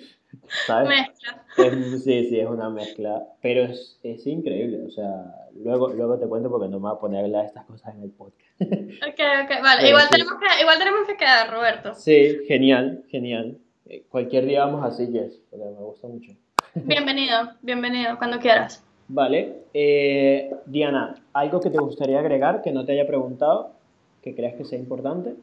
¿Sabes? 0.67 0.89
Mezcla. 0.89 1.99
sí, 2.03 2.29
sí, 2.29 2.39
es 2.39 2.47
una 2.47 2.69
mezcla, 2.69 3.23
pero 3.41 3.63
es, 3.63 3.99
es, 4.03 4.25
increíble, 4.27 4.83
o 4.85 4.91
sea, 4.91 5.33
luego, 5.55 5.89
luego 5.89 6.17
te 6.17 6.27
cuento 6.27 6.49
porque 6.49 6.67
no 6.67 6.79
me 6.79 6.89
voy 6.89 6.97
a 6.97 6.99
poner 6.99 7.35
a 7.35 7.43
estas 7.43 7.65
cosas 7.65 7.95
en 7.95 8.03
el 8.03 8.11
podcast. 8.11 8.45
Ok, 8.61 9.19
ok, 9.43 9.61
vale, 9.61 9.89
igual, 9.89 10.07
tenemos 10.09 10.33
que, 10.33 10.61
igual 10.61 10.77
tenemos 10.77 11.07
que 11.07 11.17
quedar, 11.17 11.51
Roberto. 11.51 11.93
Sí, 11.95 12.39
genial, 12.47 13.03
genial. 13.09 13.57
Eh, 13.87 14.05
cualquier 14.09 14.45
día 14.45 14.65
vamos 14.65 14.85
así, 14.85 15.11
Jess, 15.11 15.41
porque 15.49 15.65
me 15.65 15.83
gusta 15.83 16.07
mucho. 16.07 16.31
Bienvenido, 16.75 17.51
bienvenido, 17.61 18.17
cuando 18.17 18.39
quieras. 18.39 18.83
Vale, 19.07 19.63
eh, 19.73 20.55
Diana, 20.65 21.15
¿algo 21.33 21.59
que 21.59 21.69
te 21.69 21.77
gustaría 21.77 22.19
agregar 22.19 22.61
que 22.61 22.71
no 22.71 22.85
te 22.85 22.93
haya 22.93 23.05
preguntado, 23.05 23.73
que 24.21 24.33
creas 24.33 24.55
que 24.55 24.65
sea 24.65 24.79
importante? 24.79 25.35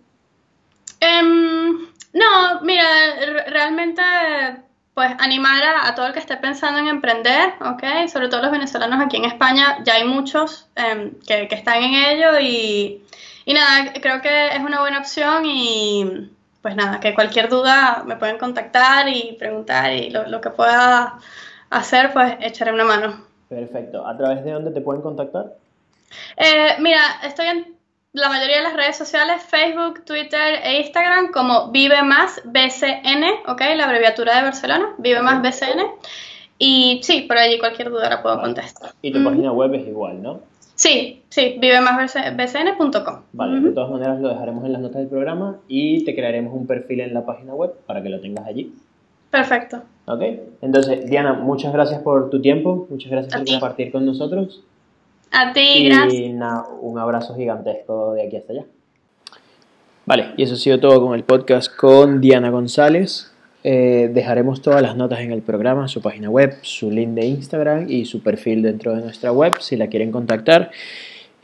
Um, 1.03 1.51
no, 2.13 2.61
mira, 2.63 2.85
realmente 3.47 4.03
pues 4.95 5.11
animar 5.19 5.63
a, 5.83 5.95
todo 5.95 6.07
el 6.07 6.13
que 6.13 6.19
esté 6.19 6.37
pensando 6.37 6.79
en 6.79 6.87
emprender, 6.87 7.55
¿ok? 7.61 8.09
Sobre 8.09 8.29
todo 8.29 8.43
los 8.43 8.51
venezolanos 8.51 9.01
aquí 9.01 9.17
en 9.17 9.25
España, 9.25 9.79
ya 9.85 9.95
hay 9.95 10.05
muchos 10.05 10.69
em, 10.77 11.15
que, 11.27 11.49
están 11.51 11.83
en 11.83 11.95
ello 11.95 12.39
y, 12.39 13.03
nada, 13.47 13.93
creo 13.95 14.21
que 14.21 14.49
es 14.49 14.61
una 14.61 14.81
buena 14.81 14.99
opción 14.99 15.47
y 15.47 16.31
pues 16.61 16.77
nada, 16.77 17.01
que 17.01 17.15
cualquier 17.15 17.49
duda 17.49 18.05
me 18.07 18.17
pueden 18.17 18.39
contactar 18.39 19.09
y 19.09 19.35
preguntar 19.39 19.93
y 19.93 20.11
lo, 20.11 20.41
que 20.41 20.51
pueda 20.51 21.19
hacer, 21.71 22.13
pues 22.13 22.37
echaré 22.41 22.73
una 22.73 22.85
mano. 22.85 23.25
Perfecto. 23.49 24.07
¿A 24.07 24.17
través 24.17 24.45
de 24.45 24.53
dónde 24.53 24.71
te 24.71 24.81
pueden 24.81 25.03
contactar? 25.03 25.55
Eh, 26.37 26.77
mira, 26.79 27.01
estoy 27.25 27.47
en 27.47 27.77
la 28.13 28.29
mayoría 28.29 28.59
de 28.59 28.63
las 28.65 28.77
redes 28.77 28.97
sociales, 28.97 29.43
Facebook, 29.43 30.05
Twitter 30.05 30.61
e 30.63 30.81
Instagram, 30.81 31.33
como 31.33 31.71
Vive 31.71 32.03
Más 32.03 32.43
BCN, 32.45 33.25
¿ok? 33.49 33.61
La 33.77 33.85
abreviatura 33.85 34.37
de 34.37 34.43
Barcelona, 34.43 34.95
Vive 34.99 35.23
Más 35.23 35.41
BCN. 35.41 35.81
Y 36.59 37.01
sí, 37.03 37.23
por 37.23 37.39
allí 37.39 37.59
cualquier 37.59 37.91
duda 37.91 38.11
la 38.11 38.23
puedo 38.23 38.39
contestar. 38.41 38.91
Y 39.01 39.13
tu 39.13 39.25
página 39.25 39.51
web 39.53 39.75
es 39.75 39.89
igual, 39.89 40.23
¿no? 40.23 40.41
Sí, 40.75 41.23
sí, 41.29 41.57
vivemasbcn.com. 41.59 43.23
Vale, 43.33 43.61
de 43.61 43.73
todas 43.73 43.91
maneras 43.91 44.21
lo 44.21 44.29
dejaremos 44.29 44.65
en 44.65 44.73
las 44.73 44.83
notas 44.83 44.99
del 44.99 45.09
programa 45.09 45.57
y 45.69 46.05
te 46.05 46.15
crearemos 46.15 46.55
un 46.55 46.67
perfil 46.67 47.01
en 47.01 47.15
la 47.15 47.25
página 47.25 47.55
web 47.55 47.73
para 47.87 48.03
que 48.03 48.11
lo 48.11 48.21
tengas 48.21 48.47
allí. 48.47 48.75
Perfecto. 49.31 49.83
Ok, 50.07 50.23
entonces 50.61 51.07
Diana, 51.09 51.33
muchas 51.35 51.73
gracias 51.73 52.03
por 52.03 52.29
tu 52.31 52.41
tiempo, 52.43 52.87
muchas 52.91 53.11
gracias 53.11 53.35
por 53.35 53.47
compartir 53.47 53.91
con 53.91 54.05
nosotros. 54.05 54.63
A 55.33 55.53
ti, 55.53 55.89
gracias. 55.89 56.14
Y 56.14 56.35
un 56.80 56.99
abrazo 56.99 57.35
gigantesco 57.35 58.12
de 58.12 58.26
aquí 58.26 58.37
hasta 58.37 58.53
allá. 58.53 58.64
Vale, 60.05 60.33
y 60.37 60.43
eso 60.43 60.55
ha 60.55 60.59
sido 60.59 60.78
todo 60.78 61.01
con 61.01 61.14
el 61.14 61.24
podcast 61.24 61.74
con 61.74 62.20
Diana 62.20 62.51
González. 62.51 63.33
Eh, 63.64 64.11
dejaremos 64.12 64.61
todas 64.61 64.83
las 64.83 64.97
notas 64.97 65.20
en 65.20 65.30
el 65.30 65.41
programa, 65.41 65.87
su 65.87 66.03
página 66.03 66.28
web, 66.28 66.59
su 66.62 66.91
link 66.91 67.11
de 67.11 67.26
Instagram 67.26 67.87
y 67.89 68.05
su 68.05 68.20
perfil 68.20 68.62
dentro 68.62 68.95
de 68.95 69.03
nuestra 69.03 69.30
web 69.33 69.55
si 69.61 69.76
la 69.76 69.87
quieren 69.87 70.11
contactar. 70.11 70.72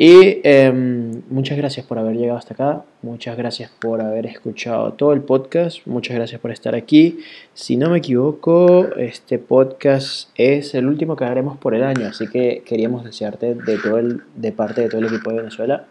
Y 0.00 0.40
em, 0.44 1.22
muchas 1.28 1.58
gracias 1.58 1.84
por 1.84 1.98
haber 1.98 2.16
llegado 2.16 2.38
hasta 2.38 2.54
acá, 2.54 2.84
muchas 3.02 3.36
gracias 3.36 3.70
por 3.80 4.00
haber 4.00 4.26
escuchado 4.26 4.92
todo 4.92 5.12
el 5.12 5.22
podcast, 5.22 5.84
muchas 5.86 6.14
gracias 6.14 6.40
por 6.40 6.52
estar 6.52 6.76
aquí. 6.76 7.18
Si 7.52 7.76
no 7.76 7.90
me 7.90 7.98
equivoco, 7.98 8.94
este 8.96 9.40
podcast 9.40 10.30
es 10.36 10.74
el 10.74 10.86
último 10.86 11.16
que 11.16 11.24
haremos 11.24 11.58
por 11.58 11.74
el 11.74 11.82
año, 11.82 12.06
así 12.06 12.28
que 12.28 12.62
queríamos 12.64 13.04
desearte 13.04 13.56
de, 13.56 13.78
todo 13.78 13.98
el, 13.98 14.22
de 14.36 14.52
parte 14.52 14.82
de 14.82 14.88
todo 14.88 15.00
el 15.00 15.08
equipo 15.08 15.30
de 15.30 15.38
Venezuela 15.38 15.86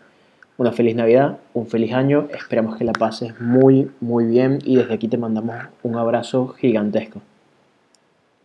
una 0.57 0.71
feliz 0.71 0.95
Navidad, 0.95 1.37
un 1.53 1.67
feliz 1.67 1.93
año, 1.93 2.29
esperamos 2.33 2.77
que 2.77 2.83
la 2.83 2.93
pases 2.93 3.39
muy, 3.39 3.91
muy 3.99 4.25
bien. 4.25 4.59
Y 4.65 4.77
desde 4.77 4.95
aquí 4.95 5.07
te 5.07 5.17
mandamos 5.17 5.55
un 5.83 5.95
abrazo 5.95 6.47
gigantesco. 6.47 7.21